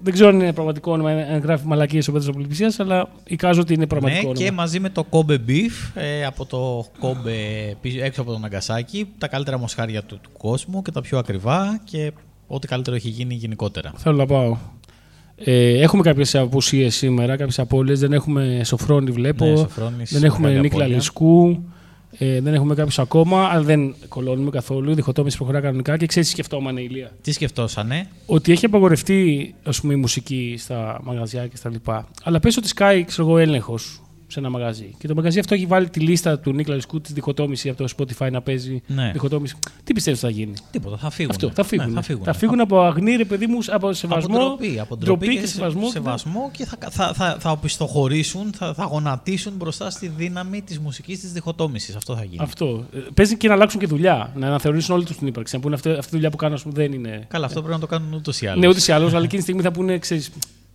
Ε, 0.00 0.02
δεν 0.02 0.12
ξέρω 0.12 0.28
αν 0.28 0.40
είναι 0.40 0.52
πραγματικό 0.52 0.92
όνομα, 0.92 1.10
αν 1.10 1.40
γράφει 1.40 1.66
μαλακίες 1.66 2.08
ο 2.08 2.12
Πέτρος 2.12 2.28
Απολυπησία, 2.30 2.72
αλλά 2.78 3.08
εικάζω 3.26 3.60
ότι 3.60 3.74
είναι 3.74 3.86
πραγματικό 3.86 4.22
Ναι, 4.22 4.28
όνομα. 4.28 4.44
και 4.44 4.52
μαζί 4.52 4.80
με 4.80 4.88
το 4.90 5.06
Kobe 5.10 5.30
Beef 5.48 5.90
ε, 5.94 6.24
από 6.24 6.44
το 6.46 6.80
Kobe 7.00 7.30
πίσω- 7.80 8.00
έξω 8.02 8.20
από 8.20 8.32
τον 8.32 8.40
Ναγκασάκι, 8.40 9.06
τα 9.18 9.28
καλύτερα 9.28 9.58
μοσχάρια 9.58 10.02
του, 10.02 10.18
του 10.22 10.30
κόσμου 10.38 10.82
και 10.82 10.90
τα 10.90 11.00
πιο 11.00 11.18
ακριβά 11.18 11.80
και 11.84 12.12
ό,τι 12.46 12.66
καλύτερο 12.66 12.96
έχει 12.96 13.08
γίνει 13.08 13.34
γενικότερα. 13.34 13.92
Θέλω 13.96 14.16
να 14.16 14.26
πάω. 14.26 14.56
Ε, 15.44 15.80
έχουμε 15.82 16.02
κάποιες 16.02 16.34
απουσίες 16.34 16.94
σήμερα, 16.94 17.36
κάποιες 17.36 17.58
απώλειες. 17.58 18.00
Δεν 18.00 18.12
έχουμε 18.12 18.60
Σοφρόνη, 18.64 19.10
βλέπω. 19.10 19.44
Ναι, 19.44 19.56
Σοφρόνης, 19.56 20.12
δεν 20.12 20.24
έχουμε 20.24 20.46
μεγάλη 20.46 20.62
Νίκλα 20.62 20.78
απώλεια. 20.78 20.96
Λισκού. 20.96 21.64
Ε, 22.18 22.40
δεν 22.40 22.54
έχουμε 22.54 22.74
κάποιους 22.74 22.98
ακόμα, 22.98 23.44
αλλά 23.44 23.62
δεν 23.62 23.94
κολώνουμε 24.08 24.50
καθόλου. 24.50 24.90
Η 24.90 24.94
διχοτόμηση 24.94 25.36
προχωρά 25.36 25.60
κανονικά 25.60 25.96
και 25.96 26.06
ξέρεις 26.06 26.28
τι 26.28 26.34
σκεφτόμουν, 26.34 26.76
Ηλία. 26.76 27.10
Τι 27.22 27.32
σκεφτόσανε, 27.32 28.08
Ότι 28.26 28.52
έχει 28.52 28.64
απαγορευτεί 28.64 29.54
ας 29.62 29.80
πούμε, 29.80 29.92
η 29.92 29.96
μουσική 29.96 30.54
στα 30.58 31.00
μαγαζιά 31.02 31.46
και 31.46 31.56
στα 31.56 31.70
λοιπά. 31.70 32.08
Αλλά 32.22 32.40
πες 32.40 32.56
ότι 32.56 32.68
σκάει 32.68 33.04
ξέρω 33.04 33.28
εγώ, 33.28 33.38
έλεγχος 33.38 34.00
σε 34.30 34.38
ένα 34.38 34.50
μαγαζί. 34.50 34.94
Και 34.98 35.08
το 35.08 35.14
μαγαζί 35.14 35.38
αυτό 35.38 35.54
έχει 35.54 35.66
βάλει 35.66 35.88
τη 35.90 36.00
λίστα 36.00 36.38
του 36.38 36.52
Νίκλα 36.52 36.74
Λισκού 36.74 37.00
της 37.00 37.12
διχοτόμησης 37.12 37.70
από 37.70 37.86
το 37.86 37.88
Spotify 37.96 38.30
να 38.30 38.40
παίζει. 38.42 38.82
Ναι. 38.86 39.10
Διχοτόμηση. 39.12 39.56
Τι 39.84 39.92
πιστεύεις 39.92 40.20
θα 40.20 40.30
γίνει; 40.30 40.52
τίποτα, 40.70 40.96
θα 40.96 41.10
φύγουν. 41.10 41.30
Αυτό, 41.30 41.50
θα 41.54 41.64
φύγουν. 41.64 41.86
Ναι, 41.88 41.94
θα 41.94 42.02
φύγουν. 42.02 42.24
θα 42.24 42.32
φύγουν 42.32 42.60
από 42.60 42.80
αγνή, 42.80 43.16
ρε 43.16 43.24
παιδί 43.24 43.46
μου, 43.46 43.58
από 43.70 43.92
σεβασμό. 43.92 44.36
από 44.36 44.44
ντροπή, 44.46 44.78
από 44.80 44.96
ντροπή 44.96 45.04
ντροπή 45.18 45.34
και, 45.34 45.40
και 45.40 45.46
σε- 45.46 45.54
σεβασμό. 45.54 45.90
σεβασμό 45.90 46.50
και 46.52 46.64
θα, 46.64 46.76
θα, 46.90 47.12
θα, 47.14 47.36
θα 47.40 47.50
οπισθοχωρήσουν, 47.50 48.52
θα, 48.56 48.74
θα 48.74 48.84
γονατίσουν 48.84 49.52
μπροστά 49.56 49.90
στη 49.90 50.08
δύναμη 50.16 50.62
της 50.62 50.78
μουσικής 50.78 51.20
της 51.20 51.32
διχοτόμησης. 51.32 51.96
Αυτό 51.96 52.16
θα 52.16 52.24
γίνει. 52.24 52.38
Αυτό. 52.42 52.84
Ε, 52.94 52.98
Παίζει 53.14 53.36
και 53.36 53.48
να 53.48 53.54
αλλάξουν 53.54 53.80
και 53.80 53.86
δουλειά. 53.86 54.32
Να 54.36 54.46
αναθεωρήσουν 54.46 54.94
όλη 54.94 55.04
τους 55.04 55.16
την 55.16 55.26
ύπαρξη. 55.26 55.54
Να 55.54 55.60
πούνε 55.60 55.74
αυτή, 55.74 55.90
αυτή 55.90 56.06
η 56.06 56.10
δουλειά 56.10 56.30
που 56.30 56.36
κάνω 56.36 56.54
ας 56.54 56.62
πούμε, 56.62 56.74
δεν 56.74 56.92
είναι. 56.92 57.24
Καλά, 57.28 57.46
αυτό 57.46 57.58
πρέπει 57.60 57.74
να 57.74 57.80
το 57.80 57.86
κάνουν 57.86 58.12
ούτως 58.12 58.40
ή 58.40 58.46
άλλως. 58.46 58.60
Ναι, 58.60 58.68
ούτε 58.68 58.80
ή 58.88 58.92
άλλως, 58.92 59.10
αλλά 59.14 59.24
εκείνη 59.24 59.36
τη 59.36 59.42
στιγμή 59.42 59.62
θα 59.62 59.70
πούνε, 59.70 59.98
ξέρεις, 59.98 60.30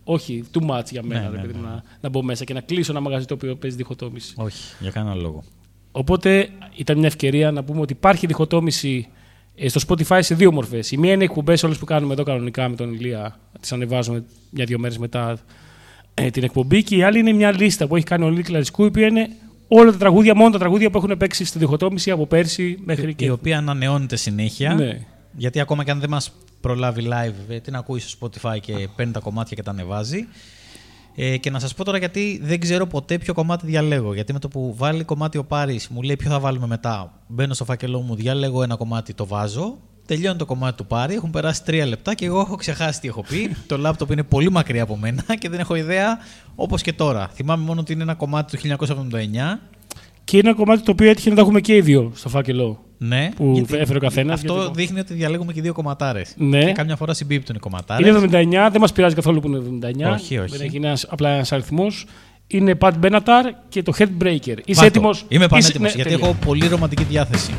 όχι, 0.08 0.44
too 0.52 0.70
much 0.70 0.84
για 0.90 1.02
μένα, 1.02 1.20
Ναι, 1.20 1.28
ρε 1.28 1.36
ναι, 1.36 1.40
παιδί 1.42 1.52
μου, 1.54 1.62
ναι. 1.62 1.68
να, 1.68 1.82
να 2.00 2.08
μπω 2.08 2.22
μέσα 2.22 2.44
και 2.44 2.52
να 2.54 2.60
κλείσω 2.60 2.92
ένα 2.92 3.00
μαγαζί 3.00 3.24
το 3.26 3.34
οποίο 3.34 3.56
παίζει 3.56 3.76
διχοτόμηση. 3.76 4.34
Όχι, 4.36 4.74
για 4.80 4.90
κανένα 4.90 5.14
λόγο. 5.14 5.42
Οπότε 5.92 6.48
ήταν 6.76 6.98
μια 6.98 7.06
ευκαιρία 7.06 7.50
να 7.50 7.64
πούμε 7.64 7.80
ότι 7.80 7.92
υπάρχει 7.92 8.26
διχοτόμηση 8.26 9.08
ε, 9.54 9.68
στο 9.68 9.80
Spotify 9.88 10.18
σε 10.22 10.34
δύο 10.34 10.52
μορφές. 10.52 10.90
Η 10.90 10.96
μία 10.96 11.12
είναι 11.12 11.22
οι 11.22 11.26
εκπομπές 11.26 11.62
όλες 11.62 11.78
που 11.78 11.84
κάνουμε 11.84 12.12
εδώ 12.12 12.22
κανονικά 12.22 12.68
με 12.68 12.76
τον 12.76 12.92
Ηλία, 12.92 13.38
τις 13.60 13.72
ανεβάζουμε 13.72 14.24
μια-δύο 14.50 14.78
μέρες 14.78 14.98
μετά 14.98 15.38
ε, 16.14 16.30
την 16.30 16.42
εκπομπή. 16.42 16.82
Και 16.82 16.96
η 16.96 17.02
άλλη 17.02 17.18
είναι 17.18 17.32
μια 17.32 17.52
λίστα 17.52 17.86
που 17.86 17.96
έχει 17.96 18.04
κάνει 18.04 18.24
ο 18.24 18.30
Λίκλα 18.30 18.58
Ρισκού, 18.58 18.82
η 18.82 18.86
οποία 18.86 19.06
είναι 19.06 19.28
όλα 19.68 19.92
τα 19.92 19.98
τραγούδια, 19.98 20.34
μόνο 20.34 20.50
τα 20.50 20.58
τραγούδια 20.58 20.90
που 20.90 20.98
έχουν 20.98 21.16
παίξει 21.16 21.44
στη 21.44 21.58
διχοτόμηση 21.58 22.10
από 22.10 22.26
πέρσι 22.26 22.78
μέχρι 22.84 23.10
Η 23.10 23.14
και. 23.14 23.30
οποία 23.30 23.58
ανανεώνεται 23.58 24.16
συνέχεια. 24.16 24.74
Ναι. 24.74 24.98
Γιατί 25.36 25.60
ακόμα 25.60 25.84
και 25.84 25.90
αν 25.90 26.00
δεν 26.00 26.10
μας 26.10 26.32
προλάβει 26.60 27.08
live, 27.10 27.52
ε, 27.52 27.60
την 27.60 27.76
ακούει 27.76 28.00
στο 28.00 28.18
Spotify 28.20 28.60
και 28.60 28.88
παίρνει 28.96 29.12
τα 29.12 29.20
κομμάτια 29.20 29.56
και 29.56 29.62
τα 29.62 29.70
ανεβάζει. 29.70 30.26
Ε, 31.18 31.36
και 31.36 31.50
να 31.50 31.58
σας 31.58 31.74
πω 31.74 31.84
τώρα 31.84 31.98
γιατί 31.98 32.40
δεν 32.42 32.60
ξέρω 32.60 32.86
ποτέ 32.86 33.18
ποιο 33.18 33.34
κομμάτι 33.34 33.66
διαλέγω. 33.66 34.14
Γιατί 34.14 34.32
με 34.32 34.38
το 34.38 34.48
που 34.48 34.74
βάλει 34.76 35.04
κομμάτι 35.04 35.38
ο 35.38 35.44
Πάρης 35.44 35.88
μου 35.88 36.02
λέει 36.02 36.16
ποιο 36.16 36.30
θα 36.30 36.40
βάλουμε 36.40 36.66
μετά. 36.66 37.12
Μπαίνω 37.26 37.54
στο 37.54 37.64
φάκελό 37.64 38.00
μου, 38.00 38.14
διαλέγω 38.14 38.62
ένα 38.62 38.76
κομμάτι, 38.76 39.14
το 39.14 39.26
βάζω. 39.26 39.78
Τελειώνει 40.06 40.38
το 40.38 40.46
κομμάτι 40.46 40.76
του 40.76 40.86
Πάρη, 40.86 41.14
έχουν 41.14 41.30
περάσει 41.30 41.64
τρία 41.64 41.86
λεπτά 41.86 42.14
και 42.14 42.24
εγώ 42.24 42.40
έχω 42.40 42.56
ξεχάσει 42.56 43.00
τι 43.00 43.08
έχω 43.08 43.22
πει. 43.22 43.56
το 43.68 43.78
λάπτοπ 43.78 44.10
είναι 44.10 44.22
πολύ 44.22 44.50
μακριά 44.50 44.82
από 44.82 44.96
μένα 44.96 45.22
και 45.38 45.48
δεν 45.48 45.60
έχω 45.60 45.74
ιδέα 45.74 46.18
όπως 46.54 46.82
και 46.82 46.92
τώρα. 46.92 47.28
Θυμάμαι 47.34 47.64
μόνο 47.64 47.80
ότι 47.80 47.92
είναι 47.92 48.02
ένα 48.02 48.14
κομμάτι 48.14 48.56
του 48.56 48.76
1979. 48.86 49.58
Και 50.26 50.36
είναι 50.36 50.48
ένα 50.48 50.56
κομμάτι 50.56 50.82
το 50.82 50.90
οποίο 50.90 51.10
έτυχε 51.10 51.28
να 51.28 51.34
τα 51.34 51.40
έχουμε 51.40 51.60
και 51.60 51.74
οι 51.74 51.80
δύο 51.80 52.12
στο 52.14 52.28
φάκελο. 52.28 52.80
Ναι, 52.98 53.28
Που 53.36 53.52
γιατί 53.54 53.76
έφερε 53.76 53.98
ο 53.98 54.00
καθένας, 54.00 54.34
Αυτό 54.34 54.54
γιατί- 54.54 54.70
δείχνει 54.74 55.00
ότι 55.00 55.14
διαλέγουμε 55.14 55.52
και 55.52 55.60
δύο 55.60 55.72
κομματάρες. 55.72 56.34
Ναι. 56.36 56.64
Και 56.64 56.72
κάμια 56.72 56.96
φορά 56.96 57.14
συμπίπτουν 57.14 57.56
οι 57.56 57.58
κομματάρες. 57.58 58.06
Είναι 58.08 58.16
79, 58.18 58.70
δεν 58.70 58.80
μας 58.80 58.92
πειράζει 58.92 59.14
καθόλου 59.14 59.40
που 59.40 59.46
είναι 59.48 59.56
79. 59.56 60.12
Όχι, 60.12 60.38
όχι. 60.38 60.56
Δεν 60.56 60.66
έχει 60.66 60.76
ένας, 60.76 61.06
απλά 61.08 61.30
ένας 61.30 61.52
αριθμός. 61.52 62.06
Είναι 62.46 62.74
Pat 62.80 62.92
Benatar 63.02 63.42
και 63.68 63.82
το 63.82 63.92
Headbreaker. 63.98 64.56
Είσαι 64.64 64.84
έτοιμος; 64.86 65.24
Είμαι 65.28 65.46
πανέτοιμος 65.46 65.94
γιατί 65.94 66.12
έχω 66.12 66.36
πολύ 66.44 66.66
ρομαντική 66.66 67.04
διάθεση. 67.04 67.54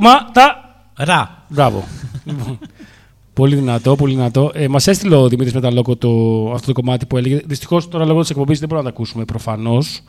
Κόμματα. 0.00 0.74
Ρα. 0.96 1.44
Μπράβο. 1.48 1.84
Λοιπόν, 2.24 2.58
πολύ 3.32 3.54
δυνατό, 3.54 3.96
πολύ 3.96 4.14
δυνατό. 4.14 4.50
Ε, 4.54 4.68
Μας 4.68 4.86
έστειλε 4.86 5.16
ο 5.16 5.28
Δημήτρης 5.28 5.54
Μεταλόκο 5.54 5.96
το, 5.96 6.10
αυτό 6.54 6.66
το 6.66 6.72
κομμάτι 6.72 7.06
που 7.06 7.16
έλεγε. 7.16 7.40
Δυστυχώς 7.44 7.88
τώρα 7.88 8.04
λόγω 8.04 8.20
της 8.20 8.30
εκπομπής 8.30 8.58
δεν 8.58 8.68
μπορούμε 8.68 8.86
να 8.86 8.92
τα 8.92 9.00
ακούσουμε 9.00 9.24
προφανώς. 9.24 10.02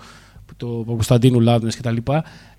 Το 0.58 0.84
Κωνσταντίνου 0.86 1.40
Λάδνες 1.40 1.78
κτλ. 1.78 1.96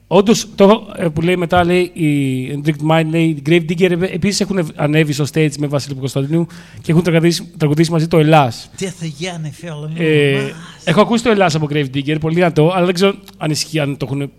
Όντως, 0.07 0.47
το 0.55 0.87
ε, 0.97 1.09
που 1.09 1.20
λέει 1.20 1.37
μετά, 1.37 1.64
λέει 1.64 1.80
η 1.80 2.62
Endricked 2.64 2.91
Mind, 2.91 3.07
λέει 3.11 3.24
η 3.24 3.43
Grave 3.47 3.70
Digger 3.70 4.01
επίσης 4.01 4.41
έχουν 4.41 4.70
ανέβει 4.74 5.12
στο 5.12 5.24
stage 5.33 5.57
με 5.59 5.66
Βασίλη 5.66 5.95
Κωνσταντίνου 5.95 6.47
και 6.83 6.93
έχουν 6.93 7.03
τραγουδήσει, 7.03 7.53
τραγουδήσει 7.57 7.91
μαζί 7.91 8.09
το 8.09 8.18
Ελλάς. 8.18 8.70
Τι 8.76 8.87
θα 8.87 9.07
γίνει, 9.07 9.51
φίλε 9.53 9.72
μου. 9.72 9.93
Ε, 9.97 10.53
έχω 10.85 11.01
ακούσει 11.01 11.22
το 11.24 11.30
Ελλάς 11.30 11.55
από 11.55 11.68
Grave 11.70 11.87
Digger, 11.95 12.16
πολύ 12.20 12.35
δυνατό, 12.35 12.72
αλλά 12.74 12.85
δεν 12.85 12.95
ξέρω 12.95 13.14
αν 13.39 13.51
ισχύει 13.51 13.78
αν 13.78 13.97
το 13.97 14.07
έχουν 14.11 14.30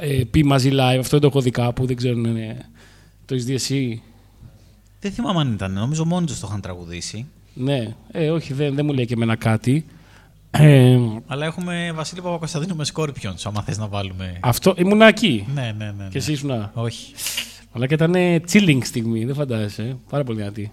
ε, 0.00 0.24
πει 0.30 0.44
μαζί 0.44 0.70
live. 0.72 0.98
Αυτό 0.98 1.18
δεν 1.18 1.20
το 1.20 1.26
έχω 1.26 1.40
δει 1.40 1.50
κάπου, 1.50 1.86
δεν 1.86 1.96
ξέρω 1.96 2.14
αν 2.16 2.24
είναι. 2.24 2.56
Το 3.24 3.34
έχεις 3.34 3.46
δει 3.46 3.54
εσύ; 3.54 4.02
Δεν 5.00 5.12
θυμάμαι 5.12 5.40
αν 5.40 5.52
ήταν. 5.52 5.72
Νομίζω 5.72 6.04
μόνοι 6.04 6.26
τους 6.26 6.40
το 6.40 6.46
είχαν 6.50 6.60
τραγουδήσει. 6.60 7.26
Ναι, 7.54 7.94
ε, 8.12 8.30
όχι, 8.30 8.52
δεν, 8.52 8.74
δεν 8.74 8.84
μου 8.84 8.92
λέει 8.92 9.06
και 9.06 9.14
εμένα 9.14 9.36
κάτι. 9.36 9.84
Ε, 10.50 10.98
Αλλά 11.26 11.46
έχουμε 11.46 11.92
Βασίλη 11.94 12.20
Παπακοσταντίνου 12.20 12.76
με 12.76 12.84
Scorpions, 12.94 13.42
άμα 13.44 13.62
θες 13.62 13.78
να 13.78 13.86
βάλουμε. 13.86 14.38
αυτό 14.40 14.74
ήμουν 14.78 15.00
εκεί. 15.00 15.46
Ναι, 15.54 15.74
ναι, 15.78 15.84
ναι. 15.84 15.92
ναι. 15.98 16.08
Και 16.10 16.18
εσύ 16.18 16.32
ήσουν. 16.32 16.70
Όχι. 16.74 17.14
Αλλά 17.72 17.86
και 17.86 17.94
ήταν 17.94 18.14
ε, 18.14 18.40
chilling 18.52 18.78
στιγμή, 18.82 19.24
δεν 19.24 19.34
φαντάζεσαι. 19.34 19.96
Πάρα 20.10 20.24
πολύ 20.24 20.38
δυνατή. 20.38 20.72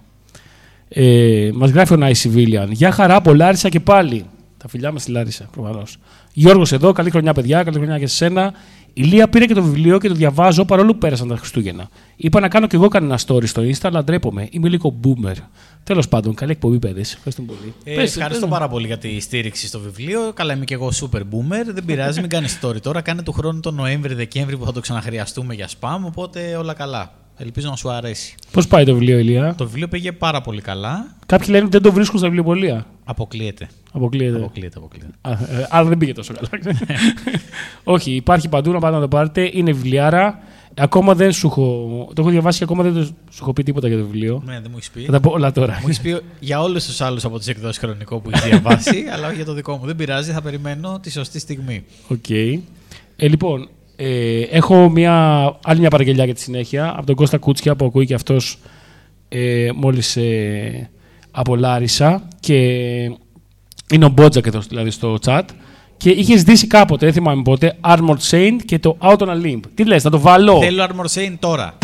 Ε, 0.88 1.50
Μας 1.54 1.70
γράφει 1.70 1.94
ο 1.94 1.98
Nice 2.00 2.22
Civilian. 2.24 2.68
Γεια 2.70 2.92
χαρά 2.92 3.16
από 3.16 3.34
Λάρισα 3.34 3.70
και 3.70 3.80
πάλι. 3.80 4.26
Τα 4.58 4.68
φιλιά 4.68 4.92
μας 4.92 5.02
στη 5.02 5.12
Λάρισα, 5.12 5.50
προφανώς. 5.52 5.98
Γιώργος 6.34 6.72
εδώ, 6.72 6.92
καλή 6.92 7.10
χρονιά, 7.10 7.34
παιδιά, 7.34 7.64
καλή 7.64 7.78
χρονιά 7.78 8.00
και 8.00 8.08
σε 8.08 8.16
σένα. 8.16 8.54
Η 8.98 9.04
Λία 9.04 9.28
πήρε 9.30 9.46
και 9.46 9.54
το 9.54 9.64
βιβλίο 9.64 9.98
και 9.98 10.08
το 10.08 10.14
διαβάζω 10.14 10.66
παρόλο 10.66 10.92
που 10.92 10.98
πέρασαν 10.98 11.28
τα 11.28 11.36
Χριστούγεννα. 11.38 11.90
Είπα 12.16 12.40
να 12.40 12.48
κάνω 12.48 12.68
κι 12.68 12.76
εγώ 12.76 12.88
κανένα 12.88 13.20
story 13.26 13.48
στο 13.48 13.62
Insta, 13.62 13.80
αλλά 13.82 14.04
ντρέπομαι. 14.04 14.48
Είμαι 14.52 14.70
λίγο 14.70 15.00
boomer. 15.04 15.36
Τέλος 15.84 16.08
πάντων, 16.08 16.34
καλή 16.34 16.52
εκπομπή, 16.52 16.80
παιδες. 16.80 17.14
Ευχαριστούμε 17.14 17.48
πολύ. 17.48 17.74
Ε, 17.84 17.96
Πες, 17.96 18.10
ευχαριστώ 18.16 18.40
πες 18.40 18.50
μου. 18.50 18.50
πάρα 18.50 18.68
πολύ 18.68 18.88
για 18.88 18.98
τη 18.98 19.20
στήριξη 19.20 19.68
στο 19.68 19.80
βιβλίο. 19.80 20.20
Καλά, 20.34 20.54
είμαι 20.54 20.66
και 20.66 20.74
εγώ 20.74 20.92
super 21.02 21.20
boomer. 21.20 21.66
Δεν 21.74 21.86
πειράζει, 21.86 22.20
μην 22.20 22.30
κάνεις 22.30 22.60
story 22.62 22.82
τώρα. 22.82 23.02
Κάνε 23.02 23.22
του 23.22 23.32
χρόνου 23.32 23.60
τον 23.60 23.76
Νοέμβρη-Δεκέμβρη 23.76 24.58
που 24.58 24.66
θα 24.66 24.72
το 24.72 24.80
ξαναχρειαστούμε 24.80 25.54
για 25.54 25.70
spam. 25.80 25.98
Οπότε 26.06 26.56
όλα 26.56 26.74
καλά. 26.74 27.14
Ελπίζω 27.38 27.70
να 27.70 27.76
σου 27.76 27.90
αρέσει. 27.90 28.36
Πώς 28.52 28.68
πάει 28.68 28.86
το 28.86 28.94
βιβλίο, 28.94 29.18
Ηλία; 29.20 29.56
Το 29.58 29.66
βιβλίο 29.66 29.88
πήγε 29.88 30.12
πάρα 30.12 30.42
πολύ 30.42 30.62
καλά. 30.62 31.16
Κάποιοι 31.26 31.48
λένε 31.50 31.64
ότι 31.64 31.72
δεν 31.72 31.82
το 31.82 31.92
βρίσκουν 31.92 32.18
στα 32.18 32.28
βιβλιοπωλεία. 32.28 32.86
Αποκλείεται. 33.04 33.68
Αποκλείεται. 33.92 34.38
Αποκλείεται, 34.38 34.78
αποκλείεται. 34.78 35.10
Α, 35.22 35.32
ε, 35.32 35.68
άρα 35.70 35.86
δεν 35.86 35.98
πήγε 35.98 36.14
τόσο 36.14 36.34
καλά. 36.34 36.50
Όχι, 37.84 38.12
υπάρχει 38.12 38.50
παντού 38.50 38.72
να 38.72 38.80
πάτε 38.80 38.96
να 38.96 39.02
το 39.02 39.08
πάρετε. 39.08 39.50
Είναι 39.54 39.72
βιβλιάρα. 39.72 40.40
Ακόμα 40.78 41.16
δεν 41.16 41.32
σου 41.32 41.48
έχω. 41.48 41.62
Το 42.16 42.22
έχω 42.22 42.30
διαβάσει 42.32 42.58
και 42.58 42.64
ακόμα 42.64 42.84
δεν 42.84 42.94
το- 42.94 43.04
σου 43.06 43.40
έχω 43.42 43.54
πει 43.54 43.64
τίποτα 43.64 43.88
για 43.88 43.98
το 43.98 44.04
βιβλίο. 44.04 44.42
Ναι, 44.46 44.54
δεν 44.54 44.68
μου 44.70 44.76
έχεις 44.78 44.90
πει. 44.92 45.02
Θα 45.06 45.12
τα 45.12 45.20
πω 45.20 45.32
όλα 45.32 45.52
τώρα. 45.52 45.74
Μου 45.74 45.88
έχεις 45.88 46.00
πει 46.02 46.22
για 46.40 46.62
όλους 46.62 46.86
τους 46.86 47.02
άλλους 47.02 47.26
από 47.26 47.38
τις 47.38 47.48
εκδόσεις 47.48 47.78
χρονικό 47.78 48.20
που 48.20 48.30
έχεις 48.34 48.44
διαβάσει, 48.50 49.04
αλλά 49.14 49.28
όχι 49.28 49.36
για 49.36 49.46
το 49.46 49.54
δικό 49.54 49.78
μου. 49.78 49.86
Δεν 49.86 49.96
πειράζει, 49.96 50.32
θα 50.32 50.42
περιμένω 50.42 51.00
τη 51.02 51.12
σωστή 51.12 51.40
στιγμή. 51.40 51.84
Οκ. 52.08 52.30
Ε, 52.30 52.60
λοιπόν, 53.28 53.70
ε, 53.96 54.42
έχω 54.42 54.90
μια, 54.90 55.44
άλλη 55.64 55.80
μια 55.80 55.90
παραγγελιά 55.90 56.26
για 56.26 56.34
τη 56.34 56.42
συνέχεια 56.42 56.94
από 56.98 57.06
τον 57.06 57.16
Κώστα 57.16 57.38
Κούτσια 57.38 57.76
που 57.76 57.86
ακούει 57.86 58.06
και 58.06 58.14
αυτός 58.14 58.58
ε, 59.30 59.70
μόλις 59.76 60.18
ε, 60.18 60.90
από 61.32 61.56
Λάρισα 61.56 62.28
και 62.40 62.54
είναι 63.92 64.06
ο 64.06 64.10
Μπότζακ 64.10 64.46
εδώ 64.46 64.60
δηλαδή 64.60 64.90
στο 64.90 65.18
chat 65.26 65.44
και 65.98 66.10
είχες 66.10 66.40
ζητήσει 66.40 66.68
κάποτε, 66.68 67.06
δεν 67.06 67.14
θυμάμαι 67.14 67.42
πότε, 67.42 67.78
Armored 67.82 68.30
Saint 68.30 68.56
και 68.66 68.80
το 68.80 68.98
Out 69.02 69.18
on 69.18 69.28
a 69.28 69.46
Limb. 69.46 69.60
Τι 69.74 69.86
λες, 69.86 70.04
να 70.04 70.10
το 70.10 70.20
βάλω; 70.20 70.60
Θέλω 70.60 70.84
Armor 70.84 71.20
Saint 71.20 71.36
τώρα. 71.40 71.78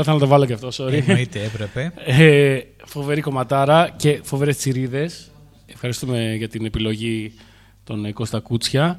Απλά 0.00 0.12
θέλω 0.12 0.16
να 0.16 0.22
το 0.22 0.38
βάλω 0.38 0.46
και 0.46 0.52
αυτό, 0.52 0.86
sorry. 0.86 0.92
Εννοείται, 0.92 1.42
έπρεπε. 1.42 1.92
Ε, 2.04 2.60
φοβερή 2.84 3.20
κομματάρα 3.20 3.94
και 3.96 4.20
φοβερές 4.22 4.56
τσιρίδες. 4.56 5.30
Ευχαριστούμε 5.66 6.34
για 6.34 6.48
την 6.48 6.64
επιλογή 6.64 7.32
των 7.84 8.04
ε, 8.04 8.12
Κώστα 8.12 8.40
Κούτσια. 8.40 8.98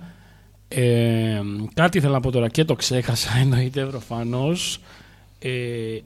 Ε, 0.68 1.42
κάτι 1.74 1.98
ήθελα 1.98 2.14
να 2.14 2.20
πω 2.20 2.32
τώρα 2.32 2.50
και 2.50 2.66
το 2.66 2.76
ξέχασα, 2.76 3.30
εννοείται 3.42 3.86
προφανώς. 3.86 4.80
Ε, 5.40 5.52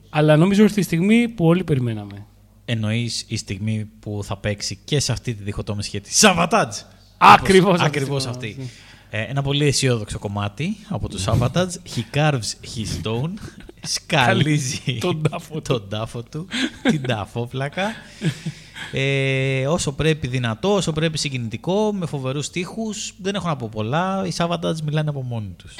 αλλά 0.10 0.38
νομίζω 0.38 0.64
ήρθε 0.64 0.80
η 0.80 0.84
στιγμή 0.84 1.28
που 1.28 1.46
όλοι 1.46 1.64
περιμέναμε. 1.64 2.26
Εννοείς 2.66 3.26
η 3.28 3.36
στιγμή 3.38 3.90
που 4.00 4.20
θα 4.24 4.38
παίξει 4.38 4.80
και 4.86 5.00
σε 5.00 5.12
αυτή 5.12 5.34
τη 5.34 5.44
διχοτόμηση 5.44 5.88
σχέση. 5.88 6.14
Σαββατάτζ! 6.14 6.78
Ακριβώς 7.18 7.74
αυτή 7.74 7.86
Ακριβώς 7.86 8.24
τη 8.24 8.30
αυτή. 8.30 8.48
στιγμή. 8.48 8.70
Ε, 9.10 9.22
ένα 9.22 9.42
πολύ 9.42 9.66
αισιόδοξο 9.66 10.20
κομμάτι 10.20 10.78
από 10.90 11.10
του 11.10 11.20
Σαββατάτζ. 11.20 11.76
He 11.96 12.18
carves 12.18 12.54
his 12.76 13.04
stone. 13.04 13.32
Σκαλίζει 13.84 14.98
Τον 15.00 15.22
τάφο 15.30 15.54
του. 15.56 15.62
τον 15.62 15.90
τάφο 15.90 16.24
του. 16.24 16.48
την 16.84 17.02
τάφοπλακα. 17.02 17.92
Ε, 18.92 19.68
όσο 19.68 19.92
πρέπει 19.92 20.28
δυνατό, 20.28 20.74
όσο 20.74 20.92
πρέπει 20.92 21.18
συγκινητικό, 21.18 21.94
με 21.94 22.06
φοβερούς 22.06 22.46
στίχους. 22.46 23.14
Δεν 23.22 23.36
έχω 23.36 23.48
να 23.48 23.56
πω 23.56 23.70
πολλά. 23.72 24.24
Οι 24.26 24.32
Σαββατάτζ 24.32 24.80
μιλάνε 24.82 25.10
από 25.10 25.22
μόνοι 25.24 25.56
τους. 25.58 25.76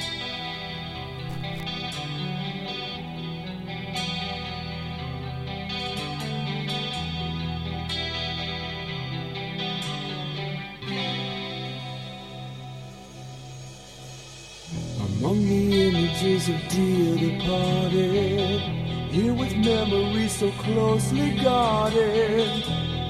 Closely 21.04 21.30
guarded, 21.42 22.64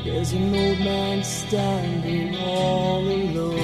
there's 0.05 0.33
an 0.33 0.55
old 0.55 0.79
man 0.81 1.23
standing 1.23 2.35
all 2.37 3.07
alone. 3.07 3.55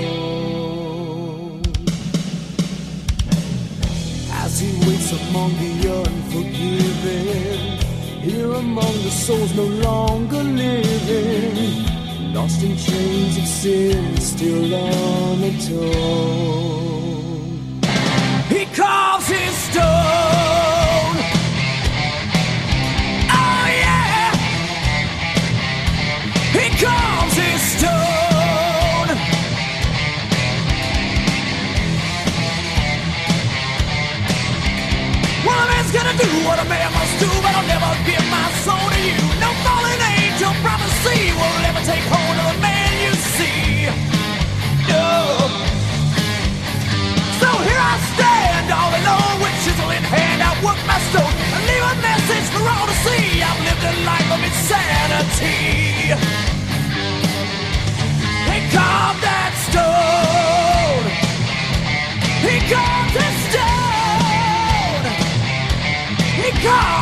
As 4.33 4.61
he 4.61 4.70
waits 4.87 5.11
among 5.28 5.53
the 5.55 6.05
unforgiven, 6.05 7.78
here 8.20 8.53
among 8.53 9.03
the 9.03 9.11
souls 9.11 9.53
no 9.57 9.64
longer 9.64 10.43
living, 10.43 11.85
lost 12.33 12.62
in 12.62 12.76
chains 12.76 13.37
of 13.37 13.47
sin, 13.47 14.16
still 14.16 14.72
unatoned. 14.72 16.89
Do, 36.21 36.29
what 36.45 36.59
a 36.61 36.66
man 36.68 36.93
must 36.93 37.14
do, 37.21 37.31
but 37.41 37.53
I'll 37.57 37.66
never 37.66 37.91
give 38.05 38.25
my 38.29 38.47
soul 38.64 38.87
to 38.93 39.01
you. 39.01 39.21
No 39.41 39.51
fallen 39.64 40.01
angel 40.21 40.53
prophecy 40.61 41.33
will 41.33 41.61
ever 41.64 41.83
take 41.85 42.05
hold 42.12 42.37
of 42.37 42.47
the 42.53 42.59
man 42.61 42.93
you 43.05 43.12
see. 43.37 43.89
No. 44.91 45.09
So 47.41 47.49
here 47.64 47.83
I 47.93 47.97
stand, 48.12 48.68
all 48.68 48.93
alone 49.01 49.37
with 49.41 49.57
chisel 49.64 49.91
in 49.97 50.05
hand. 50.05 50.41
I 50.45 50.53
work 50.61 50.81
my 50.85 51.01
stone 51.09 51.35
and 51.57 51.62
leave 51.68 51.87
a 51.89 51.97
message 52.05 52.47
for 52.53 52.64
all 52.68 52.87
to 52.87 52.97
see. 53.05 53.41
I've 53.41 53.61
lived 53.64 53.85
a 53.89 53.95
life 54.05 54.29
of 54.35 54.41
insanity. 54.45 55.57
He 58.51 58.59
carved 58.77 59.23
that 59.25 59.53
stone. 59.68 61.05
He 62.45 62.55
carved 62.68 63.30
God! 66.63 67.00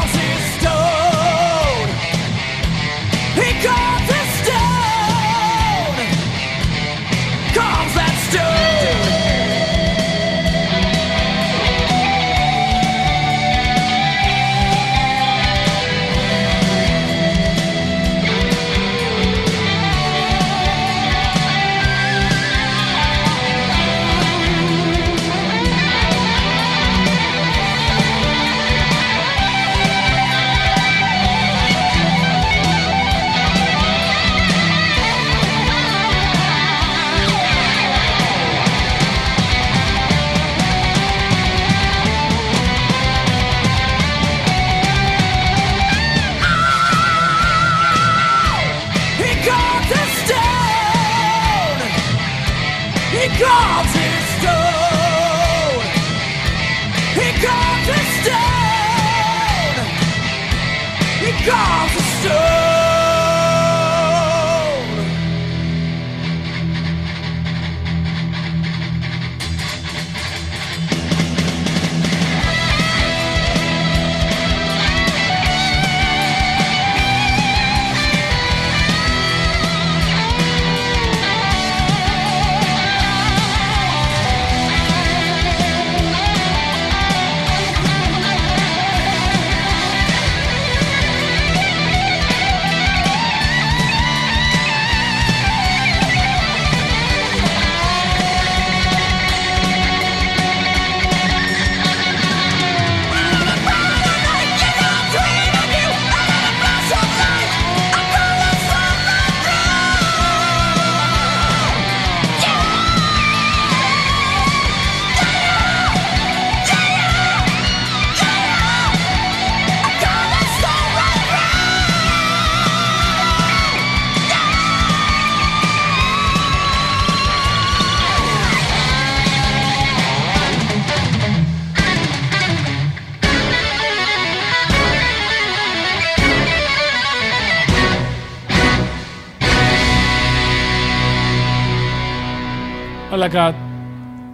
Μαλάκα, 143.35 143.59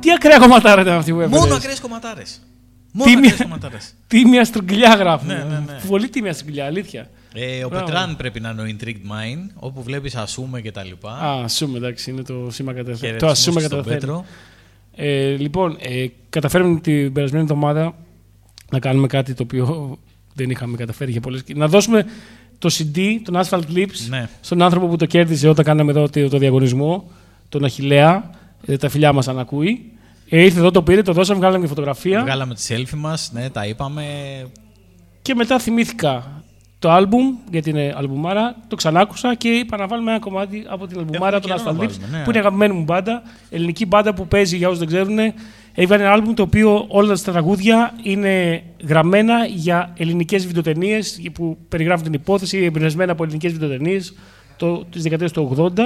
τι 0.00 0.12
ακραία 0.12 0.38
κομματάρα 0.38 0.80
ήταν 0.80 0.96
αυτή 0.96 1.12
που 1.12 1.20
έφερες. 1.20 1.40
Μόνο 1.40 1.54
ακραίες 1.54 1.80
κομματάρες. 1.80 2.40
Μόνο 2.92 3.10
Τίμια, 3.10 3.28
ακραίες 3.28 3.42
κομματάρες. 3.48 3.94
τίμια 4.08 4.44
στρογγυλιά 4.44 4.94
γράφουν. 4.94 5.26
Ναι, 5.26 5.34
ναι, 5.34 5.58
ναι. 5.66 5.80
Πολύ 5.88 6.08
τίμια 6.08 6.32
στρογγυλιά, 6.32 6.64
αλήθεια. 6.66 7.10
Ε, 7.34 7.64
ο 7.64 7.68
Μπράβο. 7.68 7.84
Πετράν 7.84 8.16
πρέπει 8.16 8.40
να 8.40 8.50
είναι 8.50 8.62
ο 8.62 8.64
Intrigued 8.64 8.88
Mind, 9.10 9.50
όπου 9.54 9.82
βλέπεις 9.82 10.16
ασούμε 10.16 10.60
και 10.60 10.72
τα 10.72 10.84
λοιπά. 10.84 11.10
Α, 11.10 11.42
ασούμε, 11.44 11.76
εντάξει, 11.78 12.10
είναι 12.10 12.22
το 12.22 12.48
σήμα 12.50 12.72
κατευθείαν. 12.72 13.18
Το 13.18 13.26
Χαιρετισμούς 13.26 13.38
ασούμε 13.38 13.60
στον 13.60 13.70
κατευθείαν. 13.70 14.00
Πέτρο. 14.00 14.24
Ε, 14.96 15.36
λοιπόν, 15.36 15.76
ε, 15.80 16.06
καταφέρουμε 16.30 16.80
την 16.80 17.12
περασμένη 17.12 17.42
εβδομάδα 17.42 17.94
να 18.70 18.78
κάνουμε 18.78 19.06
κάτι 19.06 19.34
το 19.34 19.42
οποίο 19.42 19.98
δεν 20.34 20.50
είχαμε 20.50 20.76
καταφέρει 20.76 21.10
για 21.10 21.20
πολλές. 21.20 21.42
Να 21.54 21.68
δώσουμε 21.68 22.04
το 22.58 22.70
CD, 22.72 23.00
τον 23.24 23.42
Asphalt 23.44 23.62
Clips, 23.74 24.06
Ναι. 24.08 24.28
στον 24.40 24.62
άνθρωπο 24.62 24.86
που 24.86 24.96
το 24.96 25.06
κέρδισε 25.06 25.48
όταν 25.48 25.64
κάναμε 25.64 25.90
εδώ 25.90 26.08
το, 26.08 26.28
το 26.28 26.38
διαγωνισμό, 26.38 27.10
τον 27.48 27.64
Αχιλέα, 27.64 28.30
ε, 28.66 28.76
τα 28.76 28.88
φιλιά 28.88 29.12
μας 29.12 29.28
αν 29.28 29.38
ακούει. 29.38 29.92
Ε, 30.28 30.40
ήρθε 30.40 30.58
εδώ, 30.58 30.70
το 30.70 30.82
πήρε, 30.82 31.02
το 31.02 31.12
δώσαμε, 31.12 31.38
βγάλαμε 31.38 31.58
μια 31.58 31.68
φωτογραφία. 31.68 32.22
Βγάλαμε 32.22 32.54
τη 32.54 32.62
selfie 32.68 32.96
μας, 32.96 33.30
ναι, 33.32 33.50
τα 33.50 33.66
είπαμε. 33.66 34.04
Και 35.22 35.34
μετά 35.34 35.58
θυμήθηκα 35.58 36.42
το 36.78 36.90
άλμπουμ, 36.90 37.34
γιατί 37.50 37.70
είναι 37.70 37.94
αλμπουμάρα, 37.96 38.56
το 38.68 38.76
ξανάκουσα 38.76 39.34
και 39.34 39.48
είπα 39.48 39.76
να 39.76 39.86
βάλουμε 39.86 40.10
ένα 40.10 40.20
κομμάτι 40.20 40.64
από 40.68 40.86
την 40.86 40.98
αλμπουμάρα 40.98 41.40
των 41.40 41.50
καιρό 41.50 41.62
να 41.64 41.70
Asphalt 41.70 41.74
Lips, 41.74 41.76
βάλουμε, 41.76 42.18
ναι. 42.18 42.22
που 42.24 42.30
είναι 42.30 42.38
αγαπημένη 42.38 42.74
μου 42.74 42.82
μπάντα, 42.82 43.22
ελληνική 43.50 43.86
μπάντα 43.86 44.14
που 44.14 44.26
παίζει 44.28 44.56
για 44.56 44.66
όσους 44.68 44.78
δεν 44.78 44.88
ξέρουν. 44.88 45.18
Έβγαλε 45.74 46.02
ένα 46.02 46.12
άλμπουμ 46.12 46.34
το 46.34 46.42
οποίο 46.42 46.84
όλα 46.88 47.14
τα 47.14 47.32
τραγούδια 47.32 47.92
είναι 48.02 48.62
γραμμένα 48.86 49.46
για 49.46 49.92
ελληνικές 49.96 50.46
βιντεοτενίες 50.46 51.20
που 51.32 51.58
περιγράφουν 51.68 52.04
την 52.04 52.12
υπόθεση, 52.12 52.58
εμπνευσμένα 52.58 53.12
από 53.12 53.24
ελληνικές 53.24 53.52
βιντεοτενίες 53.52 54.14
τη 54.90 55.00
δεκαετία 55.00 55.28
του 55.28 55.72
80. 55.76 55.80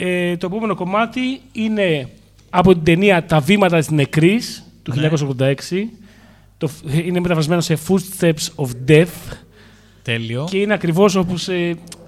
Ε, 0.00 0.36
το 0.36 0.46
επόμενο 0.46 0.74
κομμάτι 0.74 1.40
είναι 1.52 2.08
από 2.50 2.72
την 2.72 2.82
ταινία 2.84 3.24
Τα 3.24 3.40
βήματα 3.40 3.78
της 3.78 3.90
νεκρής 3.90 4.64
του 4.82 4.92
Ναι. 4.94 5.10
1986. 5.38 5.54
Το, 6.58 6.70
είναι 7.04 7.20
μεταφρασμένο 7.20 7.60
σε 7.60 7.78
Footsteps 7.88 8.48
of 8.56 8.68
Death. 8.88 9.06
Τέλειο. 10.02 10.46
Και 10.50 10.58
είναι 10.58 10.74
ακριβώς 10.74 11.14
όπως 11.14 11.48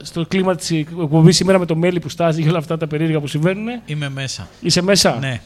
στο 0.02 0.26
κλίμα 0.26 0.54
της 0.54 0.70
εκπομπής 0.70 1.36
σήμερα 1.36 1.58
με 1.58 1.66
το 1.66 1.76
μέλι 1.76 2.00
που 2.00 2.08
στάζει 2.08 2.42
και 2.42 2.48
όλα 2.48 2.58
αυτά 2.58 2.76
τα 2.76 2.86
περίεργα 2.86 3.20
που 3.20 3.26
συμβαίνουν. 3.26 3.66
Είμαι 3.86 4.08
μέσα. 4.08 4.48
Είσαι 4.60 4.82
μέσα; 4.82 5.16
Ναι. 5.20 5.40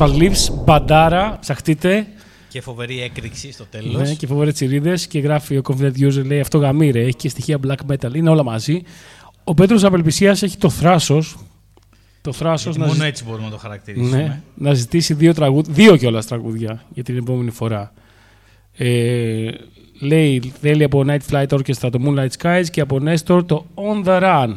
Asphalt 0.00 0.18
Lips, 0.22 0.54
μπαντάρα, 0.64 1.36
ψαχτείτε. 1.40 2.06
Και 2.48 2.60
φοβερή 2.60 3.02
έκρηξη 3.02 3.52
στο 3.52 3.64
τέλος. 3.70 3.94
Ναι, 4.08 4.14
και 4.14 4.26
φοβερές 4.26 4.54
τσιρίδες. 4.54 5.06
Και 5.06 5.18
γράφει 5.18 5.56
ο 5.56 5.62
Confident 5.68 5.92
User, 5.98 6.24
λέει 6.24 6.40
αυτό 6.40 6.58
γαμί 6.58 6.90
ρε, 6.90 7.00
έχει 7.00 7.14
και 7.16 7.28
στοιχεία 7.28 7.58
black 7.66 7.92
metal. 7.92 8.14
Είναι 8.14 8.30
όλα 8.30 8.42
μαζί. 8.42 8.82
Ο 9.44 9.54
Πέτρος 9.54 9.84
Απελπισίας 9.84 10.42
έχει 10.42 10.56
το 10.56 10.68
θράσος. 10.70 11.36
Το 12.20 12.32
θράσος 12.32 12.76
να, 12.76 12.86
Μόνο 12.86 12.94
ζη- 12.98 13.04
έτσι 13.04 13.24
μπορούμε 13.24 13.44
να 13.44 13.50
το 13.50 13.56
χαρακτηρίσουμε. 13.58 14.16
ναι, 14.16 14.40
να 14.54 14.74
ζητήσει 14.74 15.14
δύο, 15.14 15.34
τραγούδια, 15.34 15.72
δύο 15.74 15.96
κιόλας 15.96 16.26
τραγούδια 16.26 16.84
για 16.94 17.02
την 17.04 17.16
επόμενη 17.16 17.50
φορά. 17.50 17.92
Ε, 18.76 19.50
λέει, 20.00 20.52
θέλει 20.60 20.84
από 20.84 21.04
Night 21.06 21.30
Flight 21.30 21.46
Orchestra 21.48 21.88
το 21.92 21.98
Moonlight 22.04 22.28
Skies 22.42 22.64
και 22.70 22.80
από 22.80 22.98
Nestor 23.04 23.42
το 23.46 23.66
On 23.74 24.04
the 24.06 24.22
Run. 24.22 24.54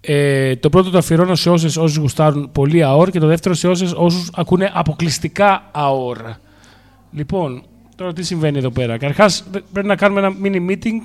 Ε, 0.00 0.56
το 0.56 0.68
πρώτο 0.68 0.90
το 0.90 0.98
αφιερώνω 0.98 1.34
σε 1.34 1.50
όσες 1.50 1.76
όσους 1.76 1.96
γουστάρουν 1.96 2.52
πολύ 2.52 2.82
ΑΟΡ 2.82 3.10
και 3.10 3.18
το 3.18 3.26
δεύτερο 3.26 3.54
σε 3.54 3.68
όσες 3.68 3.92
όσους 3.96 4.30
ακούνε 4.34 4.70
αποκλειστικά 4.74 5.68
ΑΟΡ. 5.72 6.18
Λοιπόν, 7.12 7.62
τώρα 7.96 8.12
τι 8.12 8.22
συμβαίνει 8.22 8.58
εδώ 8.58 8.70
πέρα. 8.70 8.92
Καταρχάς 8.98 9.44
πρέπει 9.72 9.86
να 9.88 9.96
κάνουμε 9.96 10.20
ένα 10.20 10.36
mini 10.44 10.70
meeting 10.70 11.00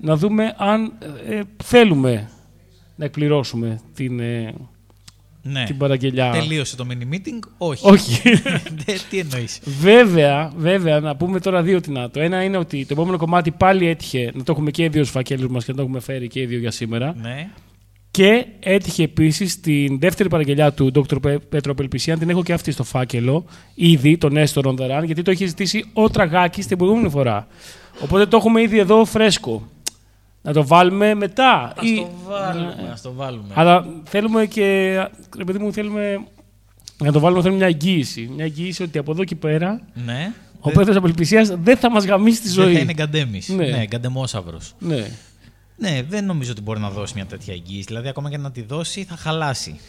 να 0.00 0.16
δούμε 0.16 0.54
αν 0.58 0.92
ε, 1.28 1.40
θέλουμε 1.64 2.28
να 2.96 3.04
εκπληρώσουμε 3.04 3.80
την, 3.94 4.20
ε, 4.20 4.54
Ναι. 5.42 5.64
την 5.64 5.76
παραγγελιά. 5.76 6.30
Τελείωσε 6.30 6.76
το 6.76 6.86
mini 6.90 7.14
meeting, 7.14 7.48
όχι. 7.58 7.90
Όχι. 7.90 8.20
Ε, 8.86 8.94
Τι 9.10 9.18
εννοείς. 9.18 9.60
Βέβαια, 9.80 10.52
βέβαια, 10.56 11.00
να 11.00 11.16
πούμε 11.16 11.40
τώρα 11.40 11.62
δύο 11.62 11.80
τι 11.80 11.90
να. 11.90 12.10
Το 12.10 12.20
ένα 12.20 12.42
είναι 12.42 12.56
ότι 12.56 12.80
το 12.86 12.92
επόμενο 12.92 13.16
κομμάτι 13.16 13.50
πάλι 13.50 13.86
έτυχε 13.86 14.30
να 14.34 14.42
το 14.42 14.52
έχουμε 14.52 14.70
και 14.70 14.82
οι 14.82 14.88
δύο 14.88 15.00
στους 15.02 15.14
φακέλους 15.14 15.48
μας 15.50 15.64
και 15.64 15.70
να 15.70 15.76
το 15.76 15.82
έχουμε 15.82 16.00
φέρει 16.00 16.28
και 16.28 16.40
οι 16.40 16.46
δύο 16.46 16.58
για 16.58 16.70
σήμερα. 16.70 17.14
Ναι. 17.22 17.50
Και 18.12 18.46
έτυχε 18.60 19.02
επίσης 19.02 19.60
την 19.60 19.98
δεύτερη 19.98 20.28
παραγγελιά 20.28 20.72
του 20.72 20.90
Dr. 20.94 21.22
Πέ- 21.22 21.38
Πέτρο 21.38 21.74
Πελπισιάν, 21.74 22.18
την 22.18 22.30
έχω 22.30 22.42
και 22.42 22.52
αυτή 22.52 22.70
στο 22.72 22.84
φάκελο, 22.84 23.44
ήδη, 23.74 24.16
τον 24.18 24.36
Έστω 24.36 24.60
on 24.64 24.74
the 24.80 24.98
Run, 25.00 25.04
γιατί 25.04 25.22
το 25.22 25.30
έχει 25.30 25.46
ζητήσει 25.46 25.84
ο 25.92 26.10
Τραγάκης 26.10 26.66
την 26.66 26.76
προηγούμενη 26.78 27.08
φορά. 27.08 27.46
Οπότε 28.02 28.26
το 28.26 28.36
έχουμε 28.36 28.62
ήδη 28.62 28.78
εδώ 28.78 29.04
φρέσκο. 29.04 29.68
Να 30.42 30.52
το 30.52 30.66
βάλουμε 30.66 31.14
μετά. 31.14 31.52
Α 31.52 31.72
ή- 31.82 31.96
το 31.96 32.08
βάλουμε. 32.28 32.88
Ας 32.92 33.00
το 33.02 33.12
βάλουμε. 33.12 33.48
Αλλά 33.54 33.86
θέλουμε 34.04 34.46
και. 34.46 34.62
Ρε 35.36 35.44
παιδί 35.44 35.58
μου, 35.58 35.72
θέλουμε. 35.72 36.24
Να 36.98 37.12
το 37.12 37.20
βάλουμε, 37.20 37.42
θέλουμε 37.42 37.58
μια 37.58 37.68
εγγύηση. 37.68 38.30
Μια 38.34 38.44
εγγύηση 38.44 38.82
ότι 38.82 38.98
από 38.98 39.12
εδώ 39.12 39.24
και 39.24 39.34
πέρα 39.34 39.80
Ναι. 40.06 40.32
ο 40.60 40.70
Πέτρος 40.70 40.96
Απελπισίας 40.96 41.48
δεν 41.62 41.76
θα 41.76 41.90
μας 41.90 42.04
γαμίσει 42.04 42.40
τη 42.40 42.48
ζωή. 42.48 42.64
Δεν 42.64 42.74
θα 42.74 42.80
είναι 42.80 42.92
γκαντέμις. 42.92 43.48
Ναι. 43.48 43.66
Ναι, 43.66 43.84
γκαντεμόσαυρος. 43.86 44.74
Ναι. 44.78 45.06
Ναι, 45.82 46.02
δεν 46.02 46.24
νομίζω 46.24 46.50
ότι 46.50 46.60
μπορεί 46.60 46.80
να 46.80 46.90
δώσει 46.90 47.12
μια 47.14 47.26
τέτοια 47.26 47.54
εγγύηση. 47.54 47.84
Δηλαδή, 47.86 48.08
ακόμα 48.08 48.30
και 48.30 48.36
να 48.36 48.50
τη 48.50 48.62
δώσει, 48.62 49.04
θα 49.04 49.16
χαλάσει. 49.16 49.80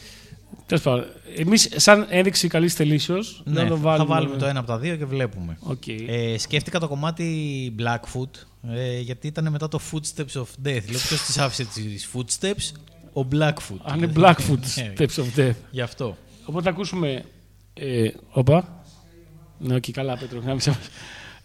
Τέλος 0.66 0.84
πάντων. 0.84 1.06
Εμείς, 1.38 1.70
σαν 1.76 2.06
ένδειξη 2.10 2.48
καλής 2.48 2.74
θελήσεως, 2.74 3.42
Ναι, 3.46 3.62
να 3.64 3.68
το 3.68 3.78
βάλουμε. 3.78 3.98
θα 4.10 4.14
βάλουμε 4.14 4.38
το 4.38 4.46
ένα 4.46 4.60
από 4.60 4.68
τα 4.68 4.78
δύο 4.78 4.96
και 4.96 5.06
βλέπουμε. 5.06 5.58
Οκ. 5.60 5.88
Ε, 5.88 6.38
σκέφτηκα 6.38 6.80
το 6.80 6.88
κομμάτι 6.88 7.76
Blackfoot 7.80 8.30
ε, 8.74 9.00
γιατί 9.00 9.28
ήταν 9.28 9.52
μετά 9.52 9.68
το 9.68 9.80
Footsteps 9.92 10.34
of 10.34 10.42
Death. 10.68 10.84
Λέω 10.90 11.00
ποιος 11.08 11.22
τη 11.22 11.40
άφησε 11.42 11.66
τις 11.66 12.10
Footsteps, 12.14 12.72
ο 13.14 13.28
Blackfoot. 13.32 13.78
Αν 13.84 13.98
είναι 14.04 14.12
Blackfoot, 14.16 14.60
Ναι, 14.76 14.94
Steps 14.98 15.16
of 15.24 15.40
Death. 15.40 15.56
Γι' 15.72 15.82
αυτό. 15.82 16.18
Οπότε 16.46 16.64
θα 16.64 16.70
ακούσουμε. 16.70 17.26
Ε, 17.74 18.08
όπα. 18.32 18.84
Ναι, 19.60 19.76
οκ, 19.76 19.84
καλά, 19.92 20.18
Πέτρο. 20.18 20.42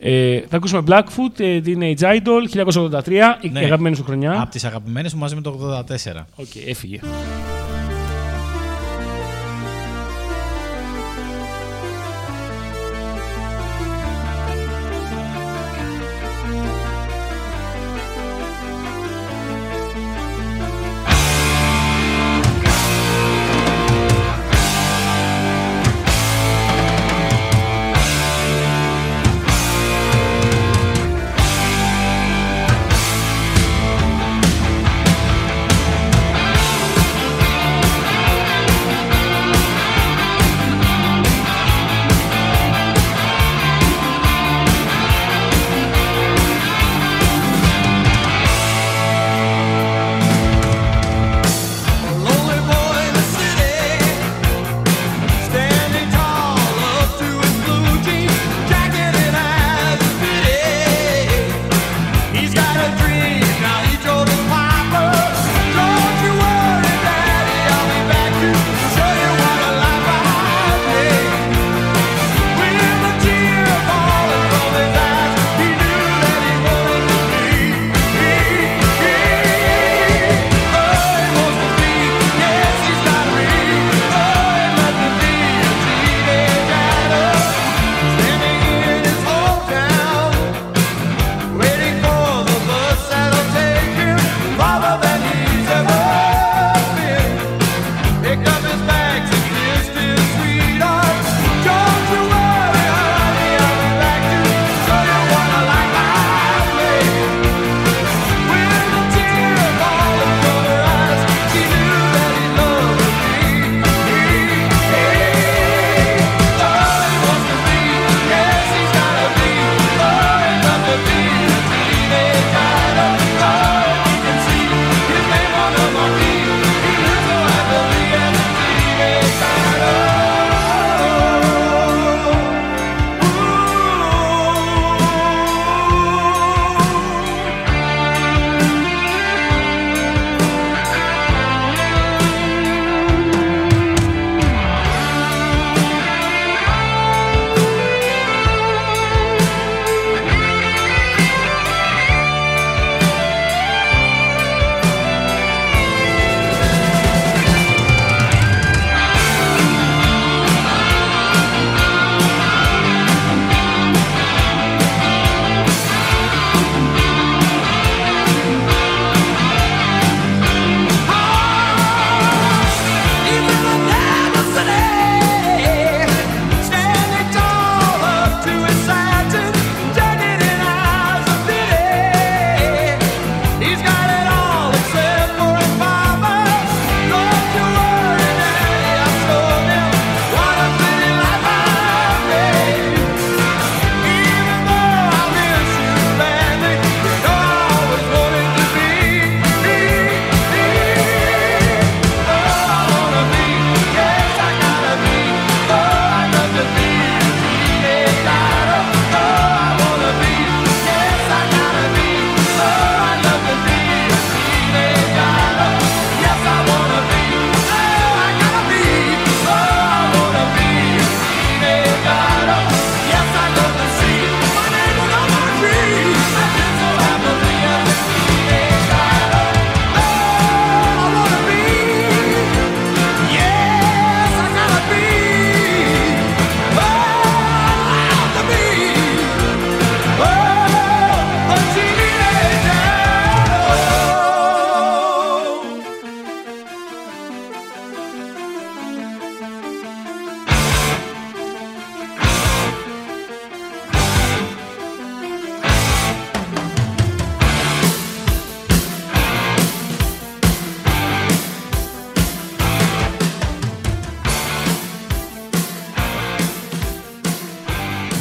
Να 0.01 0.09
μην 0.09 0.21
σε- 0.21 0.37
Ε, 0.37 0.41
θα 0.49 0.57
ακούσουμε 0.57 0.83
Blackfoot, 0.87 1.41
ε, 1.41 1.61
Teenage 1.67 2.01
Idol, 2.01 2.49
1983, 2.49 3.39
η 3.41 3.49
Ναι. 3.49 3.61
αγαπημένη 3.61 3.97
σου 3.97 4.05
χρονιά. 4.05 4.41
Από 4.41 4.51
τις 4.51 4.65
αγαπημένες 4.65 5.15
μου 5.15 5.21
μαζί 5.21 5.35
με 5.35 5.41
το 5.41 5.51
84. 5.51 6.27
Οκ, 6.37 6.47
έφυγε. 6.67 6.99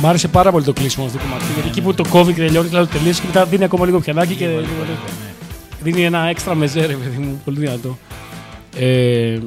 Μ' 0.07 0.09
άρεσε 0.09 0.27
πάρα 0.27 0.51
πολύ 0.51 0.63
το 0.63 0.73
κλείσιμο 0.73 1.05
αυτό 1.05 1.17
το 1.17 1.23
κομμάτι. 1.23 1.43
Γιατί 1.53 1.67
εκεί 1.69 1.81
που 1.81 1.93
το 1.93 2.05
κόβει 2.09 2.33
και 2.33 2.39
τελειώνει, 2.39 2.67
δηλαδή 2.67 2.97
τελείω 2.97 3.11
και 3.11 3.21
μετά 3.25 3.45
δίνει 3.45 3.63
ακόμα 3.63 3.85
λίγο 3.85 3.99
πιανάκι 3.99 4.35
και 4.35 4.47
δίνει 5.81 6.03
ένα 6.03 6.19
έξτρα 6.27 6.55
μεζέ, 6.55 6.85
ρε 6.85 6.93
παιδί 6.93 7.17
μου. 7.17 7.41
Πολύ 7.45 7.59
δυνατό. 7.59 7.97
Ε, 8.75 9.39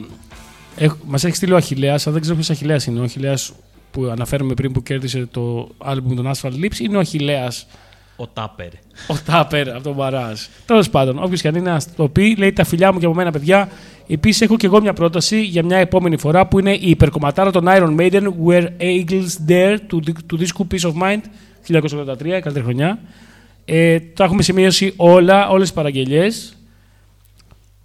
Μας 1.04 1.24
έχει 1.24 1.36
στείλει 1.36 1.52
ο 1.52 1.56
Αχηλέα, 1.56 1.90
αλλά 1.90 2.12
δεν 2.12 2.20
ξέρω 2.20 2.36
ποιος 2.36 2.50
Αχηλέα 2.50 2.80
είναι. 2.88 3.00
Ο 3.00 3.02
Αχηλέα 3.02 3.38
που 3.90 4.04
αναφέραμε 4.04 4.54
πριν 4.54 4.72
που 4.72 4.82
κέρδισε 4.82 5.28
το 5.30 5.68
άλμπουμ 5.78 6.14
των 6.14 6.30
Asphalt 6.34 6.64
Lips 6.64 6.78
είναι 6.78 6.96
ο 6.96 7.00
Αχηλέα 7.00 7.52
Ο 8.20 8.26
Τάπερ. 8.26 8.68
ο 9.06 9.16
Τάπερ 9.24 9.68
από 9.68 9.82
τον 9.82 9.94
Μπαράζ. 9.94 10.40
Τέλος 10.66 10.90
πάντων, 10.90 11.22
όποιος 11.22 11.40
και 11.40 11.48
αν 11.48 11.54
είναι 11.54 11.70
να 11.70 11.80
το 11.96 12.08
πει, 12.08 12.36
λέει 12.36 12.52
τα 12.52 12.64
φιλιά 12.64 12.92
μου 12.92 12.98
και 12.98 13.06
από 13.06 13.14
μένα, 13.14 13.30
παιδιά. 13.30 13.68
Επίσης, 14.08 14.40
έχω 14.40 14.56
και 14.56 14.66
εγώ 14.66 14.80
μια 14.80 14.92
πρόταση 14.92 15.42
για 15.42 15.64
μια 15.64 15.76
επόμενη 15.76 16.18
φορά 16.18 16.46
που 16.46 16.58
είναι 16.58 16.72
η 16.72 16.90
υπερκομματάρα 16.90 17.50
των 17.50 17.64
Iron 17.68 17.96
Maiden 18.00 18.26
Where 18.46 18.68
Eagles 18.78 19.48
Dare 19.48 19.76
του, 19.86 20.02
του 20.26 20.36
δίσκου 20.36 20.66
Peace 20.70 20.90
of 20.90 20.92
Mind 21.02 21.20
1983, 21.68 22.24
η 22.24 22.40
καλύτερη 22.40 22.62
χρονιά. 22.62 22.98
Ε, 23.64 24.00
τα 24.00 24.24
έχουμε 24.24 24.42
σημειώσει 24.42 24.92
όλα, 24.96 25.48
όλες 25.48 25.66
τις 25.66 25.76
παραγγελίε. 25.76 26.28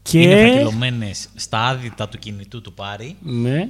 Και, 0.02 0.22
Είναι 0.22 0.48
φακελωμένες 0.48 1.30
στα 1.36 1.60
άδυτα 1.60 2.08
του 2.10 2.18
κινητού 2.18 2.62
του 2.62 2.74
Πάρη. 2.74 3.16
ναι, 3.22 3.70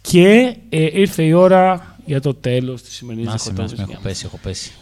και 0.00 0.56
ε, 0.68 1.00
ήρθε 1.00 1.22
η 1.22 1.32
ώρα 1.32 1.96
για 2.04 2.20
το 2.20 2.34
τέλος 2.34 2.82
της 2.82 2.94
σημερινής 2.94 3.26
Να 3.28 3.36
σε 3.36 3.52
μέσα, 3.52 3.74
με 3.76 3.82
έχω 3.92 4.00
πέσει, 4.02 4.24
έχω 4.26 4.38
πέσει. 4.42 4.72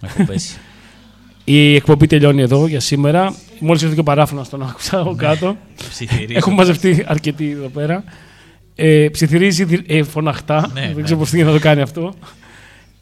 Με 0.00 0.08
έχω 0.08 0.24
πέσει. 0.24 0.58
Η 1.48 1.74
εκπομπή 1.74 2.06
τελειώνει 2.06 2.42
εδώ 2.42 2.66
για 2.66 2.80
σήμερα. 2.80 3.34
Μόλις 3.60 3.82
ήρθε 3.82 3.94
και 3.94 4.00
ο 4.00 4.02
παράφωνας 4.02 4.48
τον 4.48 4.62
άκουσα 4.62 4.98
από 5.00 5.14
κάτω. 5.14 5.56
Ψιθυρίζω. 5.88 6.32
Έχουν 6.38 6.54
μαζευτεί 6.54 7.04
αρκετοί 7.06 7.50
εδώ 7.50 7.68
πέρα. 7.68 8.04
Ε, 8.74 9.08
ψιθυρίζει 9.12 9.64
δι- 9.64 9.90
ε, 9.90 10.02
φωναχτά. 10.02 10.70
Ναι, 10.74 10.80
δεν 10.80 10.94
ναι. 10.96 11.02
ξέρω 11.02 11.18
πώς 11.18 11.30
γίνεται 11.30 11.50
να 11.50 11.56
το 11.56 11.62
κάνει 11.62 11.80
αυτό. 11.80 12.14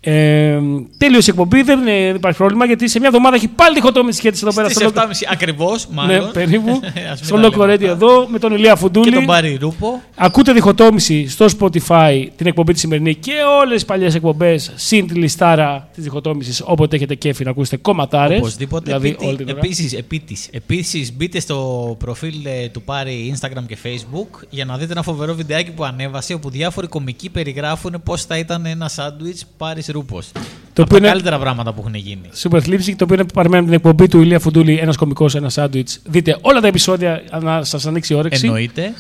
Ε, 0.07 0.59
τέλειωσε 0.97 1.31
η 1.31 1.35
εκπομπή, 1.35 1.63
δεν, 1.63 1.87
ε, 1.87 2.07
δεν 2.07 2.15
υπάρχει 2.15 2.39
πρόβλημα 2.39 2.65
γιατί 2.65 2.89
σε 2.89 2.99
μια 2.99 3.09
εβδομάδα 3.09 3.37
έχει 3.37 3.49
πάλι 3.49 3.75
διχοτόμηση 3.75 4.19
σχέση 4.19 4.41
εδώ 4.45 4.53
πέρα. 4.55 4.69
Στις 4.69 4.81
στο 4.89 4.93
7.30 5.01 5.09
Loco- 5.09 5.29
ακριβώς, 5.33 5.89
Ναι, 5.89 5.95
μάλλον. 5.95 6.31
περίπου. 6.33 6.71
Ας 7.13 7.21
μην 7.21 7.25
στο 7.25 7.37
τα 7.41 7.49
Loco 7.49 7.57
λέμε 7.59 7.73
Radio 7.75 7.77
αυτά. 7.77 7.91
εδώ 8.07 8.27
με 8.29 8.39
τον 8.39 8.53
Ηλία 8.53 8.77
Φουντούλη. 8.77 9.09
Και 9.11 9.15
τον 9.15 9.25
Πάρη 9.27 9.59
Ρούπο. 9.61 10.03
Ακούτε 10.17 10.53
διχοτόμηση 10.53 11.29
στο 11.29 11.47
Spotify 11.59 12.27
την 12.37 12.47
εκπομπή 12.47 12.73
τη 12.73 12.79
σημερινή 12.79 13.15
και 13.15 13.33
όλες 13.61 13.75
τις 13.75 13.85
παλιές 13.85 14.15
εκπομπές 14.15 14.73
συν 14.75 15.07
τη 15.07 15.15
λιστάρα 15.15 15.89
της 15.95 16.03
διχοτόμησης 16.05 16.63
όποτε 16.65 16.97
έχετε 16.97 17.15
κέφι 17.15 17.45
να 17.45 17.51
ακούσετε 17.51 17.77
κομματάρες. 17.77 18.39
Οπωσδήποτε. 18.39 18.85
Δηλαδή 18.85 19.09
Επίτη- 19.09 19.27
όλη 19.27 19.37
την 19.37 19.49
ώρα. 19.49 19.59
επίσης, 19.59 19.93
επίτης. 19.93 20.49
Επίσης, 20.53 21.13
μπείτε 21.17 21.41
στο 21.41 21.97
προφίλ 21.99 22.45
ε, 22.45 22.69
του 22.69 22.83
Πάρη 22.83 23.35
Instagram 23.37 23.63
και 23.67 23.77
Facebook 23.83 24.41
για 24.51 24.65
να 24.65 24.77
δείτε 24.77 24.93
ένα 24.93 25.03
φοβερό 25.03 25.35
βιντεάκι 25.35 25.71
που 25.71 25.85
ανέβασε 25.85 26.35
όπου 26.35 26.51
διάφοροι 26.51 26.87
κομικοί 26.87 27.31
περιγράφουν 27.31 28.01
πώς 28.05 28.25
θα 28.25 28.39
ήταν 28.39 28.67
ένα 28.67 28.89
σάντουιτς 28.89 29.45
Πάρης 29.57 29.89
Ρούπος. 29.95 30.33
Το 30.33 30.41
από 30.43 30.83
οποίο 30.83 30.87
τα 30.89 30.97
είναι- 30.97 31.09
καλύτερα 31.09 31.39
πράγματα 31.39 31.73
που 31.73 31.81
έχουν 31.81 31.95
γίνει. 31.95 32.29
Super 32.43 32.57
Flipsy, 32.61 32.95
το 32.97 33.05
οποίο 33.05 33.15
είναι 33.15 33.25
παραμένει 33.35 33.57
από 33.63 33.65
την 33.65 33.73
εκπομπή 33.75 34.09
του 34.09 34.21
Ηλία 34.21 34.39
Φουντούλη, 34.39 34.79
ένας 34.79 34.97
κωμικό, 34.97 35.27
ένας 35.35 35.53
σάντουιτς. 35.53 36.01
Δείτε 36.05 36.39
όλα 36.41 36.61
τα 36.61 36.67
επεισόδια 36.67 37.23
να 37.43 37.65
σας 37.65 37.87
ανοίξει 37.87 38.13
η 38.13 38.17
όρεξη. 38.17 38.47
Εννοείται. 38.47 38.93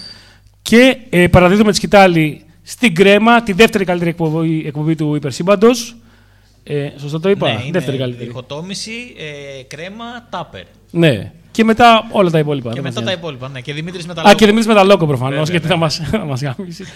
Και 0.63 0.97
ε, 1.11 1.27
παραδίδουμε 1.29 1.71
τη 1.71 1.77
σκητάλη 1.77 2.45
στην 2.63 2.95
κρέμα, 2.95 3.43
τη 3.43 3.53
δεύτερη 3.53 3.85
καλύτερη 3.85 4.11
εκπομπή, 4.11 4.63
εκπομπή 4.67 4.95
του 4.95 5.15
υπερσύμπαντος. 5.15 5.97
Ε, 6.65 6.89
σωστά 6.99 7.21
το 7.21 7.31
είπα; 7.31 7.47
Ναι, 7.53 7.61
είναι 7.63 7.71
δεύτερη 7.71 7.97
καλύτερη. 7.99 8.27
διχοτόμηση, 8.27 8.91
ε, 9.19 9.63
κρέμα, 9.63 10.05
τάπερ. 10.31 10.63
Ναι. 10.91 11.33
Και 11.51 11.65
μετά 11.65 12.07
όλα 12.11 12.31
τα 12.31 12.39
υπόλοιπα. 12.39 12.69
Και 12.69 12.75
δεν 12.75 12.83
μετά 12.83 12.95
μας 12.95 13.05
τα 13.05 13.11
νοιάζει. 13.11 13.19
υπόλοιπα. 13.19 13.49
Ναι. 13.49 13.61
Και 13.61 13.73
Δημήτρης 13.73 14.07
με 14.07 14.15
τα 14.15 14.21
Α, 14.21 14.25
λόγια. 14.25 14.39
και 14.47 14.53
εμεί 14.53 14.65
με 14.67 14.75
τα 14.75 14.85
λόγο 14.85 15.07
προφανώς, 15.07 15.51
Βέβαια, 15.51 15.51
γιατί 15.51 15.67
ναι. 15.67 15.73
θα 15.73 15.79
μα 15.79 15.91
θα 16.19 16.25
μας 16.25 16.43
γάμισει. 16.43 16.85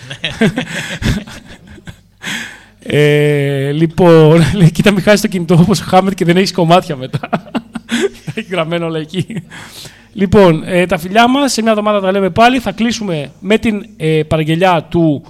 ε, 2.91 3.71
λοιπόν, 3.73 4.43
λέει, 4.59 4.71
κοίτα 4.71 4.93
μην 4.93 5.03
χάσεις 5.03 5.21
το 5.21 5.29
κινητό 5.29 5.55
όπως 5.55 5.81
ο 5.81 5.85
Χάμετ 5.85 6.15
και 6.15 6.25
δεν 6.25 6.37
έχεις 6.37 6.53
κομμάτια 6.53 6.97
μετά. 6.97 7.29
έχει 8.35 8.49
γραμμένο 8.51 8.87
όλα 8.87 8.99
εκεί. 8.99 9.27
Λοιπόν, 10.13 10.63
ε, 10.65 10.87
τα 10.87 10.99
φιλιά 10.99 11.29
μας, 11.29 11.53
σε 11.53 11.63
μια 11.63 11.71
εβδομάδα 11.71 12.01
τα 12.01 12.13
λέμε 12.13 12.31
πάλι. 12.31 12.59
Θα 12.59 12.73
κλείσουμε 12.73 13.31
με 13.41 13.59
την 13.59 13.87
ε, 13.97 14.23
παραγγελιά 14.23 14.83
του 14.83 15.25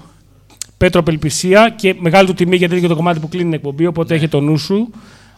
Πέτρο 0.76 1.02
Πελπισία 1.02 1.74
και 1.76 1.94
μεγάλη 1.98 2.26
του 2.26 2.34
τιμή 2.34 2.56
γιατί 2.56 2.72
είναι 2.72 2.82
και 2.82 2.88
το 2.88 2.96
κομμάτι 2.96 3.20
που 3.20 3.28
κλείνει 3.28 3.44
την 3.44 3.54
εκπομπή, 3.54 3.86
οπότε 3.86 4.14
έχει 4.14 4.28
το 4.28 4.40
νου 4.40 4.58
σου. 4.58 4.90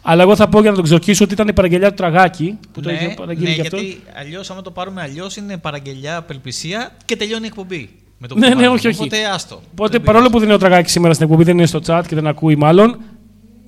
Αλλά 0.03 0.23
εγώ 0.23 0.37
θα 0.37 0.49
πω 0.49 0.61
για 0.61 0.71
να 0.71 0.77
τον 0.77 0.85
ξορκίσω 0.85 1.25
ότι 1.25 1.33
ήταν 1.33 1.49
η 1.49 1.53
παραγγελιά 1.53 1.89
του 1.89 1.95
Τραγάκη 1.95 2.59
που 2.73 2.81
το 2.81 2.91
ναι, 2.91 2.97
είχε 2.97 3.15
παραγγείλει 3.17 3.49
ναι, 3.49 3.55
και 3.55 3.61
αυτό. 3.61 3.77
γιατί 3.77 4.01
αλλιώς, 4.15 4.51
άμα 4.51 4.63
το 4.63 4.71
πάρουμε 4.71 5.03
αλλιώς, 5.03 5.37
είναι 5.37 5.57
παραγγελιά, 5.57 6.17
απελπισία 6.17 6.93
και 7.05 7.17
τελειώνει 7.17 7.45
η 7.45 7.47
εκπομπή. 7.47 7.91
Με 8.23 8.27
το 8.29 8.35
Ναι, 8.35 8.41
που 8.41 8.49
ναι, 8.49 8.55
βάλουμε. 8.55 8.75
όχι, 8.75 8.87
όχι. 8.89 8.99
Οπότε 9.01 9.17
άστο. 9.35 9.61
Οπότε 9.73 9.91
Δεν 9.93 10.03
παρόλο 10.03 10.29
που 10.31 10.39
δεν 10.39 10.47
είναι 10.47 10.55
ο 10.55 10.59
Τραγάκης 10.59 10.93
σήμερα 10.93 11.15
στην 11.15 11.27
εκπομπή, 11.27 11.45
δεν 11.45 11.57
είναι 11.59 11.67
στο 11.67 11.81
chat 11.87 12.03
και 12.09 12.15
δεν 12.15 12.27
ακούει 12.27 12.57
μάλλον. 12.57 12.99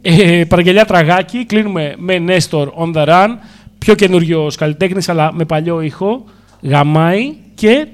Ε, 0.03 0.45
παραγγελιά 0.49 0.85
Τραγάκη, 0.85 1.45
κλείνουμε 1.45 1.95
με 1.99 2.24
Nestor 2.29 2.66
on 2.69 2.95
the 2.95 3.09
run. 3.09 3.29
Πιο 3.79 3.95
καινούριο 3.95 4.51
καλλιτέχνης, 4.57 5.09
αλλά 5.09 5.33
με 5.33 5.45
παλιό 5.45 5.81
ήχο. 5.81 6.24
Γαμάει 6.62 7.35
και 7.55 7.87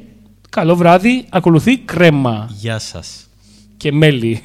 καλό 0.51 0.77
βράδυ. 0.77 1.25
Ακολουθεί 1.29 1.79
κρέμα 1.79 2.49
Γεια 2.59 2.79
σας. 2.79 3.27
και 3.77 3.93
μέλι. 3.93 4.43